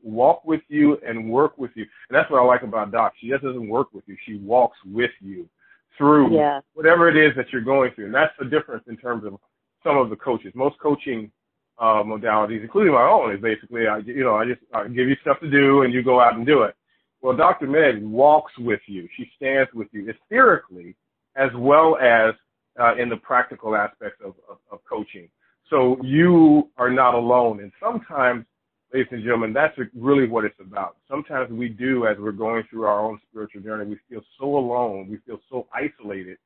walk 0.02 0.44
with 0.44 0.60
you 0.68 0.98
and 1.06 1.30
work 1.30 1.56
with 1.56 1.70
you. 1.74 1.84
And 2.08 2.16
that's 2.16 2.30
what 2.30 2.40
I 2.40 2.44
like 2.44 2.62
about 2.62 2.92
Doc. 2.92 3.14
She 3.20 3.28
just 3.28 3.42
doesn't 3.42 3.68
work 3.68 3.92
with 3.92 4.04
you. 4.06 4.16
She 4.26 4.36
walks 4.36 4.76
with 4.84 5.10
you 5.20 5.48
through 5.96 6.36
yeah. 6.36 6.60
whatever 6.74 7.08
it 7.08 7.16
is 7.16 7.34
that 7.36 7.46
you're 7.52 7.62
going 7.62 7.92
through. 7.94 8.06
And 8.06 8.14
that's 8.14 8.32
the 8.38 8.44
difference 8.44 8.84
in 8.88 8.96
terms 8.96 9.24
of 9.24 9.38
some 9.82 9.96
of 9.96 10.10
the 10.10 10.16
coaches. 10.16 10.52
Most 10.54 10.78
coaching 10.80 11.30
uh, 11.78 12.02
modalities, 12.02 12.62
including 12.62 12.92
my 12.92 13.02
own, 13.02 13.34
is 13.34 13.40
basically 13.40 13.86
I, 13.86 13.98
you 13.98 14.24
know, 14.24 14.36
I 14.36 14.44
just 14.44 14.60
I 14.72 14.88
give 14.88 15.08
you 15.08 15.16
stuff 15.20 15.40
to 15.40 15.50
do 15.50 15.82
and 15.82 15.92
you 15.92 16.02
go 16.02 16.20
out 16.20 16.34
and 16.34 16.46
do 16.46 16.62
it. 16.62 16.74
Well, 17.22 17.36
Dr. 17.36 17.66
Meg 17.66 18.02
walks 18.02 18.52
with 18.58 18.80
you. 18.86 19.08
She 19.16 19.30
stands 19.36 19.70
with 19.72 19.88
you 19.92 20.12
etherically 20.12 20.94
as 21.36 21.50
well 21.56 21.96
as 21.96 22.34
uh, 22.80 22.96
in 22.96 23.08
the 23.08 23.16
practical 23.16 23.76
aspects 23.76 24.20
of, 24.24 24.34
of, 24.48 24.58
of 24.70 24.78
coaching. 24.88 25.28
So 25.70 25.96
you 26.02 26.70
are 26.76 26.90
not 26.90 27.14
alone. 27.14 27.60
And 27.60 27.72
sometimes, 27.80 28.44
ladies 28.92 29.08
and 29.12 29.22
gentlemen, 29.22 29.52
that's 29.52 29.76
really 29.94 30.28
what 30.28 30.44
it's 30.44 30.58
about. 30.60 30.96
Sometimes 31.08 31.50
we 31.50 31.68
do, 31.68 32.06
as 32.06 32.16
we're 32.18 32.32
going 32.32 32.64
through 32.70 32.84
our 32.84 33.00
own 33.00 33.18
spiritual 33.30 33.62
journey, 33.62 33.86
we 33.86 33.98
feel 34.08 34.22
so 34.38 34.56
alone, 34.56 35.08
we 35.10 35.18
feel 35.26 35.40
so 35.50 35.66
isolated, 35.72 36.36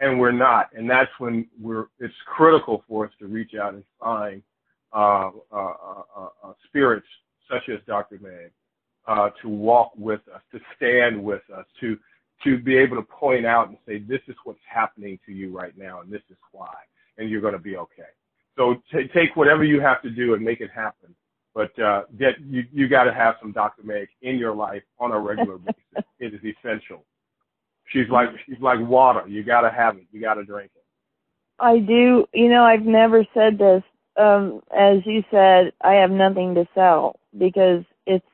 and 0.00 0.18
we're 0.18 0.32
not. 0.32 0.70
And 0.74 0.88
that's 0.88 1.10
when 1.18 1.46
we're. 1.60 1.86
It's 1.98 2.14
critical 2.26 2.84
for 2.88 3.06
us 3.06 3.12
to 3.18 3.26
reach 3.26 3.52
out 3.60 3.74
and 3.74 3.84
find 4.00 4.42
uh, 4.92 5.30
uh, 5.52 5.72
uh, 6.16 6.28
uh, 6.44 6.52
spirits 6.68 7.06
such 7.50 7.68
as 7.68 7.80
Dr. 7.86 8.18
Meg 8.22 8.52
uh, 9.06 9.30
to 9.42 9.48
walk 9.48 9.92
with 9.96 10.20
us, 10.34 10.40
to 10.52 10.60
stand 10.76 11.22
with 11.22 11.42
us, 11.54 11.64
to 11.80 11.98
to 12.44 12.58
be 12.58 12.76
able 12.76 12.96
to 12.96 13.02
point 13.02 13.46
out 13.46 13.68
and 13.68 13.76
say, 13.86 13.98
this 13.98 14.20
is 14.28 14.36
what's 14.44 14.58
happening 14.68 15.18
to 15.26 15.32
you 15.32 15.56
right 15.56 15.76
now, 15.76 16.00
and 16.00 16.10
this 16.10 16.22
is 16.30 16.36
why, 16.52 16.74
and 17.18 17.30
you're 17.30 17.40
going 17.40 17.54
to 17.54 17.58
be 17.60 17.76
okay. 17.76 18.10
So 18.56 18.74
t- 18.92 19.08
take 19.14 19.34
whatever 19.34 19.64
you 19.64 19.80
have 19.80 20.02
to 20.02 20.10
do 20.10 20.34
and 20.34 20.44
make 20.44 20.60
it 20.60 20.70
happen. 20.74 21.14
But 21.54 21.78
uh, 21.78 22.04
get 22.18 22.40
you 22.40 22.64
you 22.72 22.88
got 22.88 23.04
to 23.04 23.12
have 23.12 23.34
some 23.40 23.52
Dr. 23.52 23.82
Meg 23.82 24.08
in 24.22 24.38
your 24.38 24.54
life 24.54 24.82
on 24.98 25.12
a 25.12 25.18
regular 25.18 25.58
basis. 25.58 26.08
It 26.18 26.34
is 26.34 26.40
essential. 26.40 27.04
She's 27.88 28.08
like 28.10 28.28
she's 28.46 28.60
like 28.60 28.78
water. 28.80 29.28
You 29.28 29.44
got 29.44 29.62
to 29.62 29.70
have 29.70 29.96
it. 29.96 30.04
You 30.12 30.20
got 30.20 30.34
to 30.34 30.44
drink 30.44 30.70
it. 30.74 30.82
I 31.58 31.78
do. 31.78 32.26
You 32.32 32.48
know, 32.48 32.64
I've 32.64 32.86
never 32.86 33.26
said 33.34 33.58
this, 33.58 33.82
um, 34.16 34.62
as 34.76 34.98
you 35.04 35.22
said, 35.30 35.72
I 35.82 35.94
have 35.94 36.10
nothing 36.10 36.54
to 36.54 36.66
sell 36.74 37.20
because 37.38 37.84
it's 38.06 38.24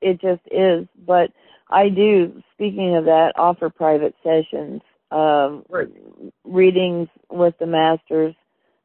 it 0.00 0.20
just 0.20 0.42
is. 0.50 0.86
But 1.06 1.30
I 1.70 1.88
do, 1.88 2.42
speaking 2.54 2.96
of 2.96 3.04
that, 3.04 3.32
offer 3.36 3.70
private 3.70 4.14
sessions, 4.22 4.82
um, 5.10 5.64
right. 5.68 5.88
readings 6.44 7.08
with 7.30 7.54
the 7.58 7.66
masters. 7.66 8.34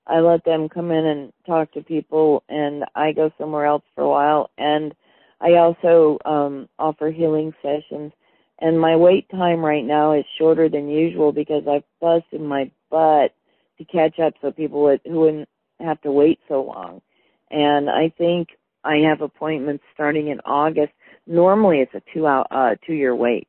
I 0.08 0.20
let 0.20 0.46
them 0.46 0.70
come 0.70 0.92
in 0.92 1.06
and 1.06 1.34
talk 1.48 1.72
to 1.74 1.82
people, 1.82 2.44
and 2.48 2.86
I 2.96 3.12
go 3.12 3.32
somewhere 3.40 3.66
else 3.66 3.84
for 3.96 4.04
a 4.04 4.10
while. 4.10 4.52
And 4.58 4.94
I 5.42 5.56
also 5.56 6.20
um, 6.26 6.70
offer 6.78 7.10
healing 7.10 7.54
sessions. 7.62 8.12
And 8.60 8.80
my 8.80 8.96
wait 8.96 9.28
time 9.30 9.66
right 9.66 9.84
now 9.84 10.14
is 10.14 10.26
shorter 10.38 10.70
than 10.70 10.88
usual 10.88 11.32
because 11.32 11.64
I've 11.68 11.84
busted 12.00 12.42
my 12.42 12.72
butt 12.90 13.34
to 13.78 13.86
catch 13.86 14.20
up 14.20 14.34
so 14.42 14.52
people 14.52 14.84
would, 14.84 15.02
who 15.06 15.20
wouldn't 15.20 15.50
have 15.80 16.00
to 16.02 16.12
wait 16.12 16.40
so 16.48 16.64
long. 16.64 17.02
And 17.50 17.90
I 17.90 18.14
think 18.18 18.50
I 18.84 18.98
have 19.10 19.22
appointments 19.22 19.84
starting 19.94 20.28
in 20.30 20.40
August. 20.46 20.94
Normally 21.28 21.80
it's 21.80 21.94
a 21.94 22.02
two 22.14 22.28
out 22.28 22.48
uh 22.52 22.76
two 22.86 22.94
year 22.94 23.16
wait. 23.16 23.48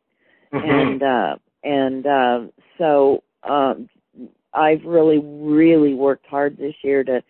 Mm-hmm. 0.52 0.70
And 0.70 1.02
uh 1.02 1.36
and 1.62 2.06
uh 2.06 2.40
so 2.78 3.22
um 3.42 3.88
I've 4.54 4.84
really, 4.84 5.18
really 5.18 5.92
worked 5.92 6.26
hard 6.26 6.56
this 6.56 6.74
year 6.82 7.04
to 7.04 7.22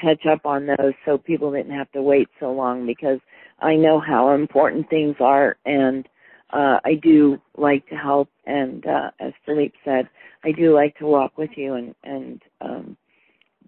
catch 0.00 0.26
up 0.26 0.44
on 0.44 0.66
those 0.66 0.94
so 1.04 1.16
people 1.16 1.52
didn't 1.52 1.76
have 1.76 1.90
to 1.92 2.02
wait 2.02 2.28
so 2.40 2.50
long 2.50 2.86
because 2.86 3.20
I 3.60 3.76
know 3.76 4.00
how 4.00 4.34
important 4.34 4.88
things 4.90 5.16
are 5.20 5.56
and 5.64 6.06
uh 6.52 6.78
I 6.84 6.94
do 7.00 7.40
like 7.56 7.86
to 7.88 7.94
help 7.94 8.28
and 8.46 8.84
uh 8.86 9.10
as 9.20 9.32
Philippe 9.46 9.76
said, 9.84 10.08
I 10.44 10.52
do 10.52 10.74
like 10.74 10.96
to 10.98 11.06
walk 11.06 11.38
with 11.38 11.50
you 11.56 11.74
and 11.74 11.94
and 12.02 12.42
um 12.60 12.96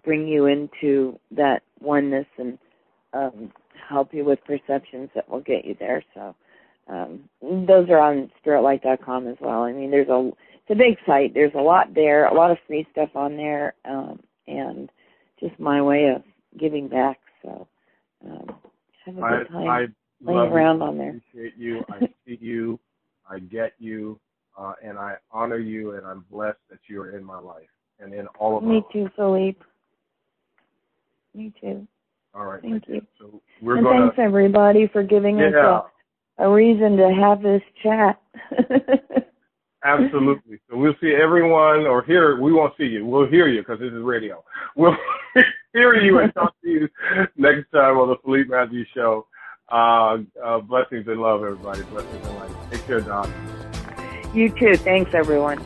bring 0.05 0.27
you 0.27 0.45
into 0.45 1.19
that 1.31 1.63
oneness 1.81 2.27
and 2.37 2.57
um, 3.13 3.51
help 3.87 4.13
you 4.13 4.25
with 4.25 4.39
perceptions 4.45 5.09
that 5.15 5.29
will 5.29 5.41
get 5.41 5.65
you 5.65 5.75
there. 5.79 6.03
So 6.13 6.35
um, 6.87 7.29
those 7.41 7.89
are 7.89 7.99
on 7.99 8.31
spiritlite.com 8.43 9.27
as 9.27 9.37
well. 9.39 9.63
I 9.63 9.71
mean, 9.71 9.91
there's 9.91 10.09
a 10.09 10.31
it's 10.67 10.71
a 10.71 10.75
big 10.75 10.97
site. 11.05 11.33
There's 11.33 11.53
a 11.55 11.61
lot 11.61 11.93
there, 11.93 12.25
a 12.25 12.33
lot 12.33 12.51
of 12.51 12.57
free 12.65 12.87
stuff 12.91 13.09
on 13.15 13.37
there, 13.37 13.75
um, 13.85 14.19
and 14.47 14.89
just 15.39 15.59
my 15.59 15.81
way 15.81 16.07
of 16.15 16.23
giving 16.59 16.87
back. 16.87 17.19
So 17.43 17.67
um, 18.25 18.55
have 19.05 19.17
a 19.17 19.21
good 19.21 19.47
time 19.49 19.67
I, 19.67 19.81
I 19.81 19.85
playing 20.23 20.51
around 20.51 20.77
you, 20.77 20.83
on 20.83 20.97
there. 20.97 21.21
appreciate 21.31 21.57
you. 21.57 21.85
I 21.89 21.99
see 22.25 22.37
you. 22.41 22.79
I 23.29 23.39
get 23.39 23.73
you. 23.79 24.19
Uh, 24.57 24.73
and 24.81 24.97
I 24.97 25.15
honor 25.31 25.57
you, 25.57 25.95
and 25.95 26.05
I'm 26.05 26.25
blessed 26.31 26.59
that 26.69 26.79
you 26.87 27.01
are 27.01 27.17
in 27.17 27.23
my 27.23 27.39
life 27.39 27.67
and 27.99 28.13
in 28.13 28.25
all 28.39 28.57
of 28.57 28.63
Me 28.63 28.83
too, 28.91 29.09
Philippe. 29.15 29.59
Me 31.33 31.53
too. 31.59 31.85
All 32.35 32.45
right. 32.45 32.61
Thank 32.61 32.87
you. 32.87 33.01
So 33.19 33.41
we're 33.61 33.77
and 33.77 33.85
going 33.85 34.01
thanks 34.01 34.17
everybody 34.19 34.87
for 34.91 35.03
giving 35.03 35.39
us 35.39 35.53
a, 35.53 36.43
a 36.43 36.49
reason 36.49 36.97
to 36.97 37.13
have 37.13 37.41
this 37.41 37.61
chat. 37.81 38.21
Absolutely. 39.85 40.59
So 40.69 40.77
we'll 40.77 40.95
see 40.99 41.13
everyone, 41.13 41.85
or 41.85 42.03
hear. 42.03 42.41
We 42.41 42.51
won't 42.51 42.73
see 42.77 42.85
you. 42.85 43.05
We'll 43.05 43.27
hear 43.27 43.47
you 43.47 43.61
because 43.61 43.79
this 43.79 43.93
is 43.93 44.01
radio. 44.01 44.43
We'll 44.75 44.95
hear 45.73 45.95
you 45.95 46.19
and 46.19 46.33
talk 46.33 46.53
to 46.63 46.69
you 46.69 46.87
next 47.37 47.69
time 47.71 47.97
on 47.97 48.09
the 48.09 48.15
Philippe 48.23 48.49
Matthews 48.49 48.87
Show. 48.93 49.27
Uh, 49.69 50.17
uh, 50.43 50.59
blessings 50.59 51.05
and 51.07 51.19
love, 51.21 51.43
everybody. 51.43 51.81
Blessings 51.83 52.25
and 52.25 52.35
light. 52.37 52.71
Take 52.71 52.85
care, 52.85 53.01
Don. 53.01 53.31
You 54.33 54.49
too. 54.49 54.75
Thanks, 54.77 55.11
everyone. 55.13 55.61